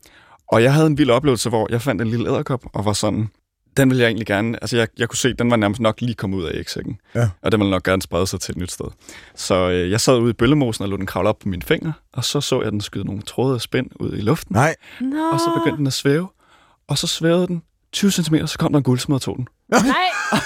og 0.49 0.63
jeg 0.63 0.75
havde 0.75 0.87
en 0.87 0.99
vild 0.99 1.11
oplevelse, 1.11 1.49
hvor 1.49 1.67
jeg 1.71 1.83
fandt 1.83 2.03
en 2.03 2.09
lille 2.09 2.29
æderkop, 2.31 2.65
og 2.73 2.85
var 2.85 2.93
sådan, 2.93 3.29
den 3.77 3.91
ville 3.91 4.03
jeg 4.03 4.09
egentlig 4.09 4.27
gerne, 4.27 4.59
altså 4.63 4.77
jeg, 4.77 4.89
jeg 4.99 5.09
kunne 5.09 5.17
se, 5.17 5.35
den 5.35 5.51
var 5.51 5.57
nærmest 5.57 5.81
nok 5.81 6.01
lige 6.01 6.15
kommet 6.15 6.39
ud 6.39 6.45
af 6.45 6.51
ægsækken. 6.59 6.99
Ja. 7.15 7.29
Og 7.43 7.53
den 7.53 7.61
ville 7.61 7.71
nok 7.71 7.83
gerne 7.83 8.03
sprede 8.03 8.27
sig 8.27 8.41
til 8.41 8.53
et 8.53 8.57
nyt 8.59 8.73
sted. 8.73 8.87
Så 9.35 9.71
øh, 9.71 9.91
jeg 9.91 10.01
sad 10.01 10.19
ude 10.19 10.31
i 10.31 10.33
bøllemosen 10.33 10.83
og 10.83 10.89
lod 10.89 10.99
den 10.99 11.07
kravle 11.07 11.29
op 11.29 11.39
på 11.39 11.49
mine 11.49 11.63
fingre, 11.63 11.93
og 12.13 12.25
så 12.25 12.41
så 12.41 12.63
jeg 12.63 12.73
den 12.73 12.81
skyde 12.81 13.05
nogle 13.07 13.23
tråde 13.23 13.55
af 13.55 13.61
spænd 13.61 13.87
ud 14.01 14.13
i 14.17 14.21
luften, 14.21 14.55
Nej. 14.55 14.75
Nå. 15.01 15.31
og 15.33 15.41
så 15.41 15.51
begyndte 15.59 15.79
den 15.79 15.87
at 15.87 15.93
svæve, 15.93 16.29
og 16.89 16.99
så 16.99 17.07
svævede 17.07 17.47
den 17.47 17.63
20 17.93 18.11
cm, 18.11 18.37
så 18.47 18.59
kom 18.59 18.73
der 18.73 18.79
en 18.79 18.83
guldsmed 18.85 19.15
og 19.17 19.23
tog 19.23 19.37
den. 19.37 19.49
Nej. 19.73 19.83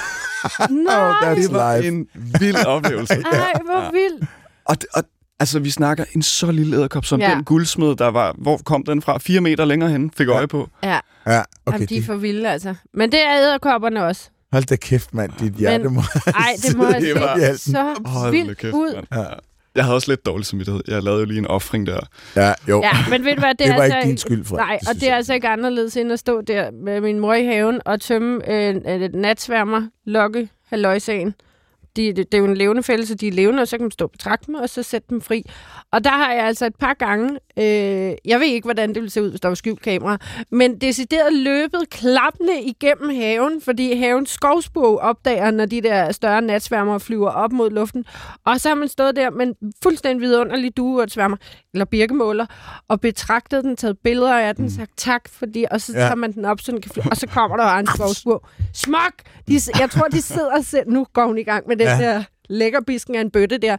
Oh, 0.60 0.70
Nej. 0.70 1.34
that's 1.34 1.42
Det 1.42 1.52
var 1.52 1.76
life. 1.76 1.88
en 1.88 2.08
vild 2.40 2.66
oplevelse. 2.66 3.14
Ej, 3.32 3.52
hvor 3.64 3.90
vildt. 3.92 4.28
Og, 4.64 4.76
og 4.94 5.02
altså, 5.40 5.58
vi 5.58 5.70
snakker 5.70 6.04
en 6.14 6.22
så 6.22 6.50
lille 6.52 6.76
æderkop, 6.76 7.04
som 7.04 7.20
Ja. 7.20 7.30
den 7.34 7.44
guldsmed, 7.44 7.96
der 7.96 8.08
var, 8.08 8.34
hvor 8.38 8.56
kom 8.64 8.84
den 8.84 9.02
fra? 9.02 9.18
Fire 9.18 9.40
meter 9.40 9.64
længere 9.64 9.90
hen, 9.90 10.10
fik 10.16 10.28
øje 10.28 10.48
på. 10.48 10.68
Ja, 10.82 10.98
Ja, 11.26 11.42
okay. 11.66 11.76
Jamen, 11.78 11.88
de 11.88 11.96
er 11.96 12.02
for 12.02 12.14
vilde, 12.14 12.48
altså. 12.50 12.74
Men 12.94 13.12
det 13.12 13.20
er 13.20 13.38
æderkopperne 13.42 14.04
også. 14.04 14.28
Hold 14.52 14.64
da 14.64 14.76
kæft, 14.76 15.14
mand. 15.14 15.32
Dit 15.40 15.52
hjerte 15.52 15.88
må... 15.88 16.02
Ej, 16.26 16.32
det 16.62 16.76
må 16.76 16.84
have 16.90 17.56
set 17.56 17.72
så 17.72 17.94
Hold 18.04 18.30
vildt 18.30 18.58
kæft, 18.58 18.74
ud. 18.74 19.02
Ja. 19.12 19.24
Jeg 19.74 19.84
havde 19.84 19.94
også 19.94 20.10
lidt 20.12 20.26
dårlig 20.26 20.46
samvittighed. 20.46 20.82
Jeg 20.88 21.02
lavede 21.02 21.20
jo 21.20 21.26
lige 21.26 21.38
en 21.38 21.46
offring 21.46 21.86
der. 21.86 22.00
Ja, 22.36 22.52
jo. 22.68 22.82
Ja, 22.82 22.90
men 23.10 23.24
ved 23.24 23.34
du 23.34 23.40
hvad, 23.40 23.48
det, 23.50 23.58
Det 23.58 23.66
er 23.68 23.74
var 23.74 23.82
altså 23.82 23.96
ikke 23.98 24.08
din 24.08 24.18
skyld, 24.18 24.44
Fred. 24.44 24.58
Nej, 24.58 24.78
Det 24.80 24.88
og 24.88 24.94
det 24.94 25.02
er 25.02 25.06
jeg. 25.06 25.16
altså 25.16 25.34
ikke 25.34 25.48
anderledes 25.48 25.96
end 25.96 26.12
at 26.12 26.18
stå 26.18 26.40
der 26.40 26.70
med 26.84 27.00
min 27.00 27.18
mor 27.20 27.34
i 27.34 27.44
haven 27.46 27.80
og 27.84 28.00
tømme 28.00 28.50
øh, 28.52 28.74
et 28.76 29.14
natsværmer, 29.14 29.82
lokke, 30.06 30.48
halvøjsagen. 30.68 31.34
De, 31.98 32.06
det, 32.06 32.16
det 32.16 32.34
er 32.34 32.38
jo 32.38 32.44
en 32.44 32.56
levende 32.56 32.82
fælde, 32.82 33.06
så 33.06 33.14
de 33.14 33.28
er 33.28 33.32
levende, 33.32 33.60
og 33.62 33.68
så 33.68 33.76
kan 33.76 33.84
man 33.84 33.90
stå 33.90 34.04
og 34.04 34.10
betragte 34.10 34.46
dem, 34.46 34.54
og 34.54 34.68
så 34.68 34.82
sætte 34.82 35.06
dem 35.10 35.20
fri. 35.20 35.42
Og 35.92 36.04
der 36.04 36.10
har 36.10 36.32
jeg 36.32 36.44
altså 36.44 36.66
et 36.66 36.76
par 36.76 36.94
gange, 36.94 37.38
øh, 37.58 37.64
jeg 38.24 38.40
ved 38.40 38.46
ikke, 38.46 38.66
hvordan 38.66 38.88
det 38.88 38.96
ville 38.96 39.10
se 39.10 39.22
ud, 39.22 39.30
hvis 39.30 39.40
der 39.40 39.48
var 39.48 39.54
skjult 39.54 39.82
kamera, 39.82 40.18
men 40.50 40.80
decideret 40.80 41.32
løbet 41.32 41.90
klappende 41.90 42.62
igennem 42.62 43.10
haven, 43.16 43.60
fordi 43.60 43.96
havens 43.98 44.30
skovsbog 44.30 44.98
opdager, 44.98 45.50
når 45.50 45.66
de 45.66 45.80
der 45.80 46.12
større 46.12 46.42
natsværmer 46.42 46.98
flyver 46.98 47.30
op 47.30 47.52
mod 47.52 47.70
luften. 47.70 48.04
Og 48.44 48.60
så 48.60 48.68
har 48.68 48.76
man 48.76 48.88
stået 48.88 49.16
der 49.16 49.30
med 49.30 49.46
en 49.46 49.54
fuldstændig 49.82 50.20
vidunderlig 50.28 50.76
dueurtsværmer, 50.76 51.36
eller 51.74 51.84
birkemåler, 51.84 52.46
og 52.88 53.00
betragtet 53.00 53.64
den, 53.64 53.76
taget 53.76 53.98
billeder 54.04 54.34
af 54.38 54.56
den, 54.56 54.70
sagt 54.70 54.90
tak, 54.96 55.28
fordi, 55.32 55.64
og 55.70 55.80
så 55.80 55.92
Ja. 55.92 55.98
tager 55.98 56.14
man 56.14 56.32
den 56.32 56.44
op, 56.44 56.60
så 56.60 56.72
den 56.72 56.80
kan 56.80 56.90
flyve, 56.90 57.04
og 57.10 57.16
så 57.16 57.26
kommer 57.26 57.56
der 57.56 57.64
en 57.64 57.86
skovsbog. 57.86 58.42
Smuk! 58.74 59.12
De, 59.48 59.60
jeg 59.80 59.90
tror, 59.90 60.06
de 60.08 60.22
sidder 60.22 60.62
selv, 60.62 60.90
nu 60.90 61.06
går 61.12 61.26
hun 61.26 61.38
i 61.38 61.42
gang 61.42 61.64
med 61.68 61.76
den 61.76 61.87
Ja. 61.88 61.98
der 62.04 62.24
lækkerbisken 62.48 63.14
af 63.14 63.20
en 63.20 63.30
bøtte 63.30 63.58
der. 63.58 63.76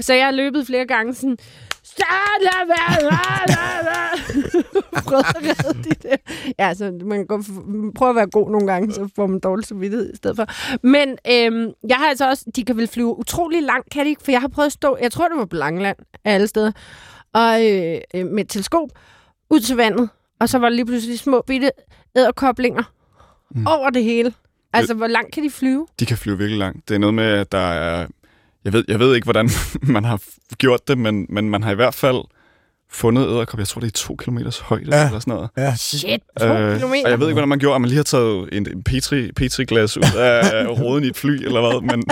Så 0.00 0.14
jeg 0.14 0.24
har 0.24 0.32
løbet 0.32 0.66
flere 0.66 0.86
gange 0.86 1.14
sådan, 1.14 1.36
så 1.82 2.04
lad 2.40 2.66
være, 2.66 3.02
lad, 3.02 3.56
redde 5.12 5.82
de 5.82 6.08
der. 6.08 6.16
Ja, 6.58 6.74
så 6.74 6.98
man 7.04 7.26
kan 7.26 7.44
prøve 7.92 8.08
at 8.10 8.16
være 8.16 8.26
god 8.26 8.50
nogle 8.50 8.66
gange, 8.66 8.92
så 8.92 9.08
får 9.16 9.26
man 9.26 9.40
dårlig 9.40 9.66
samvittighed 9.66 10.12
i 10.12 10.16
stedet 10.16 10.36
for. 10.36 10.46
Men 10.86 11.08
øhm, 11.08 11.72
jeg 11.88 11.96
har 11.96 12.08
altså 12.08 12.28
også, 12.28 12.44
de 12.56 12.64
kan 12.64 12.76
vel 12.76 12.88
flyve 12.88 13.18
utrolig 13.18 13.62
langt, 13.62 13.90
kan 13.90 14.04
de 14.04 14.10
ikke? 14.10 14.22
For 14.24 14.32
jeg 14.32 14.40
har 14.40 14.48
prøvet 14.48 14.66
at 14.66 14.72
stå, 14.72 14.96
jeg 15.00 15.12
tror 15.12 15.28
det 15.28 15.38
var 15.38 15.44
på 15.44 15.56
Langeland 15.56 15.96
af 16.24 16.34
alle 16.34 16.46
steder, 16.46 16.72
og 17.32 17.66
øh, 17.66 17.98
øh, 18.14 18.26
med 18.26 18.44
et 18.44 18.50
teleskop 18.50 18.88
ud 19.50 19.60
til 19.60 19.76
vandet, 19.76 20.08
og 20.40 20.48
så 20.48 20.58
var 20.58 20.68
der 20.68 20.76
lige 20.76 20.86
pludselig 20.86 21.18
små 21.18 21.42
bitte 21.46 21.70
æderkoblinger 22.16 22.82
mm. 23.50 23.66
over 23.66 23.90
det 23.90 24.04
hele. 24.04 24.32
Altså, 24.72 24.94
hvor 24.94 25.06
langt 25.06 25.34
kan 25.34 25.42
de 25.44 25.50
flyve? 25.50 25.86
De 26.00 26.06
kan 26.06 26.16
flyve 26.16 26.38
virkelig 26.38 26.58
langt. 26.58 26.88
Det 26.88 26.94
er 26.94 26.98
noget 26.98 27.14
med, 27.14 27.24
at 27.24 27.52
der 27.52 27.58
er... 27.58 28.06
Jeg 28.64 28.72
ved, 28.72 28.84
jeg 28.88 28.98
ved 28.98 29.14
ikke, 29.14 29.24
hvordan 29.24 29.50
man 29.82 30.04
har 30.04 30.20
gjort 30.58 30.88
det, 30.88 30.98
men, 30.98 31.26
men 31.28 31.50
man 31.50 31.62
har 31.62 31.72
i 31.72 31.74
hvert 31.74 31.94
fald 31.94 32.16
fundet 32.90 33.28
æderkop. 33.28 33.58
Jeg 33.58 33.68
tror, 33.68 33.80
det 33.80 33.86
er 33.88 33.90
to 33.92 34.16
kilometers 34.16 34.58
højde 34.58 34.96
Ja. 34.96 35.06
eller 35.06 35.18
sådan 35.20 35.34
noget. 35.34 35.50
Ja. 35.56 35.74
Shit, 35.76 36.20
to 36.40 36.46
Øh, 36.46 36.76
kilometer. 36.76 37.04
og 37.04 37.10
jeg 37.10 37.20
ved 37.20 37.26
ikke, 37.26 37.34
hvordan 37.34 37.48
man 37.48 37.58
gjorde, 37.58 37.74
om 37.74 37.80
man 37.80 37.88
lige 37.88 37.96
har 37.96 38.04
taget 38.04 38.48
en, 38.52 38.66
en 38.72 38.82
Petri, 38.82 39.32
Petri-glas 39.32 39.96
ud 39.96 40.02
af 40.16 40.66
roden 40.80 41.04
i 41.04 41.06
et 41.06 41.16
fly, 41.16 41.30
eller 41.44 41.60
hvad, 41.60 41.80
men 41.96 42.04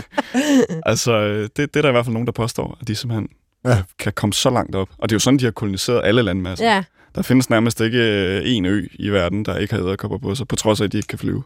altså, 0.86 1.12
øh, 1.12 1.42
det, 1.42 1.56
det 1.56 1.76
er 1.76 1.82
der 1.82 1.88
i 1.88 1.92
hvert 1.92 2.04
fald 2.04 2.12
nogen, 2.12 2.26
der 2.26 2.32
påstår, 2.32 2.78
at 2.80 2.88
de 2.88 2.94
simpelthen 2.94 3.28
Ja. 3.64 3.70
ja. 3.70 3.82
kan 3.98 4.12
komme 4.12 4.32
så 4.32 4.50
langt 4.50 4.74
op. 4.76 4.88
Og 4.98 5.08
det 5.08 5.14
er 5.14 5.16
jo 5.16 5.20
sådan, 5.20 5.38
de 5.38 5.44
har 5.44 5.50
koloniseret 5.52 6.00
alle 6.04 6.22
landmasser. 6.22 6.64
Ja. 6.74 6.82
Der 7.14 7.22
findes 7.22 7.50
nærmest 7.50 7.80
ikke 7.80 7.98
øh, 7.98 8.42
en 8.44 8.66
ø 8.66 8.86
i 8.94 9.08
verden, 9.08 9.44
der 9.44 9.56
ikke 9.58 9.74
har 9.74 9.82
æderkopper 9.82 10.18
på 10.18 10.34
sig, 10.34 10.48
på 10.48 10.56
trods 10.56 10.80
af, 10.80 10.84
at 10.84 10.92
de 10.92 10.96
ikke 10.96 11.06
kan 11.06 11.18
flyve. 11.18 11.42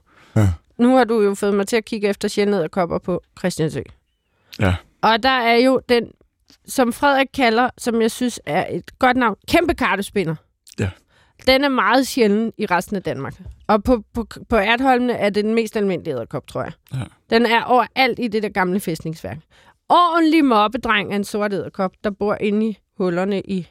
Nu 0.79 0.97
har 0.97 1.05
du 1.05 1.21
jo 1.21 1.35
fået 1.35 1.55
mig 1.55 1.67
til 1.67 1.77
at 1.77 1.85
kigge 1.85 2.09
efter 2.09 2.29
sjældne 2.29 2.57
æderkopper 2.57 2.99
på 2.99 3.23
Christiansø. 3.39 3.81
Ja. 4.61 4.75
Og 5.03 5.23
der 5.23 5.29
er 5.29 5.57
jo 5.57 5.81
den, 5.89 6.11
som 6.67 6.93
Frederik 6.93 7.29
kalder, 7.35 7.71
som 7.79 8.03
jeg 8.03 8.11
synes 8.11 8.41
er 8.47 8.67
et 8.71 8.99
godt 8.99 9.17
navn, 9.17 9.37
kæmpe 9.49 9.75
kartespinder. 9.75 10.35
Ja. 10.79 10.91
Den 11.47 11.65
er 11.65 11.69
meget 11.69 12.07
sjælden 12.07 12.53
i 12.59 12.67
resten 12.67 12.97
af 12.97 13.03
Danmark. 13.03 13.35
Og 13.67 13.85
på, 13.85 14.05
på, 14.15 14.27
på 14.49 14.57
Ertholmene 14.57 15.13
er 15.13 15.31
det 15.31 15.45
den 15.45 15.55
mest 15.55 15.77
almindelige 15.77 16.15
æderkop, 16.15 16.47
tror 16.47 16.63
jeg. 16.63 16.73
Ja. 16.95 16.99
Den 17.31 17.47
er 17.47 17.63
overalt 17.65 18.19
i 18.19 18.29
det 18.29 18.43
der 18.43 18.49
gamle 18.49 18.81
fæstningsværk. 18.81 19.39
Ordentlig 19.89 20.45
mobbedreng 20.45 21.13
af 21.13 21.17
en 21.17 21.25
sort 21.25 21.53
æderkop, 21.53 21.93
der 22.05 22.11
bor 22.11 22.37
inde 22.41 22.67
i 22.67 22.79
hullerne 22.99 23.41
i, 23.41 23.69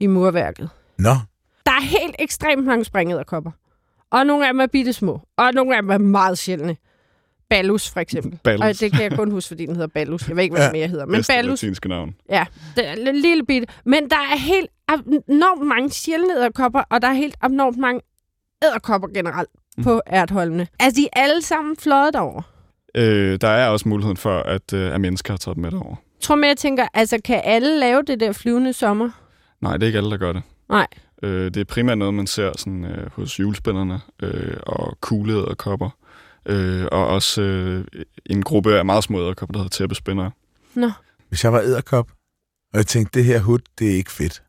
i 0.00 0.06
murværket. 0.06 0.68
Nå, 0.98 1.10
Der 1.66 1.72
er 1.72 1.82
helt 1.82 2.16
ekstremt 2.18 2.64
mange 2.64 2.84
springæderkopper. 2.84 3.50
Og 4.14 4.26
nogle 4.26 4.46
af 4.46 4.52
dem 4.52 4.60
er 4.60 4.66
bitte 4.66 4.92
små. 4.92 5.20
Og 5.36 5.52
nogle 5.54 5.76
af 5.76 5.82
dem 5.82 5.90
er 5.90 5.98
meget 5.98 6.38
sjældne. 6.38 6.76
Ballus, 7.50 7.90
for 7.90 8.00
eksempel. 8.00 8.38
Ballus. 8.44 8.64
Og 8.66 8.80
det 8.80 8.92
kan 8.92 9.02
jeg 9.02 9.12
kun 9.12 9.30
huske, 9.30 9.48
fordi 9.48 9.66
den 9.66 9.74
hedder 9.74 9.88
Ballus. 9.94 10.28
Jeg 10.28 10.36
ved 10.36 10.42
ikke, 10.42 10.54
hvad 10.56 10.66
Ja. 10.66 10.72
mere 10.72 10.88
hedder. 10.88 11.06
Men 11.06 11.24
Ballus, 11.28 11.62
latinske 11.62 11.88
navn. 11.88 12.14
ja, 12.30 12.44
det 12.76 12.88
er 12.88 12.92
en 13.10 13.16
lille 13.16 13.44
bitte. 13.46 13.68
Men 13.84 14.10
der 14.10 14.16
er 14.16 14.38
helt 14.38 14.70
enormt 15.28 15.66
mange 15.66 15.90
sjældne 15.90 16.34
æderkopper, 16.38 16.82
og 16.90 17.02
der 17.02 17.08
er 17.08 17.12
helt 17.12 17.36
enormt 17.44 17.78
mange 17.78 18.00
æderkopper 18.64 19.08
generelt 19.08 19.48
Mm. 19.76 19.84
på 19.84 20.00
ærtholdene. 20.12 20.66
Altså, 20.80 21.00
de 21.00 21.08
er 21.12 21.20
alle 21.22 21.42
sammen 21.42 21.76
fløjet 21.76 22.14
derover. 22.14 22.42
Øh, 22.94 23.38
der 23.40 23.48
er 23.48 23.68
også 23.68 23.88
muligheden 23.88 24.16
for, 24.16 24.38
at, 24.38 24.72
øh, 24.72 24.94
at 24.94 25.00
mennesker 25.00 25.32
har 25.32 25.38
taget 25.38 25.54
dem 25.54 25.62
med 25.62 25.70
derover. 25.70 25.94
Tror 26.20 26.34
mere, 26.36 26.48
jeg 26.48 26.56
tænker, 26.56 26.86
altså, 26.94 27.18
kan 27.24 27.40
alle 27.44 27.78
lave 27.80 28.02
det 28.02 28.20
der 28.20 28.32
flyvende 28.32 28.72
sommer? 28.72 29.10
Nej, 29.60 29.72
det 29.72 29.82
er 29.82 29.86
ikke 29.86 29.96
alle, 29.98 30.10
der 30.10 30.16
gør 30.16 30.32
det. 30.32 30.42
Nej. 30.68 30.86
Øh, 31.24 31.44
det 31.44 31.56
er 31.56 31.64
primært 31.64 31.98
noget, 31.98 32.14
man 32.14 32.26
ser 32.26 32.52
sådan, 32.58 32.84
øh, 32.84 33.10
hos 33.12 33.40
julespænderne 33.40 34.00
øh, 34.22 34.56
og 34.62 34.98
kuglede 35.00 35.54
kopper. 35.58 35.90
Øh, 36.46 36.84
og 36.92 37.06
også 37.06 37.42
øh, 37.42 37.84
en 38.26 38.42
gruppe 38.42 38.78
af 38.78 38.84
meget 38.84 39.04
små 39.04 39.20
æderkopper, 39.24 39.52
der 39.52 39.58
hedder 39.58 39.70
tæppespændere. 39.76 40.30
Nå. 40.74 40.90
hvis 41.28 41.44
jeg 41.44 41.52
var 41.52 41.60
æderkop, 41.60 42.08
og 42.72 42.78
jeg 42.78 42.86
tænkte, 42.86 43.18
det 43.18 43.24
her 43.26 43.40
hud, 43.40 43.58
det 43.78 43.90
er 43.90 43.94
ikke 43.94 44.12
fedt, 44.12 44.42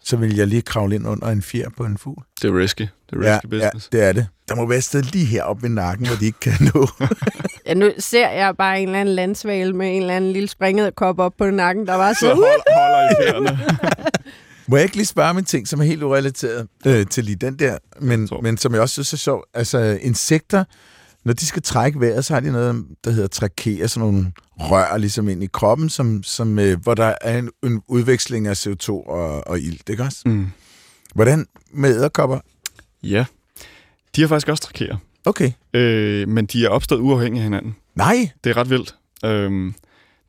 så 0.00 0.16
ville 0.16 0.36
jeg 0.38 0.46
lige 0.46 0.62
kravle 0.62 0.94
ind 0.94 1.06
under 1.08 1.26
en 1.28 1.42
fjer 1.42 1.68
på 1.76 1.84
en 1.84 1.98
fugl. 1.98 2.22
Det 2.42 2.50
er 2.50 2.58
risky. 2.58 2.82
Det 2.82 2.90
er 3.12 3.16
risky 3.16 3.24
Ja, 3.26 3.30
ja, 3.32 3.48
business. 3.68 3.88
det 3.88 4.02
er 4.02 4.12
det. 4.12 4.26
Der 4.48 4.54
må 4.54 4.66
være 4.66 4.78
et 4.78 4.84
sted 4.84 5.02
lige 5.02 5.26
heroppe 5.26 5.62
ved 5.62 5.70
nakken, 5.70 6.06
hvor 6.06 6.16
de 6.16 6.26
ikke 6.26 6.40
kan 6.40 6.52
nå. 6.74 6.86
Ja, 7.66 7.74
nu 7.74 7.90
ser 7.98 8.28
jeg 8.30 8.56
bare 8.56 8.80
en 8.80 8.88
eller 8.88 9.00
anden 9.00 9.14
landsvale 9.14 9.72
med 9.72 9.96
en 9.96 10.02
eller 10.02 10.14
anden 10.16 10.32
lille 10.32 10.48
springet 10.48 10.94
kop 10.94 11.18
op 11.18 11.32
på 11.38 11.50
nakken, 11.50 11.86
der 11.86 11.94
var 11.94 12.12
Så 12.12 12.18
så... 12.20 12.26
hold, 12.34 12.74
holder 12.76 13.08
i 13.10 13.14
fjerene. 13.22 13.58
Må 14.68 14.76
jeg 14.76 14.84
ikke 14.84 14.96
lige 14.96 15.06
spørge 15.06 15.30
om 15.30 15.38
en 15.38 15.44
ting, 15.44 15.68
som 15.68 15.80
er 15.80 15.84
helt 15.84 16.02
urelateret 16.02 16.68
øh, 16.86 17.06
til 17.06 17.24
lige 17.24 17.36
den 17.36 17.58
der, 17.58 17.78
men, 18.00 18.28
men 18.42 18.56
som 18.56 18.72
jeg 18.72 18.80
også 18.80 18.92
synes 18.92 19.12
er 19.12 19.16
sjov. 19.16 19.44
Altså, 19.54 19.98
insekter, 20.02 20.64
når 21.24 21.32
de 21.32 21.46
skal 21.46 21.62
trække 21.62 22.00
vejret, 22.00 22.24
så 22.24 22.34
har 22.34 22.40
de 22.40 22.52
noget, 22.52 22.84
der 23.04 23.10
hedder 23.10 23.28
trakea, 23.28 23.86
sådan 23.86 24.08
nogle 24.08 24.32
rør 24.60 24.96
ligesom 24.96 25.28
ind 25.28 25.42
i 25.42 25.48
kroppen, 25.52 25.88
som, 25.88 26.22
som, 26.22 26.58
øh, 26.58 26.82
hvor 26.82 26.94
der 26.94 27.14
er 27.20 27.38
en, 27.38 27.50
en 27.64 27.82
udveksling 27.88 28.46
af 28.46 28.66
CO2 28.66 28.90
og, 28.90 29.46
og 29.48 29.60
ilt, 29.60 29.88
ikke 29.88 30.02
også? 30.02 30.22
Mm. 30.26 30.46
Hvordan 31.14 31.46
med 31.72 31.90
æderkopper? 31.90 32.38
Ja. 33.02 33.24
De 34.16 34.20
har 34.20 34.28
faktisk 34.28 34.48
også 34.48 34.62
trakere. 34.62 34.98
Okay. 35.24 35.52
Øh, 35.74 36.28
men 36.28 36.46
de 36.46 36.64
er 36.64 36.68
opstået 36.68 37.00
uafhængigt 37.00 37.40
af 37.40 37.44
hinanden. 37.44 37.76
Nej, 37.94 38.30
Det 38.44 38.50
er 38.50 38.56
ret 38.56 38.70
vildt. 38.70 38.94
Øhm, 39.24 39.74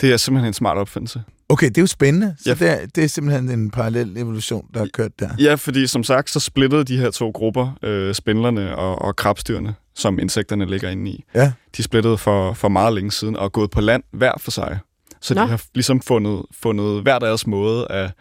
det 0.01 0.13
er 0.13 0.17
simpelthen 0.17 0.47
en 0.47 0.53
smart 0.53 0.77
opfindelse. 0.77 1.23
Okay, 1.49 1.67
det 1.67 1.77
er 1.77 1.81
jo 1.81 1.87
spændende. 1.87 2.35
Så 2.39 2.49
Ja. 2.49 2.55
det, 2.55 2.81
er, 2.81 2.85
det 2.85 3.03
er 3.03 3.07
simpelthen 3.07 3.49
en 3.49 3.71
parallel 3.71 4.17
evolution, 4.17 4.65
der 4.73 4.81
er 4.81 4.87
kørt 4.93 5.19
der. 5.19 5.29
Ja, 5.39 5.55
fordi 5.55 5.87
som 5.87 6.03
sagt, 6.03 6.29
så 6.29 6.39
splittede 6.39 6.83
de 6.83 6.97
her 6.97 7.11
to 7.11 7.29
grupper, 7.31 7.77
øh, 7.83 8.13
spindlerne 8.15 8.75
og, 8.75 9.01
og 9.01 9.15
krabstyrene, 9.15 9.75
som 9.95 10.19
insekterne 10.19 10.65
ligger 10.65 10.89
inde 10.89 11.11
i, 11.11 11.23
Ja. 11.35 11.51
de 11.77 11.83
splittede 11.83 12.17
for, 12.17 12.53
for 12.53 12.67
meget 12.69 12.93
længe 12.93 13.11
siden 13.11 13.35
og 13.35 13.45
er 13.45 13.49
gået 13.49 13.71
på 13.71 13.81
land 13.81 14.03
hver 14.11 14.31
for 14.39 14.51
sig. 14.51 14.79
Så 15.21 15.33
Nå. 15.35 15.41
de 15.41 15.47
har 15.47 15.63
ligesom 15.73 16.01
fundet, 16.01 16.41
fundet 16.61 17.01
hver 17.01 17.19
deres 17.19 17.47
måde 17.47 17.87
af, 17.89 18.11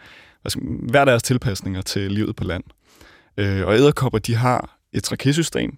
hvad 0.41 0.49
skal, 0.49 0.63
man- 0.63 0.89
hver 0.89 1.05
deres 1.05 1.23
tilpasninger 1.23 1.81
til 1.81 2.11
livet 2.11 2.35
på 2.35 2.43
land. 2.43 2.63
Øh, 3.37 3.67
og 3.67 3.75
æderkopper, 3.75 4.19
de 4.19 4.35
har 4.35 4.77
et 4.93 5.03
trakesystem, 5.03 5.77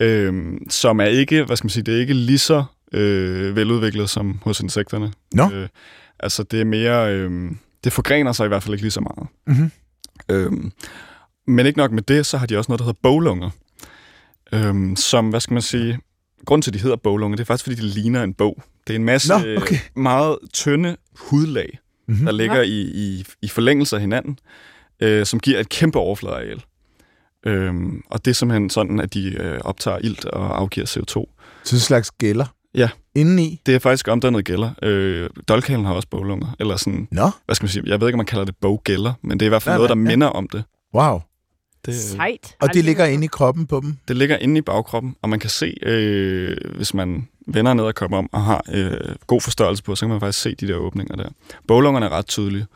øh, 0.00 0.52
som 0.70 1.00
er 1.00 1.04
ikke, 1.04 1.44
hvad 1.44 1.56
skal 1.56 1.64
man 1.66 1.70
sige, 1.70 1.82
det 1.82 1.94
er 1.96 2.00
ikke 2.00 2.14
lige 2.14 2.38
så 2.38 2.64
øh, 2.92 3.56
veludviklet 3.56 4.10
som 4.10 4.38
hos 4.42 4.60
insekterne. 4.60 5.12
Nå. 5.34 5.50
Øh, 5.52 5.68
altså 6.20 6.42
det 6.42 6.60
er 6.60 6.64
mere, 6.64 7.14
øh, 7.14 7.50
det 7.84 7.92
forgrener 7.92 8.32
sig 8.32 8.44
i 8.44 8.48
hvert 8.48 8.62
fald 8.62 8.74
ikke 8.74 8.84
lige 8.84 8.90
så 8.90 9.00
meget. 9.00 9.28
Mm-hmm. 9.46 9.70
Øhm, 10.30 10.72
men 11.46 11.66
ikke 11.66 11.78
nok 11.78 11.92
med 11.92 12.02
det, 12.02 12.26
så 12.26 12.38
har 12.38 12.46
de 12.46 12.56
også 12.58 12.70
noget, 12.72 12.78
der 12.78 12.84
hedder 12.84 12.98
boglunger. 13.02 13.50
Øhm, 14.52 14.96
som, 14.96 15.28
hvad 15.28 15.40
skal 15.40 15.54
man 15.54 15.62
sige, 15.62 15.98
grund 16.46 16.62
til, 16.62 16.70
at 16.70 16.74
de 16.74 16.78
hedder 16.78 16.96
boglunger, 16.96 17.36
det 17.36 17.42
er 17.42 17.46
faktisk, 17.46 17.64
fordi 17.64 17.76
de 17.76 17.86
ligner 17.86 18.22
en 18.22 18.34
bog. 18.34 18.62
Det 18.86 18.92
er 18.92 18.98
en 18.98 19.04
masse 19.04 19.28
Nå, 19.28 19.56
okay. 19.56 19.76
meget 19.96 20.38
tynde 20.52 20.96
hudlag, 21.18 21.78
Mm-hmm. 22.08 22.24
der 22.24 22.32
ligger 22.32 22.62
i, 22.62 22.80
i, 22.80 23.24
i 23.42 23.48
forlængelse 23.48 23.96
af 23.96 24.00
hinanden, 24.00 24.38
øh, 25.00 25.26
som 25.26 25.40
giver 25.40 25.60
et 25.60 25.68
kæmpe 25.68 25.98
overfladeareal. 25.98 26.64
Øhm, 27.46 28.02
og 28.10 28.24
det 28.24 28.30
er 28.30 28.34
simpelthen 28.34 28.70
sådan, 28.70 29.00
at 29.00 29.14
de 29.14 29.28
øh, 29.28 29.60
optager 29.64 29.98
ilt 29.98 30.24
og 30.24 30.58
afgiver 30.60 30.86
CO2. 30.86 31.42
Så 31.64 31.76
en 31.76 31.80
slags 31.80 32.10
gælder. 32.10 32.54
Ja. 32.74 32.88
Indeni. 33.14 33.60
Det 33.66 33.74
er 33.74 33.78
faktisk 33.78 34.08
omdannet 34.08 34.44
gælder. 34.44 34.70
Øh, 34.82 35.30
dolkhalen 35.48 35.84
har 35.84 35.94
også 35.94 36.08
boglunger, 36.08 36.56
eller 36.60 36.76
sådan, 36.76 37.08
Nå, 37.10 37.30
hvad 37.44 37.54
skal 37.54 37.64
man 37.64 37.70
sige, 37.70 37.82
jeg 37.86 38.00
ved 38.00 38.08
ikke, 38.08 38.14
om 38.14 38.18
man 38.18 38.26
kalder 38.26 38.44
det 38.44 38.56
boggælder, 38.56 39.12
men 39.22 39.40
det 39.40 39.46
er 39.46 39.48
i 39.48 39.48
hvert 39.48 39.62
fald 39.62 39.72
Nej, 39.72 39.76
noget, 39.76 39.88
der 39.88 39.96
ja. 39.96 40.16
minder 40.16 40.26
om 40.26 40.48
det. 40.48 40.64
wow. 40.94 41.20
det 41.86 41.94
Sejt. 41.94 42.56
Og 42.60 42.74
det 42.74 42.84
ligger 42.84 43.04
inde 43.04 43.24
i 43.24 43.28
kroppen 43.28 43.66
på 43.66 43.80
dem? 43.80 43.96
Det 44.08 44.16
ligger 44.16 44.36
inde 44.36 44.58
i 44.58 44.60
bagkroppen, 44.60 45.16
og 45.22 45.28
man 45.28 45.38
kan 45.38 45.50
se, 45.50 45.76
øh, 45.82 46.56
hvis 46.76 46.94
man 46.94 47.28
vender 47.46 47.74
ned 47.74 47.84
og 47.84 47.94
kommer 47.94 48.18
om 48.18 48.28
og 48.32 48.42
har 48.42 48.64
øh, 48.72 49.14
god 49.26 49.40
forstørrelse 49.40 49.82
på, 49.82 49.94
så 49.94 50.00
kan 50.06 50.10
man 50.10 50.20
faktisk 50.20 50.42
se 50.42 50.54
de 50.54 50.68
der 50.68 50.74
åbninger 50.74 51.16
der. 51.16 51.28
Bowlungerne 51.68 52.06
er 52.06 52.10
ret 52.10 52.26
tydelige, 52.26 52.66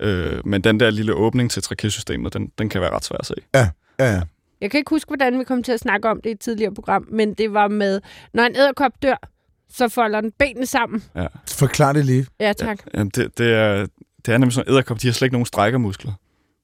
øh, 0.00 0.46
men 0.46 0.60
den 0.64 0.80
der 0.80 0.90
lille 0.90 1.14
åbning 1.14 1.50
til 1.50 1.62
trakesystemet, 1.62 2.34
den, 2.34 2.52
den 2.58 2.68
kan 2.68 2.80
være 2.80 2.90
ret 2.90 3.04
svær 3.04 3.16
at 3.18 3.26
se. 3.26 3.34
Ja, 3.54 3.68
ja. 3.98 4.22
Jeg 4.60 4.70
kan 4.70 4.78
ikke 4.78 4.90
huske, 4.90 5.08
hvordan 5.08 5.38
vi 5.38 5.44
kom 5.44 5.62
til 5.62 5.72
at 5.72 5.80
snakke 5.80 6.08
om 6.08 6.20
det 6.20 6.30
i 6.30 6.32
et 6.32 6.40
tidligere 6.40 6.74
program, 6.74 7.06
men 7.10 7.34
det 7.34 7.52
var 7.52 7.68
med, 7.68 8.00
når 8.34 8.42
en 8.42 8.56
æderkop 8.56 8.92
dør, 9.02 9.28
så 9.72 9.88
folder 9.88 10.20
den 10.20 10.32
benene 10.38 10.66
sammen. 10.66 11.02
Ja. 11.16 11.26
Forklar 11.48 11.92
det 11.92 12.04
lige. 12.04 12.26
Ja, 12.40 12.52
tak. 12.52 12.78
Jamen, 12.94 13.10
det, 13.14 13.38
det, 13.38 13.52
er, 13.54 13.86
det 14.26 14.34
er 14.34 14.38
nemlig 14.38 14.52
sådan, 14.52 14.72
æderkop, 14.72 15.02
de 15.02 15.06
har 15.06 15.12
slet 15.12 15.26
ikke 15.26 15.34
nogen 15.34 15.46
strækkermuskler. 15.46 16.12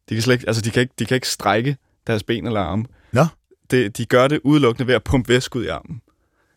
De 0.09 0.14
kan, 0.14 0.22
slet 0.22 0.34
ikke, 0.34 0.44
altså, 0.46 0.62
de 0.62 0.70
kan, 0.70 0.80
ikke, 0.80 0.94
de 0.98 1.04
kan 1.06 1.14
ikke 1.14 1.28
strække 1.28 1.76
deres 2.06 2.22
ben 2.22 2.46
eller 2.46 2.61
arme. 2.61 2.84
Nå. 3.12 3.26
Det, 3.70 3.96
de 3.96 4.04
gør 4.04 4.28
det 4.28 4.40
udelukkende 4.44 4.86
ved 4.86 4.94
at 4.94 5.04
pumpe 5.04 5.28
væske 5.28 5.59
ud 5.59 5.64
i 5.64 5.68
armen. 5.68 6.00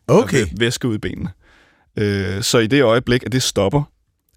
Okay. 0.08 0.46
væske 0.58 0.88
ud 0.88 0.94
i 0.94 0.98
benene. 0.98 1.30
Øh, 1.96 2.42
så 2.42 2.58
i 2.58 2.66
det 2.66 2.82
øjeblik, 2.82 3.22
at 3.26 3.32
det 3.32 3.42
stopper, 3.42 3.82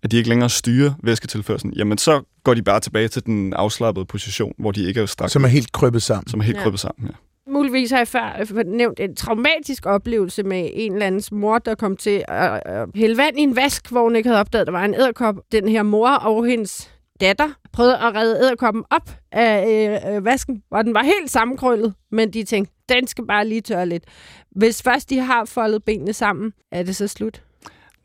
at 0.03 0.11
de 0.11 0.17
ikke 0.17 0.29
længere 0.29 0.49
styrer 0.49 0.93
væsketilførselen, 1.03 1.73
jamen 1.73 1.97
så 1.97 2.21
går 2.43 2.53
de 2.53 2.61
bare 2.63 2.79
tilbage 2.79 3.07
til 3.07 3.25
den 3.25 3.53
afslappede 3.53 4.05
position, 4.05 4.53
hvor 4.59 4.71
de 4.71 4.83
ikke 4.87 5.01
er 5.01 5.05
strakt, 5.05 5.31
Som 5.31 5.43
er 5.43 5.47
helt 5.47 5.71
krøbet 5.71 6.01
sammen. 6.03 6.27
som 6.27 6.39
er 6.39 6.43
helt 6.43 6.57
Ja. 6.57 6.63
krøbet 6.63 6.79
sammen. 6.79 7.07
Ja. 7.07 7.13
Muligvis 7.49 7.91
har 7.91 7.97
jeg 7.97 8.07
før 8.07 8.63
nævnt 8.63 8.99
en 8.99 9.15
traumatisk 9.15 9.85
oplevelse 9.85 10.43
med 10.43 10.69
en 10.73 10.93
eller 10.93 11.05
andens 11.05 11.31
mor, 11.31 11.59
der 11.59 11.75
kom 11.75 11.97
til 11.97 12.23
at 12.27 12.85
hælde 12.95 13.17
vand 13.17 13.39
i 13.39 13.41
en 13.41 13.55
vask, 13.55 13.89
hvor 13.91 14.03
hun 14.03 14.15
ikke 14.15 14.29
havde 14.29 14.39
opdaget, 14.39 14.61
at 14.61 14.67
der 14.67 14.71
var 14.71 14.85
en 14.85 14.93
æderkop. 14.93 15.35
Den 15.51 15.67
her 15.67 15.83
mor 15.83 16.09
og 16.09 16.45
hendes 16.45 16.91
datter 17.21 17.49
prøvede 17.71 17.97
at 17.97 18.15
redde 18.15 18.39
æderkoppen 18.39 18.83
op 18.89 19.09
af 19.31 19.65
øh, 20.05 20.15
øh, 20.15 20.25
vasken, 20.25 20.63
hvor 20.69 20.81
den 20.81 20.93
var 20.93 21.03
helt 21.03 21.31
sammenkrøllet, 21.31 21.93
men 22.11 22.33
de 22.33 22.43
tænkte, 22.43 22.73
den 22.89 23.07
skal 23.07 23.25
bare 23.27 23.47
lige 23.47 23.61
tørre 23.61 23.85
lidt. 23.85 24.03
Hvis 24.51 24.83
først 24.83 25.09
de 25.09 25.19
har 25.19 25.45
foldet 25.45 25.83
benene 25.83 26.13
sammen, 26.13 26.53
er 26.71 26.83
det 26.83 26.95
så 26.95 27.07
slut. 27.07 27.41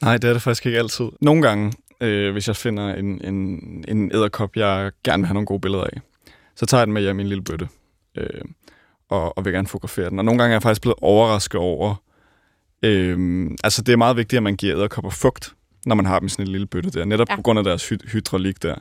Nej, 0.02 0.16
det 0.16 0.28
er 0.28 0.32
det 0.32 0.42
faktisk 0.42 0.66
ikke 0.66 0.78
altid. 0.78 1.04
Nogle 1.20 1.42
gange, 1.42 1.72
øh, 2.00 2.32
hvis 2.32 2.48
jeg 2.48 2.56
finder 2.56 2.94
en, 2.94 3.24
en, 3.24 3.84
en 3.88 4.12
æderkop, 4.14 4.56
jeg 4.56 4.90
gerne 5.04 5.20
vil 5.20 5.26
have 5.26 5.34
nogle 5.34 5.46
gode 5.46 5.60
billeder 5.60 5.84
af, 5.84 6.00
så 6.56 6.66
tager 6.66 6.80
jeg 6.80 6.86
den 6.86 6.94
med 6.94 7.02
hjem 7.02 7.18
i 7.18 7.22
en 7.22 7.28
lille 7.28 7.44
bøtte, 7.44 7.68
øh, 8.16 8.40
og, 9.10 9.38
og 9.38 9.44
vil 9.44 9.52
gerne 9.52 9.68
fotografere 9.68 10.10
den. 10.10 10.18
Og 10.18 10.24
nogle 10.24 10.38
gange 10.38 10.52
er 10.52 10.54
jeg 10.54 10.62
faktisk 10.62 10.80
blevet 10.82 10.98
overrasket 11.02 11.60
over, 11.60 11.94
øh, 12.82 13.50
altså 13.64 13.82
det 13.82 13.92
er 13.92 13.96
meget 13.96 14.16
vigtigt, 14.16 14.36
at 14.36 14.42
man 14.42 14.56
giver 14.56 14.76
æderkopper 14.76 15.10
fugt, 15.10 15.52
når 15.86 15.94
man 15.94 16.06
har 16.06 16.18
dem 16.18 16.26
i 16.26 16.28
sådan 16.28 16.46
en 16.46 16.52
lille 16.52 16.66
bøtte 16.66 16.90
der, 16.90 17.04
netop 17.04 17.28
Ja. 17.30 17.36
på 17.36 17.42
grund 17.42 17.58
af 17.58 17.64
deres 17.64 17.88
hy- 17.88 18.12
hydraulik 18.12 18.62
der. 18.62 18.74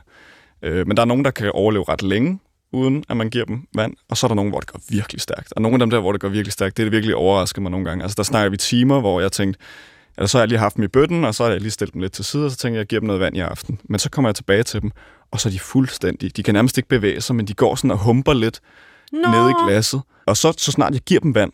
Øh, 0.62 0.86
men 0.86 0.96
der 0.96 1.02
er 1.02 1.06
nogen, 1.06 1.24
der 1.24 1.30
kan 1.30 1.50
overleve 1.54 1.84
ret 1.88 2.02
længe, 2.02 2.38
uden 2.72 3.04
at 3.08 3.16
man 3.16 3.30
giver 3.30 3.44
dem 3.44 3.66
vand, 3.74 3.94
og 4.10 4.16
så 4.16 4.26
er 4.26 4.28
der 4.28 4.34
nogen, 4.34 4.50
hvor 4.50 4.60
det 4.60 4.72
går 4.72 4.80
virkelig 4.90 5.20
stærkt. 5.20 5.52
Og 5.52 5.62
nogle 5.62 5.74
af 5.74 5.78
dem 5.78 5.90
der, 5.90 6.00
hvor 6.00 6.12
det 6.12 6.20
går 6.20 6.28
virkelig 6.28 6.52
stærkt, 6.52 6.76
det 6.76 6.82
er 6.82 6.84
det 6.86 6.92
virkelig 6.92 7.16
overrasket 7.16 7.62
mig 7.62 7.70
nogle 7.70 7.86
gange. 7.86 8.02
Altså 8.02 8.14
der 8.16 8.22
snakker 8.22 8.50
vi 8.50 8.56
timer, 8.56 9.00
hvor 9.00 9.20
jeg 9.20 9.32
tænkte, 9.32 9.60
eller 10.16 10.26
så 10.28 10.38
har 10.38 10.42
jeg 10.42 10.48
lige 10.48 10.58
haft 10.58 10.76
dem 10.76 10.84
i 10.84 10.88
bøtten, 10.88 11.24
og 11.24 11.34
så 11.34 11.44
har 11.44 11.50
jeg 11.50 11.60
lige 11.60 11.70
stillet 11.70 11.92
dem 11.94 12.00
lidt 12.02 12.12
til 12.12 12.24
side, 12.24 12.44
og 12.44 12.50
så 12.50 12.56
tænker 12.56 12.74
jeg, 12.74 12.78
jeg 12.80 12.86
giver 12.86 13.00
dem 13.00 13.06
noget 13.06 13.20
vand 13.20 13.36
i 13.36 13.40
aften. 13.40 13.80
Men 13.84 13.98
så 13.98 14.10
kommer 14.10 14.28
jeg 14.28 14.34
tilbage 14.34 14.62
til 14.62 14.82
dem, 14.82 14.90
og 15.30 15.40
så 15.40 15.48
er 15.48 15.50
de 15.52 15.58
fuldstændig, 15.58 16.36
de 16.36 16.42
kan 16.42 16.54
nærmest 16.54 16.78
ikke 16.78 16.88
bevæge 16.88 17.20
sig, 17.20 17.36
men 17.36 17.46
de 17.46 17.54
går 17.54 17.74
sådan 17.74 17.90
og 17.90 17.98
humper 17.98 18.32
lidt 18.34 18.60
Nå, 19.12 19.18
ned 19.30 19.50
i 19.50 19.52
glasset. 19.66 20.00
Og 20.26 20.36
så, 20.36 20.54
så 20.58 20.72
snart 20.72 20.92
jeg 20.94 21.00
giver 21.00 21.20
dem 21.20 21.34
vand, 21.34 21.52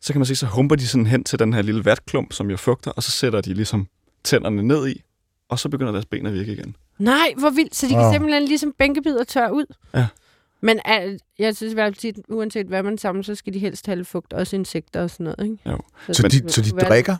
så 0.00 0.12
kan 0.12 0.20
man 0.20 0.26
se, 0.26 0.36
så 0.36 0.46
humper 0.46 0.76
de 0.76 0.86
sådan 0.88 1.06
hen 1.06 1.24
til 1.24 1.38
den 1.38 1.52
her 1.52 1.62
lille 1.62 1.84
vatklump, 1.84 2.32
som 2.32 2.50
jeg 2.50 2.58
fugter, 2.58 2.90
og 2.90 3.02
så 3.02 3.10
sætter 3.10 3.40
de 3.40 3.54
ligesom 3.54 3.86
tænderne 4.24 4.62
ned 4.62 4.88
i, 4.88 5.02
og 5.48 5.58
så 5.58 5.68
begynder 5.68 5.92
deres 5.92 6.06
ben 6.06 6.26
at 6.26 6.32
virke 6.34 6.52
igen. 6.52 6.76
Nej, 6.98 7.34
hvor 7.38 7.50
vildt. 7.50 7.74
Så 7.76 7.86
de 7.86 7.90
kan 7.92 8.00
Wow. 8.02 8.12
simpelthen 8.12 8.42
ligesom 8.42 8.72
bænkebider 8.78 9.24
tørre 9.24 9.54
ud. 9.54 9.64
Ja. 9.94 10.06
Men 10.60 10.80
al- 10.84 11.18
jeg 11.38 11.56
synes 11.56 11.70
i 11.72 11.74
hvert 11.74 11.96
fald, 11.96 12.14
at 12.18 12.24
uanset 12.28 12.66
hvad 12.66 12.82
man 12.82 12.98
samler, 12.98 13.22
så 13.22 13.34
skal 13.34 13.54
de 13.54 13.58
helst 13.58 13.86
have 13.86 14.04
fugt. 14.04 14.32
Også 14.32 14.56
insekter 14.56 15.02
og 15.02 15.10
sådan 15.10 15.24
noget, 15.24 15.50
ikke? 15.52 15.70
Jo. 15.70 15.78
Så 16.12 16.22
det 16.22 16.32
de, 16.32 16.52
så 16.52 16.62
de 16.62 16.70
drikker? 16.70 17.16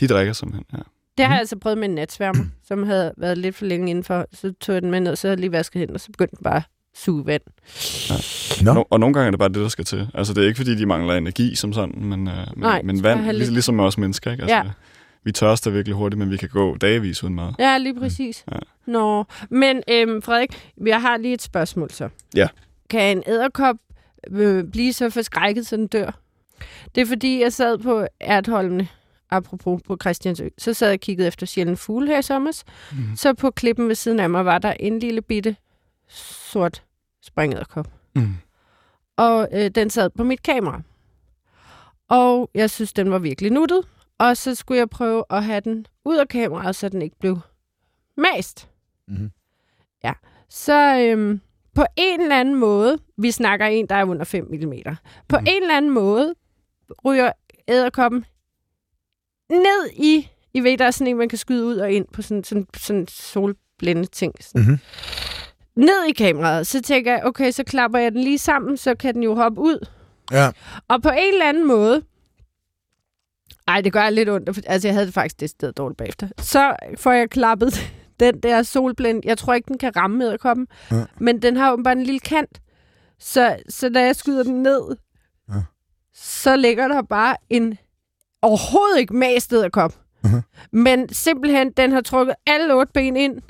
De 0.00 0.06
drikker 0.08 0.32
simpelthen, 0.32 0.64
ja. 0.72 0.76
Det 1.18 1.24
har 1.24 1.28
Mhm. 1.28 1.32
jeg 1.32 1.38
altså 1.40 1.56
prøvet 1.58 1.78
med 1.78 1.88
en 1.88 1.94
natsværmer, 1.94 2.44
som 2.64 2.82
havde 2.82 3.12
været 3.16 3.38
lidt 3.38 3.56
for 3.56 3.64
længe 3.64 3.90
indenfor. 3.90 4.26
Så 4.32 4.52
tog 4.60 4.72
jeg 4.74 4.82
den 4.82 4.90
med 4.90 5.00
ned, 5.00 5.16
så 5.16 5.26
havde 5.28 5.32
jeg 5.36 5.40
lige 5.40 5.52
vasket 5.52 5.80
hen, 5.80 5.90
og 5.90 6.00
så 6.00 6.06
begyndte 6.12 6.36
den 6.36 6.44
bare 6.44 6.62
suge 6.96 7.26
vand. 7.26 7.42
Nå. 8.64 8.72
No, 8.74 8.84
og 8.90 9.00
nogle 9.00 9.14
gange 9.14 9.26
er 9.26 9.30
det 9.30 9.38
bare 9.38 9.48
det, 9.48 9.56
der 9.56 9.68
skal 9.68 9.84
til. 9.84 10.08
Altså, 10.14 10.34
det 10.34 10.42
er 10.44 10.48
ikke, 10.48 10.56
fordi 10.56 10.74
de 10.74 10.86
mangler 10.86 11.14
energi 11.14 11.54
som 11.54 11.72
sådan, 11.72 11.94
men, 12.04 12.28
øh, 12.28 12.34
men, 12.36 12.44
Nej, 12.56 12.82
men 12.82 13.02
vand, 13.02 13.24
lig, 13.24 13.34
lidt- 13.34 13.52
ligesom 13.52 13.80
os 13.80 13.98
mennesker, 13.98 14.30
ikke? 14.32 14.42
Altså, 14.42 14.56
Ja. 14.56 14.62
Vi 15.24 15.32
tørster 15.32 15.70
virkelig 15.70 15.96
hurtigt, 15.96 16.18
men 16.18 16.30
vi 16.30 16.36
kan 16.36 16.48
gå 16.48 16.76
dagevis 16.76 17.24
uden 17.24 17.34
mad. 17.34 17.52
Ja, 17.58 17.78
lige 17.78 17.94
præcis. 18.00 18.44
Ja. 18.52 18.56
Nå, 18.86 19.24
men 19.50 19.82
øhm, 19.90 20.22
Frederik, 20.22 20.72
jeg 20.86 21.00
har 21.00 21.16
lige 21.16 21.34
et 21.34 21.42
spørgsmål 21.42 21.90
så. 21.90 22.08
Ja. 22.36 22.48
Kan 22.90 23.16
en 23.16 23.22
æderkop 23.26 23.76
øh, 24.30 24.64
blive 24.64 24.92
så 24.92 25.10
forskrækket, 25.10 25.66
så 25.66 25.76
den 25.76 25.86
dør? 25.86 26.10
Det 26.94 27.00
er 27.00 27.06
fordi, 27.06 27.40
jeg 27.40 27.52
sad 27.52 27.78
på 27.78 28.06
Ertholmene, 28.20 28.88
apropos 29.30 29.82
på 29.86 29.96
Christiansø, 30.00 30.48
så 30.58 30.74
sad 30.74 30.88
jeg 30.88 30.94
og 30.94 31.00
kiggede 31.00 31.28
efter 31.28 31.46
sjældne 31.46 31.76
fugle 31.76 32.06
her 32.08 32.18
i 32.18 32.22
sommer. 32.22 32.62
Mm. 32.92 33.16
Så 33.16 33.34
på 33.34 33.50
klippen 33.50 33.88
ved 33.88 33.94
siden 33.94 34.20
af 34.20 34.30
mig 34.30 34.44
var 34.44 34.58
der 34.58 34.72
en 34.72 34.98
lille 34.98 35.22
bitte 35.22 35.56
sort 36.08 36.82
springæderkop. 37.26 37.86
Mm. 38.14 38.34
Og 39.16 39.48
øh, 39.52 39.70
den 39.70 39.90
sad 39.90 40.10
på 40.10 40.24
mit 40.24 40.42
kamera. 40.42 40.80
Og 42.08 42.50
jeg 42.54 42.70
synes, 42.70 42.92
den 42.92 43.10
var 43.10 43.18
virkelig 43.18 43.50
nuttet. 43.52 43.88
Og 44.18 44.36
så 44.36 44.54
skulle 44.54 44.78
jeg 44.78 44.90
prøve 44.90 45.24
at 45.30 45.44
have 45.44 45.60
den 45.60 45.86
ud 46.04 46.16
af 46.16 46.28
kameraet, 46.28 46.76
så 46.76 46.88
den 46.88 47.02
ikke 47.02 47.18
blev 47.18 47.38
mast. 48.16 48.68
Mhm. 49.08 49.30
Så 50.48 50.98
øhm, 51.00 51.40
på 51.74 51.84
en 51.96 52.20
eller 52.20 52.40
anden 52.40 52.54
måde, 52.54 52.98
vi 53.18 53.30
snakker 53.30 53.66
en, 53.66 53.86
der 53.86 53.94
er 53.94 54.04
under 54.04 54.24
5 54.24 54.44
mm, 54.44 54.72
på 55.28 55.36
Mhm. 55.38 55.46
en 55.48 55.62
eller 55.62 55.76
anden 55.76 55.90
måde 55.90 56.34
ryger 57.04 57.32
æderkoppen 57.68 58.24
ned 59.50 59.90
i, 59.96 60.28
I 60.54 60.60
ved, 60.60 60.78
der 60.78 60.84
er 60.84 60.90
sådan 60.90 61.06
en, 61.06 61.16
man 61.16 61.28
kan 61.28 61.38
skyde 61.38 61.64
ud 61.66 61.76
og 61.76 61.92
ind 61.92 62.06
på 62.12 62.22
sådan 62.22 62.44
sådan, 62.44 62.66
sådan 62.76 63.06
solblænde 63.08 64.04
ting. 64.06 64.34
Sådan. 64.40 64.62
Mhm. 64.66 64.78
Ned 65.76 66.04
i 66.08 66.12
kameraet, 66.12 66.66
så 66.66 66.82
tænker 66.82 67.12
jeg, 67.12 67.24
okay, 67.24 67.50
så 67.50 67.64
klapper 67.64 67.98
jeg 67.98 68.12
den 68.12 68.20
lige 68.20 68.38
sammen, 68.38 68.76
så 68.76 68.94
kan 68.94 69.14
den 69.14 69.22
jo 69.22 69.34
hoppe 69.34 69.60
ud. 69.60 69.86
Ja. 70.30 70.50
Og 70.88 71.02
på 71.02 71.08
en 71.08 71.32
eller 71.32 71.48
anden 71.48 71.66
måde, 71.66 72.02
ej, 73.68 73.80
det 73.80 73.92
gør 73.92 74.10
lidt 74.10 74.28
ondt, 74.28 74.60
altså 74.66 74.88
jeg 74.88 74.94
havde 74.94 75.06
det 75.06 75.14
faktisk 75.14 75.40
det 75.40 75.50
sted 75.50 75.72
dårligt 75.72 75.98
bagefter, 75.98 76.28
så 76.38 76.76
får 76.98 77.12
jeg 77.12 77.30
klappet 77.30 77.92
den 78.20 78.40
der 78.40 78.62
solblænd. 78.62 79.22
Jeg 79.24 79.38
tror 79.38 79.54
ikke, 79.54 79.68
den 79.68 79.78
kan 79.78 79.96
ramme 79.96 80.24
æderkoppen, 80.24 80.66
Ja. 80.90 81.04
men 81.18 81.42
den 81.42 81.56
har 81.56 81.72
åbenbart 81.72 81.96
en 81.96 82.02
lille 82.02 82.20
kant. 82.20 82.60
Så, 83.18 83.56
så 83.68 83.88
da 83.88 84.04
jeg 84.04 84.16
skyder 84.16 84.42
den 84.42 84.62
ned, 84.62 84.96
Ja. 85.48 85.54
så 86.14 86.56
ligger 86.56 86.88
der 86.88 87.02
bare 87.02 87.36
en 87.50 87.78
overhovedet 88.42 88.98
ikke 88.98 89.16
mast 89.16 89.52
æderkop. 89.52 89.94
Mhm. 90.24 90.42
Men 90.72 91.08
simpelthen, 91.14 91.72
den 91.72 91.92
har 91.92 92.00
trukket 92.00 92.34
alle 92.46 92.74
otte 92.74 92.92
ben 92.92 93.16
ind. 93.16 93.42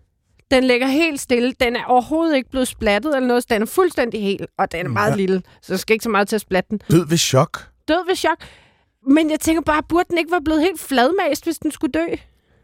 Den 0.51 0.65
ligger 0.65 0.87
helt 0.87 1.21
stille. 1.21 1.53
Den 1.61 1.77
er 1.77 1.85
overhovedet 1.87 2.37
ikke 2.37 2.51
blevet 2.51 2.69
splattet 2.69 3.17
eller 3.17 3.29
noget. 3.29 3.43
så 3.43 3.47
Den 3.51 3.63
er 3.63 3.67
fuldstændig 3.67 4.23
hel, 4.23 4.47
og 4.59 4.73
den 4.73 4.87
er 4.87 4.91
meget 4.91 5.11
Ja. 5.11 5.17
lille. 5.17 5.43
Så 5.63 5.73
der 5.73 5.79
skal 5.79 5.95
ikke 5.95 6.03
så 6.03 6.09
meget 6.11 6.29
til 6.29 6.37
at 6.37 6.41
splatte 6.41 6.69
den 6.71 6.81
Død 6.91 7.07
ved 7.09 7.19
chok. 7.19 7.67
død 7.89 8.07
ved 8.09 8.17
chok. 8.17 8.37
Men 9.09 9.31
jeg 9.31 9.41
tænker 9.41 9.63
bare, 9.63 9.83
burde 9.89 10.05
den 10.11 10.19
ikke 10.19 10.31
være 10.33 10.43
blevet 10.45 10.61
helt 10.63 10.81
fladmast, 10.81 11.45
hvis 11.45 11.59
den 11.59 11.71
skulle 11.71 11.93
dø? 11.93 12.07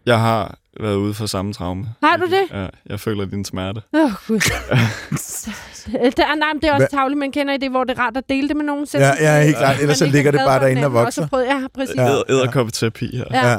Jeg 0.07 0.21
har 0.21 0.59
været 0.81 0.97
ude 0.97 1.15
for 1.15 1.27
samme 1.27 1.53
traume. 1.53 1.87
Har 2.03 2.17
du 2.17 2.25
det? 2.27 2.43
Ja, 2.53 2.67
jeg 2.87 3.01
føler 3.01 3.25
din 3.25 3.45
smerte. 3.45 3.83
Åh, 3.95 4.01
oh, 4.05 4.11
gud. 4.29 4.41
det, 4.41 6.19
er, 6.19 6.35
nej, 6.35 6.53
men 6.53 6.63
det 6.63 6.69
er 6.69 6.73
også 6.75 6.87
tavligt, 6.91 7.19
man 7.19 7.33
kender 7.33 7.55
i 7.55 7.57
det, 7.57 7.71
hvor 7.71 7.85
det 7.85 7.99
er 7.99 8.03
rart 8.03 8.17
at 8.17 8.29
dele 8.29 8.49
det 8.49 8.57
med 8.57 8.65
nogen. 8.65 8.87
Ja, 8.95 9.13
ja, 9.21 9.45
helt 9.45 9.57
klart. 9.57 9.81
Ellers 9.81 9.99
så 9.99 10.05
ikke 10.05 10.13
er 10.13 10.17
ligger 10.17 10.31
det 10.31 10.41
bare 10.47 10.61
derinde 10.61 10.85
og 10.85 10.93
vokser. 10.93 11.23
så 11.23 11.29
prøvede, 11.29 11.49
ja, 11.55 11.61
præcis. 11.75 11.97
Ja. 11.97 12.03
Ja. 12.03 12.09
Æder, 12.11 12.23
æderkoppeterapi 12.31 13.17
her. 13.17 13.25
Ja. 13.31 13.59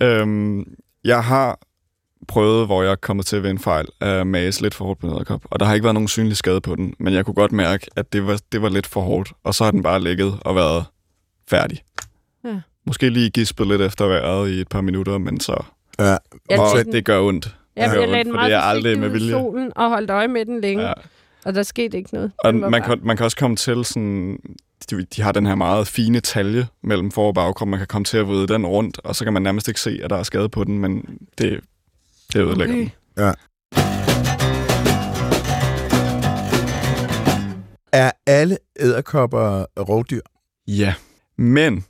Ja. 0.00 0.06
Øhm, 0.06 0.64
jeg 1.04 1.24
har 1.24 1.58
prøvet, 2.28 2.66
hvor 2.66 2.82
jeg 2.82 2.92
er 2.92 2.96
kommet 2.96 3.26
til 3.26 3.42
ved 3.42 3.50
en 3.50 3.58
fejl, 3.58 3.86
at 4.00 4.26
mase 4.26 4.62
lidt 4.62 4.74
for 4.74 4.84
hårdt 4.84 5.00
på 5.00 5.06
en 5.06 5.12
æderkop. 5.12 5.40
Og 5.44 5.60
der 5.60 5.66
har 5.66 5.74
ikke 5.74 5.84
været 5.84 5.94
nogen 5.94 6.08
synlig 6.08 6.36
skade 6.36 6.60
på 6.60 6.76
den, 6.76 6.94
men 6.98 7.14
jeg 7.14 7.24
kunne 7.24 7.34
godt 7.34 7.52
mærke, 7.52 7.86
at 7.96 8.12
det 8.12 8.26
var, 8.26 8.38
det 8.52 8.62
var 8.62 8.68
lidt 8.68 8.86
for 8.86 9.00
hårdt. 9.00 9.32
Og 9.44 9.54
så 9.54 9.64
har 9.64 9.70
den 9.70 9.82
bare 9.82 10.00
ligget 10.02 10.34
og 10.40 10.56
været 10.56 10.84
færdig. 11.50 11.78
Ja. 12.44 12.60
Måske 12.86 13.10
lige 13.10 13.30
gispet 13.30 13.66
lidt 13.66 13.82
efter 13.82 14.04
vejret 14.06 14.50
i 14.50 14.60
et 14.60 14.68
par 14.68 14.80
minutter, 14.80 15.18
men 15.18 15.40
så... 15.40 15.64
Ja. 15.98 16.04
Jeg, 16.04 16.18
lagde 16.58 16.84
den, 16.84 16.92
det 16.92 17.04
gør 17.04 17.20
ondt. 17.20 17.56
jeg, 17.76 17.84
det 17.88 17.94
gør 17.94 18.00
jeg 18.00 18.08
lagde 18.10 18.24
den 18.24 18.32
meget 18.32 18.52
er 18.52 18.58
aldrig 18.60 18.98
med 18.98 19.08
vilje. 19.08 19.30
solen 19.30 19.72
og 19.76 19.88
holdt 19.90 20.10
øje 20.10 20.28
med 20.28 20.44
den 20.46 20.60
længe, 20.60 20.82
Ja. 20.82 20.88
ja. 20.88 20.94
og 21.44 21.54
der 21.54 21.62
skete 21.62 21.96
ikke 21.96 22.10
noget. 22.14 22.32
Og 22.44 22.54
man 22.54 22.70
bare- 22.72 22.80
kan, 22.80 22.98
man 23.02 23.16
kan 23.16 23.24
også 23.24 23.36
komme 23.36 23.56
til 23.56 23.84
sådan... 23.84 24.38
De, 24.90 25.04
de 25.16 25.22
har 25.22 25.32
den 25.32 25.46
her 25.46 25.54
meget 25.54 25.86
fine 25.86 26.20
talje 26.20 26.66
mellem 26.82 27.10
for- 27.10 27.26
og 27.26 27.34
bagkrop. 27.34 27.68
Man 27.68 27.78
kan 27.78 27.86
komme 27.86 28.04
til 28.04 28.18
at 28.18 28.28
vride 28.28 28.46
den 28.46 28.66
rundt, 28.66 29.00
og 29.04 29.16
så 29.16 29.24
kan 29.24 29.32
man 29.32 29.42
nærmest 29.42 29.68
ikke 29.68 29.80
se, 29.80 30.00
at 30.02 30.10
der 30.10 30.16
er 30.16 30.22
skade 30.22 30.48
på 30.48 30.64
den, 30.64 30.78
men 30.78 31.18
det, 31.38 31.60
det 32.32 32.40
ødelægger 32.40 32.74
Okay. 32.74 32.88
den. 33.16 33.34
Er 37.92 38.10
alle 38.26 38.58
æderkopper 38.80 39.64
rovdyr? 39.78 40.20
Ja, 40.68 40.94
men 41.38 41.84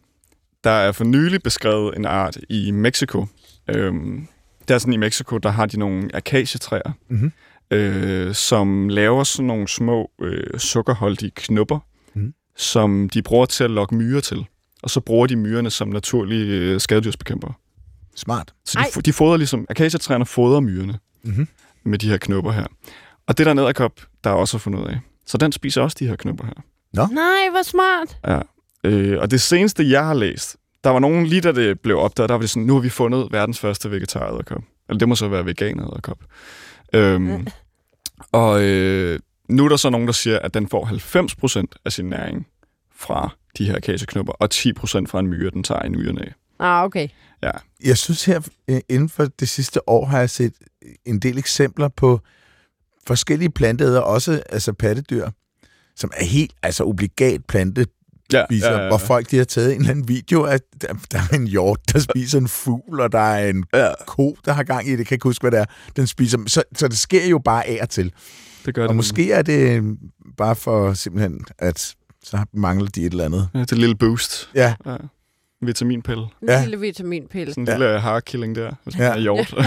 der 0.64 0.70
er 0.70 0.93
for 0.93 1.05
nylig 1.05 1.43
beskrevet 1.43 1.97
en 1.97 2.05
art 2.05 2.38
i 2.49 2.70
Mexico. 2.70 3.26
Øhm, 3.68 4.26
der 4.68 4.74
er 4.74 4.78
sådan 4.78 4.93
i 4.95 4.97
Mexico, 4.97 5.38
der 5.38 5.49
har 5.51 5.66
de 5.66 5.78
nogle 5.78 6.11
akacietræer, 6.14 6.93
Mhm. 7.09 7.32
øh, 7.70 8.34
som 8.34 8.88
laver 8.88 9.24
sådan 9.24 9.47
nogle 9.47 9.68
små 9.68 10.11
øh, 10.22 10.59
sukkerholdige 10.59 11.30
knupper, 11.36 11.78
Mhm. 12.14 12.34
som 12.57 13.09
de 13.09 13.22
bruger 13.22 13.47
til 13.47 13.64
at 13.64 13.70
lokke 13.70 13.95
myrer 13.95 14.20
til. 14.20 14.47
Og 14.82 14.91
så 14.91 15.01
bruger 15.01 15.26
de 15.26 15.36
myrerne 15.36 15.70
som 15.70 15.88
naturlige 15.88 16.47
øh, 16.61 16.80
skadedyrsbekæmpere. 16.80 17.53
Smart. 18.17 18.55
Så 18.65 18.79
Ej. 18.79 18.85
de, 18.85 18.91
fo- 18.99 19.01
de 19.01 19.13
fodrer 19.13 19.37
ligesom, 19.37 19.67
akacietræerne 19.69 20.27
fodrer 20.27 20.61
myrerne 20.61 20.99
Mhm. 21.23 21.49
med 21.85 21.99
de 21.99 22.09
her 22.09 22.17
knupper 22.19 22.53
her. 22.53 22.67
Og 23.27 23.39
det 23.39 23.47
der 23.47 23.53
nederkop, 23.55 23.93
der 24.25 24.31
er 24.31 24.35
også 24.35 24.59
fundet 24.59 24.81
ud 24.81 24.85
af. 24.87 25.01
Så 25.27 25.39
den 25.39 25.53
spiser 25.53 25.83
også 25.83 25.97
de 26.01 26.07
her 26.07 26.17
knupper 26.17 26.45
her. 26.45 26.53
Nej, 27.07 27.51
hvor 27.51 27.63
smart. 27.63 28.19
Ja. 28.27 28.41
Øh, 28.91 29.19
og 29.21 29.31
det 29.31 29.41
seneste, 29.41 29.91
jeg 29.91 30.05
har 30.07 30.15
læst, 30.15 30.57
der 30.85 30.91
var 30.91 30.99
nogen, 30.99 31.27
lige 31.27 31.41
da 31.41 31.53
det 31.53 31.81
blev 31.81 31.99
opdaget, 31.99 32.29
der 32.29 32.35
var 32.35 32.41
det 32.41 32.51
sådan, 32.51 32.63
nu 32.67 32.75
har 32.75 32.81
vi 32.81 32.89
fundet 32.89 33.29
verdens 33.31 33.59
første 33.59 33.91
vegetar 33.91 34.27
Eller 34.89 34.99
det 34.99 35.09
må 35.09 35.15
så 35.15 35.29
være 35.29 35.47
veganer 35.47 36.15
Øhm, 36.95 37.47
og 38.33 38.63
øh, 38.63 39.21
nu 39.49 39.65
er 39.65 39.69
der 39.69 39.77
så 39.77 39.91
nogen, 39.91 40.07
der 40.07 40.13
siger, 40.13 40.39
at 40.39 40.55
den 40.55 40.69
får 40.69 40.87
90% 41.67 41.81
af 41.85 41.93
sin 41.93 42.05
næring 42.05 42.47
fra 42.97 43.31
de 43.59 43.65
her 43.65 43.77
akaceknupper, 43.77 44.33
og 44.33 44.49
10% 44.55 45.07
fra 45.07 45.19
en 45.19 45.27
myre, 45.27 45.51
den 45.51 45.63
tager 45.63 45.83
i 45.83 45.89
nyerne 45.89 46.21
af. 46.23 46.33
Ah, 46.61 46.85
okay. 46.85 47.09
Ja. 47.43 47.51
Jeg 47.85 47.99
synes 47.99 48.25
her, 48.25 48.41
øh, 48.71 48.81
inden 48.89 49.09
for 49.09 49.25
det 49.25 49.49
sidste 49.49 49.89
år, 49.89 50.07
har 50.07 50.19
jeg 50.19 50.31
set 50.31 50.53
en 51.07 51.19
del 51.19 51.39
eksempler 51.39 51.89
på 51.89 52.21
forskellige 53.07 53.51
planteæder, 53.51 54.01
også 54.01 54.43
altså 54.49 54.73
pattedyr, 54.73 55.29
som 55.97 56.11
er 56.17 56.25
helt 56.25 56.53
altså 56.63 56.85
obligat 56.85 57.45
plante 57.45 57.87
Ja, 58.33 58.45
spiser, 58.51 58.67
ja, 58.71 58.77
ja, 58.77 58.83
ja. 58.83 58.89
hvor 58.89 58.99
folk 58.99 59.31
de 59.31 59.37
har 59.37 59.45
taget 59.45 59.73
en 59.75 59.79
eller 59.81 59.91
anden 59.91 60.09
video 60.09 60.45
af, 60.45 60.59
der, 60.81 60.89
der 61.13 61.19
er 61.31 61.35
en 61.37 61.47
hjort, 61.47 61.79
der 61.93 61.99
spiser 61.99 62.39
en 62.39 62.49
fugl, 62.49 63.01
og 63.01 63.13
der 63.13 63.19
er 63.19 63.49
en 63.49 63.65
ja, 63.75 63.93
ko, 64.07 64.37
der 64.45 64.53
har 64.53 64.63
gang 64.63 64.87
i 64.89 64.91
det, 64.91 64.99
jeg 64.99 65.07
kan 65.07 65.15
ikke 65.15 65.29
huske, 65.29 65.43
hvad 65.43 65.51
det 65.51 65.59
er, 65.61 65.65
den 65.97 66.07
spiser. 66.07 66.39
Så, 66.47 66.63
så 66.77 66.89
det 66.89 66.99
sker 66.99 67.27
jo 67.27 67.39
bare 67.39 67.67
af 67.67 67.79
og 67.83 67.89
til. 67.89 68.13
det 68.67 68.75
gør 68.75 68.83
Og 68.83 68.89
det. 68.89 68.97
måske 68.97 69.33
er 69.33 69.43
det 69.43 69.83
bare 70.37 70.57
for 70.57 70.93
simpelthen, 70.95 71.45
at 71.59 71.95
så 72.25 72.45
mangler 72.55 72.89
de 72.89 73.01
et 73.01 73.11
eller 73.13 73.25
andet. 73.25 73.49
Ja, 73.55 73.61
det 73.61 73.73
er 73.73 73.77
et 73.77 73.79
lille 73.81 73.97
boost. 73.97 74.51
Ja, 74.55 74.75
Ja. 74.87 74.97
Vitaminpille. 75.63 76.23
En 76.23 76.29
Ja. 76.49 76.61
lille 76.61 76.81
vitaminpille. 76.81 77.53
Sådan 77.55 77.63
en 77.63 77.67
Ja. 77.69 77.73
ja. 77.73 77.79
lille 77.79 78.01
harkilling 78.01 78.55
der, 78.55 78.73
hvis 78.85 78.99
man 78.99 79.07
Ja. 79.07 79.13
er 79.15 79.19
hjort. 79.19 79.55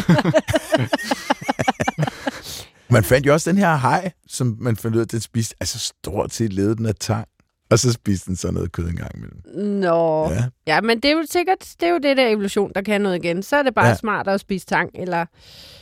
man 2.89 3.03
fandt 3.03 3.27
jo 3.27 3.33
også 3.33 3.49
den 3.51 3.59
her 3.59 3.75
haj, 3.75 4.11
som 4.27 4.57
man 4.59 4.75
fandt 4.75 4.95
ud 4.95 5.01
af, 5.01 5.05
at 5.05 5.11
den 5.11 5.21
spiste, 5.21 5.55
altså 5.59 5.79
stort 5.79 6.33
set 6.33 6.53
levede 6.53 6.75
den 6.75 6.85
af 6.85 6.95
tang. 6.95 7.27
Og 7.71 7.79
så 7.79 7.91
spiste 7.91 8.27
den 8.27 8.35
så 8.35 8.51
noget 8.51 8.71
kød 8.71 8.89
en 8.89 8.95
gang 8.95 9.11
imellem. 9.15 9.41
Nå. 9.79 10.29
Ja. 10.31 10.43
Ja, 10.67 10.81
men 10.81 10.99
det 10.99 11.05
er 11.05 11.11
jo 11.15 11.23
sikkert 11.31 11.73
det, 11.79 11.87
er 11.87 11.91
jo 11.91 11.99
det 12.03 12.17
der 12.17 12.27
evolution, 12.27 12.71
der 12.75 12.81
kan 12.81 13.01
noget 13.01 13.25
igen. 13.25 13.43
Så 13.43 13.55
er 13.55 13.63
det 13.63 13.75
bare 13.75 13.87
Ja. 13.87 13.95
smartere 13.95 14.33
at 14.33 14.41
spise 14.41 14.65
tang 14.65 14.89
eller 14.95 15.25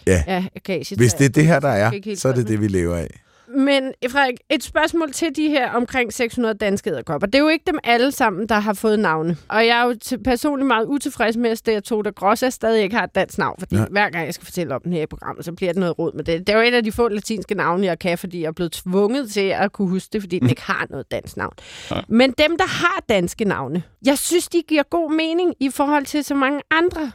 Ja. 0.08 0.24
ja, 0.28 0.46
akacietræ. 0.56 1.02
Hvis 1.04 1.14
det 1.14 1.26
er 1.26 1.30
det 1.30 1.46
her, 1.46 1.60
der 1.60 1.70
er, 1.70 2.16
så 2.16 2.30
er 2.30 2.34
det 2.34 2.48
det, 2.48 2.62
vi 2.62 2.68
lever 2.68 2.96
af. 2.96 3.21
Men 3.58 3.94
Frederik, 4.10 4.36
et 4.50 4.64
spørgsmål 4.64 5.12
til 5.12 5.36
de 5.36 5.48
her 5.50 5.72
omkring 5.72 6.14
600 6.14 6.54
danske 6.54 6.90
æderkopper. 6.90 7.28
Det 7.28 7.36
er 7.36 7.40
jo 7.40 7.48
ikke 7.48 7.64
dem 7.68 7.80
alle 7.84 8.12
sammen, 8.12 8.50
der 8.50 8.56
har 8.56 8.74
fået 8.74 9.00
navne. 9.00 9.38
Og 9.50 9.68
jeg 9.68 9.80
er 9.80 9.84
jo 9.86 10.18
personligt 10.24 10.68
meget 10.68 10.86
utilfreds 10.86 11.38
med, 11.38 11.50
at 11.50 11.58
Steatota 11.58 12.10
Grossa 12.10 12.50
stadig 12.50 12.84
ikke 12.84 12.96
har 12.96 13.04
et 13.04 13.16
dansk 13.16 13.38
navn. 13.38 13.56
Fordi 13.60 13.76
ja. 13.76 13.86
hver 13.92 14.10
gang 14.10 14.26
jeg 14.26 14.34
skal 14.34 14.46
fortælle 14.46 14.76
om 14.76 14.82
den 14.82 14.94
her 14.94 15.02
i 15.02 15.06
programmet, 15.06 15.46
så 15.46 15.52
bliver 15.54 15.72
det 15.74 15.80
noget 15.80 16.00
råd 16.00 16.14
med 16.16 16.24
det. 16.24 16.48
Det 16.48 16.54
er 16.54 16.58
jo 16.62 16.68
et 16.68 16.74
af 16.74 16.84
de 16.84 16.92
få 16.92 17.08
latinske 17.08 17.56
navne, 17.56 17.86
jeg 17.86 18.00
kan, 18.00 18.18
fordi 18.18 18.42
jeg 18.42 18.48
er 18.48 18.52
blevet 18.52 18.72
tvunget 18.72 19.32
til 19.32 19.42
at 19.50 19.72
kunne 19.72 19.90
huske 19.90 20.10
det, 20.14 20.22
fordi 20.22 20.40
den 20.40 20.50
ikke 20.50 20.62
har 20.62 20.86
noget 20.90 21.12
dansk 21.12 21.38
navn. 21.38 21.54
Ja. 21.92 22.02
Men 22.10 22.32
dem, 22.32 22.58
der 22.58 22.68
har 22.68 23.04
danske 23.10 23.46
navne, 23.46 23.84
jeg 24.06 24.18
synes, 24.18 24.48
de 24.48 24.62
giver 24.68 24.84
god 24.84 25.12
mening 25.16 25.54
i 25.60 25.70
forhold 25.70 26.06
til 26.06 26.24
så 26.24 26.36
mange 26.36 26.62
andre 26.72 27.12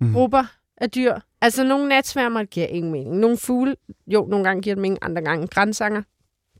Mhm. 0.00 0.12
grupper 0.12 0.44
af 0.80 0.90
dyr, 0.90 1.14
Altså, 1.40 1.64
nogle 1.64 1.88
natsværmer 1.88 2.44
giver 2.44 2.66
ingen 2.66 2.92
mening. 2.92 3.16
Nogle 3.16 3.36
fugle, 3.38 3.76
jo, 4.06 4.26
nogle 4.30 4.44
gange 4.44 4.62
giver 4.62 4.74
det 4.74 4.82
mening, 4.82 4.98
andre 5.02 5.22
gange 5.22 5.46
grænsanger. 5.46 6.02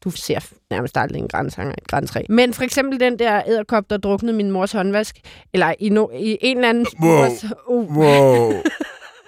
Du 0.04 0.10
ser 0.10 0.38
nærmest 0.70 0.96
aldrig 0.96 1.18
en 1.18 1.28
grænsanger 1.28 1.72
i 1.72 1.78
et 1.82 1.88
græntræ. 1.88 2.22
Men 2.28 2.54
for 2.54 2.62
eksempel 2.62 3.00
den 3.00 3.18
der 3.18 3.42
æderkop, 3.46 3.90
der 3.90 3.96
druknede 3.96 4.36
min 4.36 4.50
mors 4.50 4.72
håndvask, 4.72 5.16
eller 5.52 5.74
i, 5.78 5.88
no, 5.88 6.08
i 6.14 6.38
en 6.40 6.56
eller 6.56 6.68
anden... 6.68 6.86
Wow. 7.02 7.26
Uh, 7.66 7.96
Wow. 7.96 8.52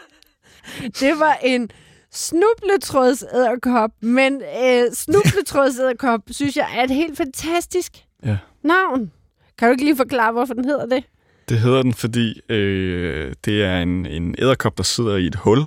det 1.01 1.19
var 1.19 1.39
en 1.43 1.71
snubletrådsæderkop, 2.13 3.91
men 4.01 4.43
øh, 4.63 4.93
snubletrådsæderkop, 4.93 6.21
synes 6.31 6.57
jeg, 6.57 6.69
er 6.77 6.83
et 6.85 6.91
helt 6.91 7.17
fantastisk 7.17 7.93
Ja. 8.27 8.37
navn. 8.63 9.13
Kan 9.59 9.69
du 9.69 9.73
ikke 9.73 9.85
lige 9.85 9.97
forklare, 9.97 10.33
hvorfor 10.33 10.55
den 10.55 10.65
hedder 10.65 10.87
det? 10.87 11.05
Det 11.51 11.59
hedder 11.59 11.83
den, 11.83 11.95
fordi 11.95 12.41
øh, 12.49 13.35
det 13.45 13.65
er 13.65 13.83
en, 13.83 14.07
en 14.07 14.35
æderkop, 14.39 14.79
der 14.79 14.83
sidder 14.83 15.17
i 15.17 15.27
et 15.27 15.35
hul. 15.35 15.59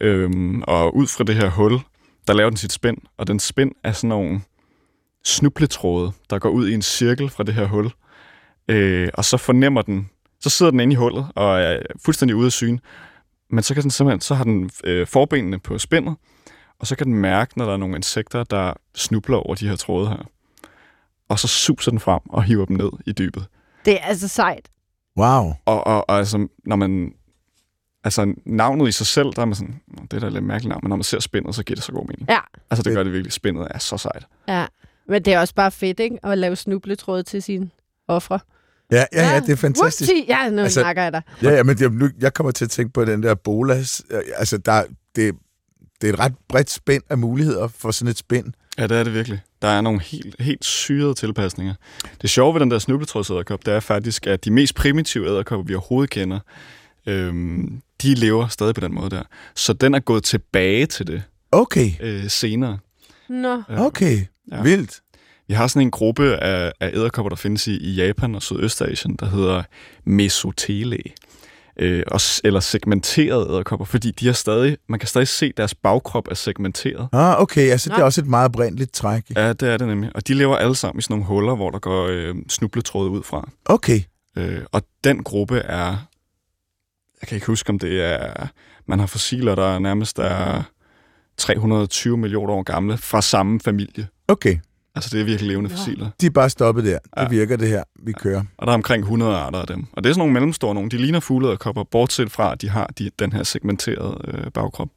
Øhm, 0.00 0.62
og 0.62 0.96
ud 0.96 1.06
fra 1.06 1.24
det 1.24 1.34
her 1.34 1.50
hul, 1.50 1.72
der 2.26 2.34
laver 2.34 2.50
den 2.50 2.56
sit 2.56 2.72
spind. 2.72 2.96
Og 3.16 3.26
den 3.26 3.40
spind 3.40 3.72
er 3.84 3.92
sådan 3.92 4.08
nogle 4.08 4.40
snubletråde, 5.24 6.12
der 6.30 6.38
går 6.38 6.48
ud 6.48 6.68
i 6.68 6.74
en 6.74 6.82
cirkel 6.82 7.30
fra 7.30 7.44
det 7.44 7.54
her 7.54 7.66
hul. 7.66 7.90
Øh, 8.68 9.08
og 9.14 9.24
så 9.24 9.36
fornemmer 9.36 9.82
den, 9.82 10.10
så 10.40 10.50
sidder 10.50 10.70
den 10.70 10.80
inde 10.80 10.92
i 10.92 10.96
hullet 10.96 11.26
og 11.34 11.60
er 11.60 11.78
fuldstændig 12.04 12.36
ude 12.36 12.46
af 12.46 12.52
syne. 12.52 12.78
Men 13.50 13.62
så, 13.62 13.74
kan 13.74 13.82
den 13.82 13.90
simpelthen, 13.90 14.20
så 14.20 14.34
har 14.34 14.44
den 14.44 14.70
øh, 14.84 15.06
forbenene 15.06 15.58
på 15.58 15.78
spændet, 15.78 16.16
og 16.78 16.86
så 16.86 16.96
kan 16.96 17.06
den 17.06 17.14
mærke, 17.14 17.58
når 17.58 17.64
der 17.64 17.72
er 17.72 17.76
nogle 17.76 17.96
insekter, 17.96 18.44
der 18.44 18.72
snubler 18.94 19.36
over 19.36 19.54
de 19.54 19.68
her 19.68 19.76
tråde 19.76 20.08
her. 20.08 20.28
Og 21.28 21.38
så 21.38 21.48
suser 21.48 21.90
den 21.90 22.00
frem 22.00 22.20
og 22.28 22.42
hiver 22.42 22.64
dem 22.64 22.76
ned 22.76 22.90
i 23.06 23.12
dybet. 23.12 23.46
Det 23.84 23.94
er 23.94 24.04
altså 24.04 24.28
sejt. 24.28 24.70
Wow. 25.16 25.52
Og, 25.64 25.86
og, 25.86 26.10
og 26.10 26.18
altså, 26.18 26.48
når 26.66 26.76
man... 26.76 27.12
Altså, 28.04 28.34
navnet 28.46 28.88
i 28.88 28.92
sig 28.92 29.06
selv, 29.06 29.32
der 29.36 29.42
er 29.42 29.46
man 29.46 29.54
sådan, 29.54 29.80
"Nå, 29.88 30.02
det 30.10 30.16
er 30.16 30.20
da 30.20 30.26
et 30.26 30.32
lidt 30.32 30.44
mærkeligt 30.44 30.68
navn, 30.68 30.80
men 30.82 30.88
når 30.88 30.96
man 30.96 31.04
ser 31.04 31.20
spindet, 31.20 31.54
så 31.54 31.62
giver 31.62 31.74
det 31.74 31.84
så 31.84 31.92
god 31.92 32.06
mening. 32.06 32.28
Ja. 32.28 32.38
Altså, 32.70 32.82
det 32.82 32.94
gør 32.94 33.02
det 33.02 33.12
virkelig. 33.12 33.32
Spindet 33.32 33.68
er 33.70 33.78
så 33.78 33.96
sejt. 33.98 34.26
Ja, 34.48 34.66
men 35.08 35.24
det 35.24 35.32
er 35.34 35.40
også 35.40 35.54
bare 35.54 35.70
fedt, 35.70 36.00
ikke? 36.00 36.18
At 36.22 36.38
lave 36.38 36.56
snubletråde 36.56 37.22
til 37.22 37.42
sine 37.42 37.70
ofre. 38.08 38.38
Ja, 38.92 39.04
ja, 39.12 39.30
ja, 39.34 39.40
det 39.40 39.48
er 39.52 39.56
fantastisk. 39.56 40.10
Whoopsie. 40.10 40.24
Ja, 40.28 40.38
nu 40.38 40.44
Altså- 40.44 40.60
altså, 40.62 40.80
snakker 40.80 41.02
jeg 41.02 41.12
dig. 41.12 41.22
Ja, 41.42 41.50
ja, 41.50 41.62
men 41.62 41.76
jeg, 41.80 41.88
nu, 41.90 42.08
jeg 42.20 42.34
kommer 42.34 42.50
til 42.50 42.64
at 42.64 42.70
tænke 42.70 42.92
på 42.92 43.04
den 43.04 43.22
der 43.22 43.34
bolas. 43.34 44.02
øh, 44.10 44.20
Altså, 44.36 44.58
der, 44.58 44.82
det, 45.16 45.34
det 46.00 46.08
er 46.08 46.12
et 46.12 46.18
ret 46.18 46.34
bredt 46.48 46.70
spænd 46.70 47.02
af 47.10 47.18
muligheder 47.18 47.68
for 47.68 47.90
sådan 47.90 48.10
et 48.10 48.18
spænd. 48.18 48.52
Ja, 48.78 48.86
det 48.86 48.96
er 48.96 49.04
det 49.04 49.14
virkelig. 49.14 49.40
Der 49.62 49.68
er 49.68 49.80
nogle 49.80 50.00
helt, 50.00 50.36
helt 50.40 50.64
syrede 50.64 51.14
tilpasninger. 51.14 51.74
Det 52.22 52.30
sjove 52.30 52.54
ved 52.54 52.60
den 52.60 52.70
der 52.70 52.78
snubletrådsæderkop, 52.78 53.66
det 53.66 53.74
er 53.74 53.80
faktisk, 53.80 54.26
at 54.26 54.44
de 54.44 54.50
mest 54.50 54.74
primitive 54.74 55.28
æderkopper, 55.28 55.66
vi 55.66 55.74
overhovedet 55.74 56.10
kender, 56.10 56.38
øhm, 57.06 57.80
de 58.02 58.14
lever 58.14 58.48
stadig 58.48 58.74
på 58.74 58.80
den 58.80 58.94
måde 58.94 59.10
der. 59.10 59.22
Så 59.54 59.72
den 59.72 59.94
er 59.94 60.00
gået 60.00 60.24
tilbage 60.24 60.86
til 60.86 61.06
det 61.06 61.22
Okay, 61.52 61.90
øh, 62.00 62.28
senere. 62.28 62.78
Nå, 63.28 63.62
okay. 63.68 64.18
Ja. 64.52 64.62
Vildt. 64.62 65.00
Vi 65.48 65.54
har 65.54 65.66
sådan 65.66 65.86
en 65.86 65.90
gruppe 65.90 66.36
af, 66.36 66.72
af 66.80 66.90
æderkopper, 66.94 67.28
der 67.28 67.36
findes 67.36 67.66
i, 67.66 67.76
i 67.76 67.94
Japan 67.94 68.34
og 68.34 68.42
Sydøstasien, 68.42 69.16
der 69.16 69.26
hedder 69.26 69.62
mesotele. 70.04 70.98
Øh, 71.76 72.02
og, 72.06 72.20
eller 72.44 72.60
segmenterede 72.60 73.46
æderkopper, 73.50 73.86
fordi 73.86 74.10
de 74.10 74.28
er 74.28 74.32
stadig, 74.32 74.76
man 74.88 74.98
kan 74.98 75.08
stadig 75.08 75.28
se, 75.28 75.46
at 75.46 75.56
deres 75.56 75.74
bagkrop 75.74 76.28
er 76.30 76.34
segmenteret. 76.34 77.08
Ah, 77.12 77.40
okay, 77.42 77.70
altså 77.70 77.90
det 77.90 77.98
er 77.98 78.02
også 78.02 78.20
et 78.20 78.26
meget 78.26 78.48
oprindeligt 78.48 78.92
træk. 78.92 79.24
Ja, 79.36 79.52
det 79.52 79.68
er 79.68 79.76
det 79.76 79.88
nemlig. 79.88 80.10
Og 80.14 80.28
de 80.28 80.34
lever 80.34 80.56
alle 80.56 80.74
sammen 80.74 80.98
i 80.98 81.02
sådan 81.02 81.14
nogle 81.14 81.26
huller, 81.26 81.54
hvor 81.54 81.70
der 81.70 81.78
går 81.78 82.06
øh, 82.10 82.34
snubletråde 82.48 83.10
ud 83.10 83.22
fra. 83.22 83.48
Okay, 83.64 84.00
Øh, 84.36 84.62
og 84.72 84.82
den 85.04 85.22
gruppe 85.22 85.58
er... 85.58 85.96
Jeg 87.20 87.28
kan 87.28 87.36
ikke 87.36 87.46
huske, 87.46 87.70
om 87.70 87.78
det 87.78 88.04
er... 88.04 88.46
Man 88.86 88.98
har 88.98 89.06
fossiler, 89.06 89.54
der 89.54 89.78
nærmest 89.78 90.18
er 90.18 90.62
320 91.36 92.16
millioner 92.16 92.54
år 92.54 92.62
gamle 92.62 92.98
fra 92.98 93.22
samme 93.22 93.60
familie. 93.60 94.08
okay. 94.28 94.58
Altså, 94.94 95.10
det 95.12 95.20
er 95.20 95.24
virkelig 95.24 95.48
levende 95.48 95.70
Nå. 95.70 95.76
fossiler. 95.76 96.10
De 96.20 96.26
er 96.26 96.30
bare 96.30 96.50
stoppet 96.50 96.84
der. 96.84 96.98
Ja. 97.16 97.22
Det 97.22 97.30
virker 97.30 97.56
det 97.56 97.68
her, 97.68 97.82
vi 98.02 98.12
kører. 98.12 98.42
Og 98.58 98.66
der 98.66 98.72
er 98.72 98.74
omkring 98.74 99.02
100 99.02 99.36
arter 99.36 99.58
af 99.58 99.66
dem. 99.66 99.86
Og 99.92 100.04
det 100.04 100.10
er 100.10 100.14
sådan 100.14 100.18
nogle 100.18 100.32
mellemstore 100.32 100.74
nogle. 100.74 100.90
De 100.90 100.96
ligner 100.96 101.20
fuglederkopper, 101.20 101.84
bortset 101.84 102.32
fra, 102.32 102.52
at 102.52 102.62
de 102.62 102.68
har 102.70 102.86
de, 102.98 103.10
den 103.18 103.32
her 103.32 103.42
segmenterede 103.42 104.20
øh, 104.28 104.50
bagkrop. 104.54 104.88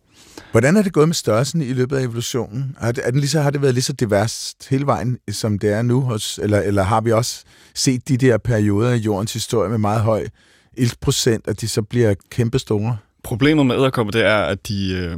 Hvordan 0.51 0.77
er 0.77 0.81
det 0.81 0.93
gået 0.93 1.07
med 1.07 1.15
størrelsen 1.15 1.61
i 1.61 1.73
løbet 1.73 1.97
af 1.97 2.03
evolutionen? 2.03 2.75
Har 2.79 2.91
det, 2.91 3.07
er 3.07 3.11
den 3.11 3.19
lige 3.19 3.29
så, 3.29 3.41
har 3.41 3.49
det 3.49 3.61
været 3.61 3.73
lige 3.73 3.83
så 3.83 3.93
diverst 3.93 4.69
hele 4.69 4.85
vejen, 4.85 5.17
som 5.31 5.59
det 5.59 5.71
er 5.71 5.81
nu? 5.81 6.01
Hos, 6.01 6.39
eller, 6.43 6.59
eller 6.59 6.83
har 6.83 7.01
vi 7.01 7.11
også 7.11 7.43
set 7.75 8.07
de 8.07 8.17
der 8.17 8.37
perioder 8.37 8.93
i 8.93 8.97
jordens 8.97 9.33
historie 9.33 9.69
med 9.69 9.77
meget 9.77 10.01
høj 10.01 10.27
iltprocent, 10.77 11.47
at 11.47 11.61
de 11.61 11.67
så 11.67 11.81
bliver 11.81 12.13
kæmpe 12.31 12.59
store? 12.59 12.97
Problemet 13.23 13.65
med 13.65 13.75
æderkopper, 13.75 14.11
det 14.11 14.25
er, 14.25 14.37
at 14.37 14.67
de... 14.67 14.93
Øh, 14.93 15.17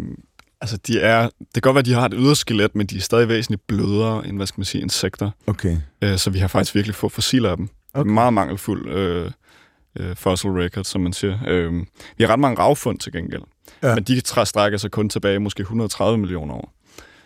altså, 0.62 0.78
de 0.78 1.00
er... 1.00 1.22
Det 1.24 1.54
kan 1.54 1.62
godt 1.62 1.74
være, 1.76 1.80
at 1.80 1.86
de 1.86 1.94
har 1.94 2.06
et 2.06 2.14
ydre 2.18 2.36
skelet, 2.36 2.76
men 2.76 2.88
de 2.88 2.98
er 2.98 3.02
stadig 3.02 3.28
væsentligt 3.28 3.68
blødere 3.68 4.28
end, 4.28 4.38
hvad 4.38 4.48
skal 4.48 4.60
man 4.60 4.66
sige, 4.66 4.82
insekter. 4.82 5.32
Okay. 5.48 5.78
Øh, 6.02 6.18
så 6.18 6.30
vi 6.30 6.40
har 6.40 6.48
faktisk 6.48 6.76
virkelig 6.76 6.96
få 6.96 7.10
fossiler 7.10 7.50
af 7.52 7.58
dem. 7.58 7.70
Okay. 7.94 8.12
Meget 8.12 8.34
mangelfuld 8.34 8.90
øh, 8.90 9.32
øh, 10.00 10.16
fossil 10.16 10.50
record, 10.50 10.84
som 10.84 11.02
man 11.02 11.14
siger. 11.14 11.40
Øh, 11.48 11.74
vi 12.18 12.24
har 12.24 12.28
ret 12.28 12.40
mange 12.40 12.60
ravfund 12.60 13.00
til 13.00 13.12
gengæld. 13.12 13.42
Ja. 13.84 13.96
Men 13.96 14.04
de 14.04 14.22
træ- 14.22 14.46
strækker 14.46 14.78
sig 14.78 14.92
kun 14.92 15.10
tilbage 15.10 15.40
måske 15.40 15.62
130 15.62 16.18
millioner 16.18 16.54
år. 16.54 16.74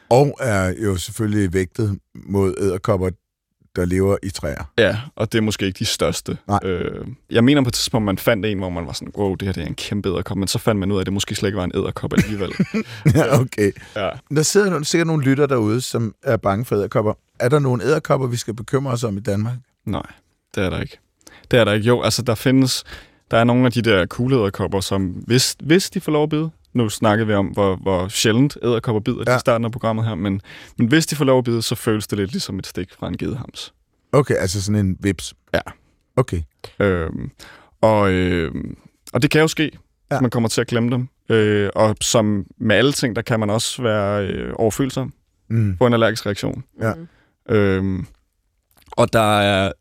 Og 0.09 0.37
er 0.39 0.73
jo 0.83 0.95
selvfølgelig 0.95 1.53
vægtet 1.53 1.99
mod 2.15 2.55
æderkopper, 2.61 3.09
der 3.75 3.85
lever 3.85 4.17
i 4.23 4.29
træer. 4.29 4.63
Ja, 4.77 4.97
og 5.15 5.31
det 5.31 5.37
er 5.37 5.41
måske 5.41 5.65
ikke 5.65 5.79
de 5.79 5.85
største. 5.85 6.37
Nej. 6.47 6.59
Øh, 6.63 7.07
jeg 7.31 7.43
mener 7.43 7.61
på 7.63 7.67
et 7.67 7.73
tidspunkt, 7.73 8.05
man 8.05 8.17
fandt 8.17 8.45
en, 8.45 8.57
hvor 8.57 8.69
man 8.69 8.85
var 8.87 8.93
sådan, 8.93 9.11
wow, 9.17 9.35
det 9.35 9.45
her 9.47 9.53
det 9.53 9.63
er 9.63 9.67
en 9.67 9.75
kæmpe 9.75 10.09
æderkop, 10.09 10.37
men 10.37 10.47
så 10.47 10.59
fandt 10.59 10.79
man 10.79 10.91
ud 10.91 10.97
af, 10.97 11.01
at 11.01 11.05
det 11.05 11.13
måske 11.13 11.35
slet 11.35 11.47
ikke 11.49 11.57
var 11.57 11.63
en 11.63 11.71
æderkop 11.75 12.13
alligevel. 12.13 12.51
ja, 13.15 13.39
okay. 13.39 13.71
ja. 13.95 14.09
Der 14.35 14.41
sidder 14.41 14.69
nogle- 14.69 14.85
sikkert 14.85 15.07
nogle 15.07 15.23
lytter 15.23 15.45
derude, 15.45 15.81
som 15.81 16.15
er 16.23 16.37
bange 16.37 16.65
for 16.65 16.75
æderkopper. 16.75 17.13
Er 17.39 17.49
der 17.49 17.59
nogle 17.59 17.83
æderkopper, 17.83 18.27
vi 18.27 18.37
skal 18.37 18.53
bekymre 18.53 18.91
os 18.91 19.03
om 19.03 19.17
i 19.17 19.21
Danmark? 19.21 19.55
Nej, 19.85 20.05
det 20.55 20.63
er 20.63 20.69
der 20.69 20.81
ikke. 20.81 20.97
Det 21.51 21.59
er 21.59 21.63
der 21.63 21.71
ikke. 21.73 21.87
Jo, 21.87 22.01
altså 22.01 22.21
der 22.21 22.35
findes, 22.35 22.83
der 23.31 23.37
er 23.37 23.43
nogle 23.43 23.65
af 23.65 23.71
de 23.71 23.81
der 23.81 24.05
kugleæderkopper, 24.05 24.79
som 24.79 25.05
hvis, 25.07 25.55
hvis 25.63 25.89
de 25.89 26.01
får 26.01 26.11
lov 26.11 26.23
at 26.23 26.29
bide, 26.29 26.49
nu 26.73 26.89
snakkede 26.89 27.27
vi 27.27 27.33
om, 27.33 27.47
hvor, 27.47 27.75
hvor 27.75 28.07
sjældent 28.07 28.57
æderkopper 28.63 28.99
bider 29.01 29.23
ja. 29.27 29.33
Til 29.33 29.39
starten 29.39 29.65
af 29.65 29.71
programmet 29.71 30.05
her, 30.05 30.15
men, 30.15 30.41
men 30.77 30.87
hvis 30.87 31.05
de 31.05 31.15
får 31.15 31.25
lov 31.25 31.37
at 31.37 31.43
bide, 31.43 31.61
så 31.61 31.75
føles 31.75 32.07
det 32.07 32.17
lidt 32.17 32.31
ligesom 32.31 32.59
et 32.59 32.67
stik 32.67 32.93
fra 32.99 33.07
en 33.07 33.17
gedehams. 33.17 33.73
Okay, 34.11 34.33
altså 34.35 34.61
sådan 34.61 34.85
en 34.85 34.97
vips. 34.99 35.33
Ja. 35.53 35.59
Okay. 36.15 36.41
Øhm, 36.79 37.31
og, 37.81 38.11
øhm, 38.11 38.77
og 39.13 39.21
det 39.21 39.31
kan 39.31 39.41
jo 39.41 39.47
ske, 39.47 39.71
ja. 40.11 40.19
Man 40.21 40.29
kommer 40.29 40.49
til 40.49 40.61
at 40.61 40.67
klemme 40.67 40.91
dem. 40.91 41.07
Øh, 41.29 41.69
og 41.75 41.95
som 42.01 42.45
med 42.57 42.75
alle 42.75 42.91
ting, 42.91 43.15
der 43.15 43.21
kan 43.21 43.39
man 43.39 43.49
også 43.49 43.81
være 43.81 44.27
øh, 44.27 44.53
overfølsom 44.55 45.13
Mm. 45.49 45.77
på 45.77 45.87
en 45.87 45.93
allergisk 45.93 46.25
reaktion. 46.25 46.63
Ja. 46.81 46.93
Mm. 46.93 47.55
Øhm, 47.55 48.05
og 48.91 49.13
der 49.13 49.39
er 49.39 49.71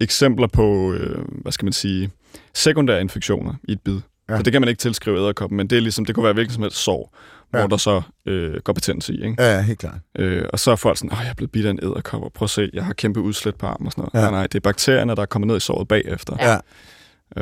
eksempler 0.00 0.46
på, 0.46 0.92
øh, 0.92 1.24
hvad 1.28 1.52
skal 1.52 1.66
man 1.66 1.72
sige, 1.72 2.10
sekundære 2.54 3.00
infektioner 3.00 3.54
i 3.68 3.72
et 3.72 3.80
bid. 3.80 4.00
Ja. 4.32 4.36
Så 4.36 4.42
det 4.42 4.52
kan 4.52 4.62
man 4.62 4.68
ikke 4.68 4.78
tilskrive 4.78 5.18
æderkoppen, 5.18 5.56
men 5.56 5.66
det, 5.66 5.76
er 5.76 5.80
ligesom, 5.80 6.04
det 6.04 6.14
kunne 6.14 6.24
være 6.24 6.32
hvilket 6.32 6.54
som 6.54 6.62
helst 6.62 6.76
sår, 6.76 7.16
ja. 7.52 7.58
Hvor 7.58 7.66
der 7.66 7.76
så 7.76 8.02
øh, 8.26 8.60
går 8.64 8.72
betændelse 8.72 9.14
i. 9.14 9.24
Ikke? 9.24 9.42
Ja, 9.42 9.54
ja, 9.54 9.60
helt 9.60 9.78
klart. 9.78 9.98
Øh, 10.18 10.44
og 10.52 10.58
så 10.58 10.70
er 10.70 10.76
folk 10.76 10.98
sådan, 10.98 11.12
åh, 11.12 11.18
jeg 11.22 11.30
er 11.30 11.34
blevet 11.34 11.52
bidt 11.52 11.66
af 11.66 11.70
en 11.70 11.78
æderkop, 11.82 12.22
og 12.22 12.32
prøv 12.32 12.44
at 12.46 12.50
se, 12.50 12.70
jeg 12.72 12.84
har 12.84 12.92
kæmpe 12.92 13.20
udslæt 13.20 13.54
på 13.54 13.66
armen 13.66 13.86
og 13.86 13.92
sådan 13.92 14.02
noget. 14.02 14.24
Ja. 14.24 14.30
Nej, 14.30 14.40
nej, 14.40 14.46
det 14.46 14.54
er 14.54 14.60
bakterierne, 14.60 15.14
der 15.16 15.22
er 15.22 15.26
kommet 15.26 15.46
ned 15.48 15.56
i 15.56 15.60
såret 15.60 15.88
bagefter. 15.88 16.36
Ja. 16.40 16.56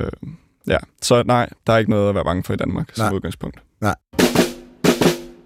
Øh, 0.00 0.10
ja, 0.66 0.78
så 1.02 1.22
nej, 1.22 1.48
der 1.66 1.72
er 1.72 1.78
ikke 1.78 1.90
noget 1.90 2.08
at 2.08 2.14
være 2.14 2.24
bange 2.24 2.44
for 2.44 2.52
i 2.52 2.56
Danmark 2.56 2.90
som 2.94 3.04
Nej. 3.04 3.14
udgangspunkt. 3.14 3.60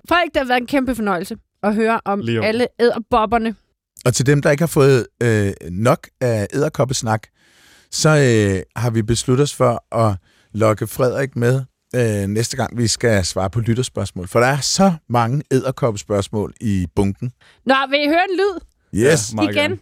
Frederik, 0.09 0.35
det 0.35 0.41
har 0.41 0.49
været 0.49 0.61
en 0.61 0.67
kæmpe 0.67 0.95
fornøjelse 0.95 1.37
at 1.63 1.75
høre 1.75 2.01
om 2.05 2.23
alle 2.43 2.67
æderbobberne. 2.81 3.55
Og 4.05 4.15
til 4.15 4.27
dem, 4.27 4.43
der 4.43 4.51
ikke 4.51 4.63
har 4.63 4.67
fået 4.67 5.07
øh, 5.23 5.53
nok 5.71 6.09
af 6.21 6.49
æderkoppesnak, 6.55 7.23
så 7.91 8.09
øh, 8.09 8.63
har 8.83 8.91
vi 8.91 9.03
besluttet 9.03 9.43
os 9.43 9.55
for 9.55 9.97
at 9.97 10.17
lokke 10.55 10.87
Frederik 10.87 11.37
med 11.37 11.63
øh, 11.95 12.27
næste 12.27 12.57
gang, 12.57 12.79
vi 12.79 12.87
skal 12.89 13.25
svare 13.25 13.51
på 13.51 13.61
lytterspørgsmål. 13.61 14.29
For 14.29 14.41
der 14.41 14.47
er 14.47 14.61
så 14.61 14.93
mange 15.09 15.43
æderkoppespørgsmål 15.51 16.55
i 16.61 16.87
bunken. 16.97 17.33
Nå, 17.67 17.75
vil 17.91 18.01
I 18.05 18.09
høre 18.09 18.25
en 18.31 18.37
lyd 18.37 18.61
Yes. 18.95 19.31
Ja, 19.31 19.35
meget 19.35 19.51
igen? 19.51 19.61
gerne. 19.63 19.77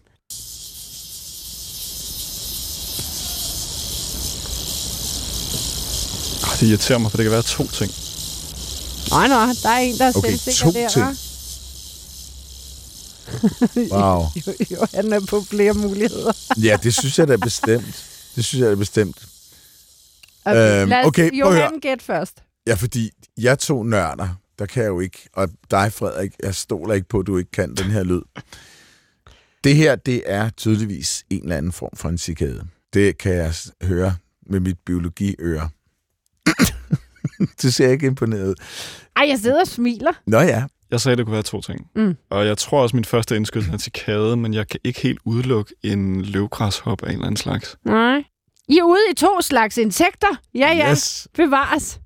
Oh, 6.44 6.60
det 6.60 6.66
irriterer 6.68 6.98
mig, 6.98 7.10
for 7.10 7.16
det 7.18 7.24
kan 7.24 7.32
være 7.32 7.42
to 7.42 7.66
ting. 7.66 7.92
Nej, 9.10 9.28
nej, 9.28 9.46
der 9.62 9.68
er 9.68 9.78
en, 9.78 9.98
der 9.98 10.04
er 10.04 10.12
Okay, 10.16 10.36
to 10.36 10.70
der. 10.70 10.88
ting. 10.88 11.06
Wow. 13.92 14.22
Jo, 14.46 14.52
jo, 14.70 14.86
han 14.94 15.12
er 15.12 15.20
på 15.20 15.44
flere 15.50 15.72
muligheder. 15.74 16.32
Ja, 16.62 16.76
det 16.82 16.94
synes 16.94 17.18
jeg 17.18 17.28
da 17.28 17.36
bestemt. 17.36 18.04
Det 18.36 18.44
synes 18.44 18.62
jeg 18.62 18.70
da 18.70 18.74
bestemt. 18.74 19.16
Okay, 20.45 20.80
Øhm, 20.82 20.88
lad 20.88 21.01
os, 21.01 21.07
okay, 21.07 21.30
prøv 21.43 21.53
at 21.53 21.59
Johan, 21.59 21.80
gæt 21.80 22.03
først. 22.03 22.43
Ja, 22.66 22.74
fordi 22.74 23.11
jeg 23.38 23.59
to 23.59 23.82
nørder, 23.82 24.28
der 24.59 24.66
kan 24.66 24.82
jeg 24.82 24.88
jo 24.88 25.01
ikke, 25.01 25.28
og 25.32 25.49
dig, 25.70 25.93
Frederik, 25.93 26.32
jeg 26.43 26.55
stoler 26.55 26.95
ikke 26.95 27.09
på, 27.09 27.18
at 27.18 27.26
du 27.26 27.38
ikke 27.38 27.51
kan 27.51 27.74
den 27.74 27.90
her 27.90 28.03
lyd. 28.05 28.22
Det 29.64 29.76
her, 29.76 29.97
det 29.97 30.22
er 30.26 30.51
tydeligvis 30.51 31.24
en 31.30 31.43
eller 31.43 31.57
anden 31.57 31.72
form 31.72 31.90
for 31.97 32.09
en 32.09 32.18
cikade. 32.18 32.64
Det 32.95 33.18
kan 33.18 33.32
jeg 33.34 33.55
høre 33.82 34.14
med 34.47 34.61
mit 34.61 34.78
biologiøre. 34.86 35.68
du 37.62 37.70
ser 37.70 37.88
ikke 37.88 38.07
imponeret 38.07 38.49
ud. 38.49 38.55
Ej, 39.16 39.24
jeg 39.28 39.38
sidder 39.38 39.61
og 39.61 39.66
smiler. 39.66 40.12
Nå 40.26 40.40
ja, 40.40 40.64
Jeg 40.90 41.01
sagde, 41.01 41.16
det 41.16 41.24
kunne 41.26 41.32
være 41.34 41.43
to 41.43 41.61
ting. 41.61 41.86
Mm. 41.97 42.16
Og 42.30 42.47
jeg 42.47 42.59
tror 42.59 42.82
også, 42.82 42.97
min 42.97 43.05
første 43.05 43.36
indskydelse 43.36 43.72
er 43.72 43.76
til 43.76 43.93
kade, 43.93 44.36
men 44.36 44.55
jeg 44.55 44.68
kan 44.68 44.80
ikke 44.84 45.01
helt 45.01 45.18
udelukke 45.24 45.74
en 45.82 46.22
løvgræshop 46.22 47.03
af 47.03 47.07
en 47.07 47.12
eller 47.12 47.26
anden 47.26 47.36
slags. 47.36 47.76
Nej. 47.84 48.24
I 48.68 48.78
er 48.78 48.82
ude 48.82 49.00
i 49.10 49.14
to 49.14 49.40
slags 49.40 49.78
insekter. 49.78 50.40
Ja, 50.54 50.72
ja. 50.72 50.90
yes. 50.90 51.28
Bevares. 51.34 52.00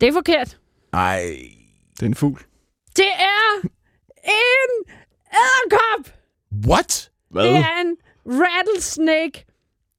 Det 0.00 0.08
er 0.08 0.12
forkert. 0.12 0.58
Ej, 0.92 1.20
Det 1.94 2.02
er 2.02 2.06
en 2.06 2.14
fugl. 2.14 2.42
Det 2.96 3.06
er 3.18 3.68
en 4.24 4.92
æderkop. 5.32 6.12
what? 6.66 7.10
Hvad? 7.30 7.44
Det 7.44 7.56
er 7.56 7.80
en 7.84 7.96
rattlesnake 8.26 9.44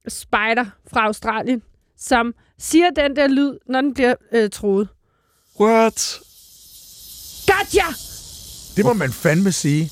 spider 0.08 0.64
fra 0.92 1.06
Australien, 1.06 1.62
som 1.98 2.34
siger 2.58 2.90
den 2.90 3.16
der 3.16 3.26
lyd, 3.26 3.58
når 3.68 3.80
den 3.80 3.94
bliver 3.94 4.14
øh, 4.32 4.50
troet. 4.50 4.88
What? 5.60 6.20
Gotcha! 7.46 7.86
Det 8.76 8.84
må 8.84 8.92
man 8.92 9.12
fandme 9.12 9.52
sige. 9.52 9.90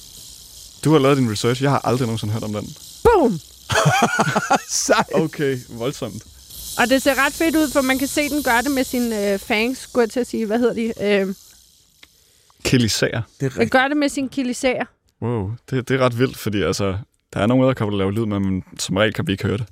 Du 0.84 0.92
har 0.92 0.98
lavet 0.98 1.16
din 1.16 1.30
research. 1.30 1.62
Jeg 1.62 1.70
har 1.70 1.80
aldrig 1.84 2.06
nogensinde 2.06 2.32
hørt 2.32 2.42
om 2.42 2.52
den. 2.52 2.66
Boom! 3.04 3.38
Sejt. 4.68 5.06
Okay, 5.14 5.58
voldsomt. 5.70 6.22
Og 6.78 6.88
det 6.90 7.02
ser 7.02 7.26
ret 7.26 7.32
fedt 7.32 7.56
ud, 7.56 7.70
for 7.70 7.80
man 7.80 7.98
kan 7.98 8.08
se, 8.08 8.28
den 8.28 8.42
gør 8.42 8.60
det 8.60 8.70
med 8.70 8.84
sine 8.84 9.32
øh, 9.32 9.38
fangs, 9.38 9.78
skulle 9.80 10.02
jeg 10.02 10.10
til 10.10 10.20
at 10.20 10.26
sige. 10.26 10.46
Hvad 10.46 10.58
hedder 10.58 10.74
de? 10.74 10.92
Øh, 11.28 11.34
Kelisær. 12.64 13.20
Det 13.40 13.46
er 13.46 13.58
den 13.60 13.68
gør 13.68 13.88
det 13.88 13.96
med 13.96 14.08
sin 14.08 14.28
kilisæer. 14.28 14.84
Wow, 15.22 15.50
det, 15.70 15.88
det 15.88 16.00
er 16.00 16.04
ret 16.04 16.18
vildt, 16.18 16.36
fordi 16.36 16.62
altså, 16.62 16.98
der 17.34 17.40
er 17.40 17.46
nogle 17.46 17.64
æderkopper, 17.64 17.90
der 17.90 17.98
laver 17.98 18.10
lyd, 18.10 18.26
men 18.26 18.64
som 18.78 18.96
regel 18.96 19.12
kan 19.14 19.26
vi 19.26 19.32
ikke 19.32 19.44
høre 19.44 19.56
det. 19.58 19.66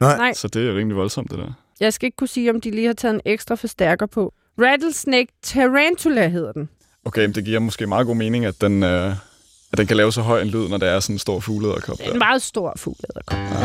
Nej, 0.00 0.32
Så 0.34 0.48
det 0.48 0.68
er 0.68 0.76
rimelig 0.76 0.96
voldsomt, 0.96 1.30
det 1.30 1.38
der. 1.38 1.52
jeg 1.80 1.92
skal 1.92 2.06
ikke 2.06 2.16
kunne 2.16 2.28
sige, 2.28 2.50
om 2.50 2.60
de 2.60 2.70
lige 2.70 2.86
har 2.86 2.94
taget 2.94 3.14
en 3.14 3.20
ekstra 3.24 3.54
forstærker 3.54 4.06
på. 4.06 4.34
Rattlesnake 4.60 5.28
tarantula 5.42 6.28
hedder 6.28 6.52
den. 6.52 6.68
Okay, 7.04 7.20
men 7.20 7.34
det 7.34 7.44
giver 7.44 7.58
måske 7.60 7.86
meget 7.86 8.06
god 8.06 8.16
mening, 8.16 8.44
at 8.44 8.60
den, 8.60 8.82
øh, 8.82 9.12
at 9.72 9.78
den 9.78 9.86
kan 9.86 9.96
lave 9.96 10.12
så 10.12 10.22
høj 10.22 10.40
en 10.40 10.48
lyd, 10.48 10.68
når 10.68 10.76
der 10.76 10.86
er 10.86 11.00
sådan 11.00 11.14
en 11.14 11.18
stor 11.18 11.34
er 11.36 12.12
en 12.12 12.18
meget 12.18 12.42
stor 12.42 12.72
fugl, 12.76 12.96
æderkop. 13.14 13.38
Nå. 13.38 13.58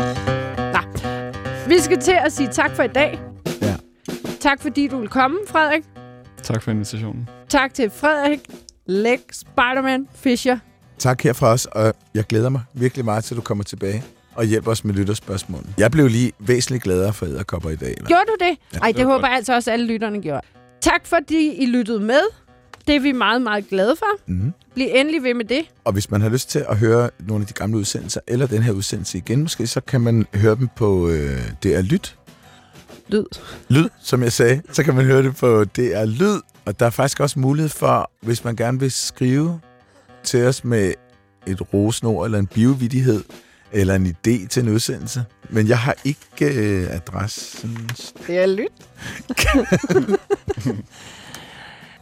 Vi 1.68 1.78
skal 1.78 2.00
til 2.00 2.16
at 2.24 2.32
sige 2.32 2.48
tak 2.52 2.70
for 2.76 2.82
i 2.82 2.88
dag. 2.88 3.20
Ja. 3.62 3.76
Tak 4.40 4.62
fordi 4.62 4.88
du 4.88 4.98
vil 4.98 5.08
komme, 5.08 5.38
Frederik. 5.48 5.82
Tak 6.42 6.62
for 6.62 6.70
invitationen. 6.70 7.28
Tak 7.48 7.74
til 7.74 7.90
Frederik, 7.90 8.40
Læk, 8.86 9.20
Spiderman, 9.32 10.08
Fischer. 10.14 10.58
Tak 10.98 11.22
her 11.22 11.32
fra 11.32 11.48
os, 11.52 11.66
og 11.66 11.94
jeg 12.14 12.24
glæder 12.24 12.48
mig 12.48 12.60
virkelig 12.74 13.04
meget 13.04 13.24
til, 13.24 13.34
at 13.34 13.36
du 13.36 13.42
kommer 13.42 13.64
tilbage 13.64 14.02
og 14.34 14.44
hjælper 14.44 14.70
os 14.70 14.84
med 14.84 14.94
lytterspørgsmålene. 14.94 15.74
Jeg 15.78 15.90
blev 15.90 16.08
lige 16.08 16.32
væsentligt 16.38 16.82
gladere 16.82 17.12
for 17.12 17.26
æderkopper 17.26 17.70
i 17.70 17.76
dag. 17.76 17.94
hva'? 18.00 18.06
Gjorde 18.06 18.24
du 18.28 18.36
det? 18.44 18.58
Ej, 18.82 18.88
det 18.88 18.96
det 18.96 19.04
håber 19.04 19.14
godt. 19.18 19.26
jeg 19.28 19.36
altså 19.36 19.54
også, 19.54 19.70
alle 19.72 19.86
lytterne 19.86 20.22
gjorde. 20.22 20.40
Tak 20.80 21.06
fordi 21.06 21.54
I 21.54 21.66
lyttede 21.66 22.00
med. 22.00 22.20
Det 22.86 22.96
er 22.96 23.00
vi 23.00 23.12
meget, 23.12 23.42
meget 23.42 23.68
glade 23.68 23.96
for. 23.96 24.06
Mhm. 24.30 24.52
Bliv 24.74 24.88
endelig 24.94 25.22
ved 25.22 25.34
med 25.34 25.44
det. 25.44 25.62
Og 25.84 25.92
hvis 25.92 26.10
man 26.10 26.20
har 26.20 26.28
lyst 26.28 26.50
til 26.50 26.64
at 26.68 26.78
høre 26.78 27.10
nogle 27.20 27.42
af 27.42 27.46
de 27.46 27.52
gamle 27.52 27.78
udsendelser, 27.78 28.20
eller 28.26 28.46
den 28.46 28.62
her 28.62 28.72
udsendelse 28.72 29.18
igen 29.18 29.42
måske, 29.42 29.66
så 29.66 29.80
kan 29.80 30.00
man 30.00 30.26
høre 30.34 30.54
dem 30.56 30.68
på 30.76 31.08
øh, 31.08 31.38
DR 31.62 31.80
Lyt. 31.80 32.16
Lyd. 33.08 33.24
Lyd, 33.68 33.88
som 34.02 34.22
jeg 34.22 34.32
sagde. 34.32 34.62
Så 34.72 34.82
kan 34.82 34.94
man 34.94 35.04
høre 35.04 35.22
det 35.22 35.36
på 35.36 35.64
DR 35.64 36.04
Lyd. 36.04 36.40
Og 36.64 36.80
der 36.80 36.86
er 36.86 36.90
faktisk 36.90 37.20
også 37.20 37.38
mulighed 37.38 37.68
for, 37.68 38.10
hvis 38.20 38.44
man 38.44 38.56
gerne 38.56 38.80
vil 38.80 38.90
skrive 38.90 39.60
til 40.24 40.46
os 40.46 40.64
med 40.64 40.92
et 41.46 41.74
rosnord 41.74 42.24
eller 42.26 42.38
en 42.38 42.46
biovidighed, 42.46 43.24
eller 43.72 43.94
en 43.94 44.06
idé 44.06 44.46
til 44.46 44.62
en 44.62 44.68
udsendelse. 44.68 45.24
Men 45.50 45.68
jeg 45.68 45.78
har 45.78 45.94
ikke 46.04 46.18
øh, 46.40 46.94
adressen. 46.94 47.90
Det 48.26 48.38
er 48.38 48.46
lyt. 48.46 48.72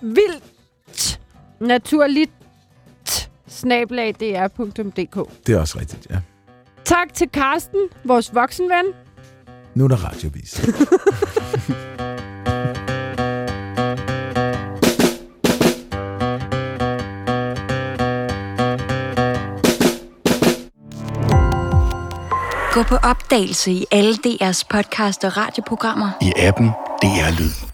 Vildt. 0.02 0.44
Naturligt. 1.62 2.30
Snablag 3.48 4.14
dr.dk. 4.14 5.46
Det 5.46 5.54
er 5.54 5.60
også 5.60 5.78
rigtigt, 5.80 6.06
ja. 6.10 6.20
Tak 6.84 7.14
til 7.14 7.28
Karsten, 7.28 7.80
vores 8.04 8.34
voksenven. 8.34 8.84
Nu 9.74 9.84
er 9.84 9.88
der 9.88 9.96
radiovis. 9.96 10.60
Gå 22.72 22.82
på 22.82 22.96
opdagelse 22.96 23.72
i 23.72 23.86
alle 23.90 24.14
DR's 24.14 24.62
podcast 24.70 25.24
og 25.24 25.36
radioprogrammer. 25.36 26.10
I 26.22 26.32
appen 26.36 26.66
DR 27.02 27.40
Lyd. 27.40 27.71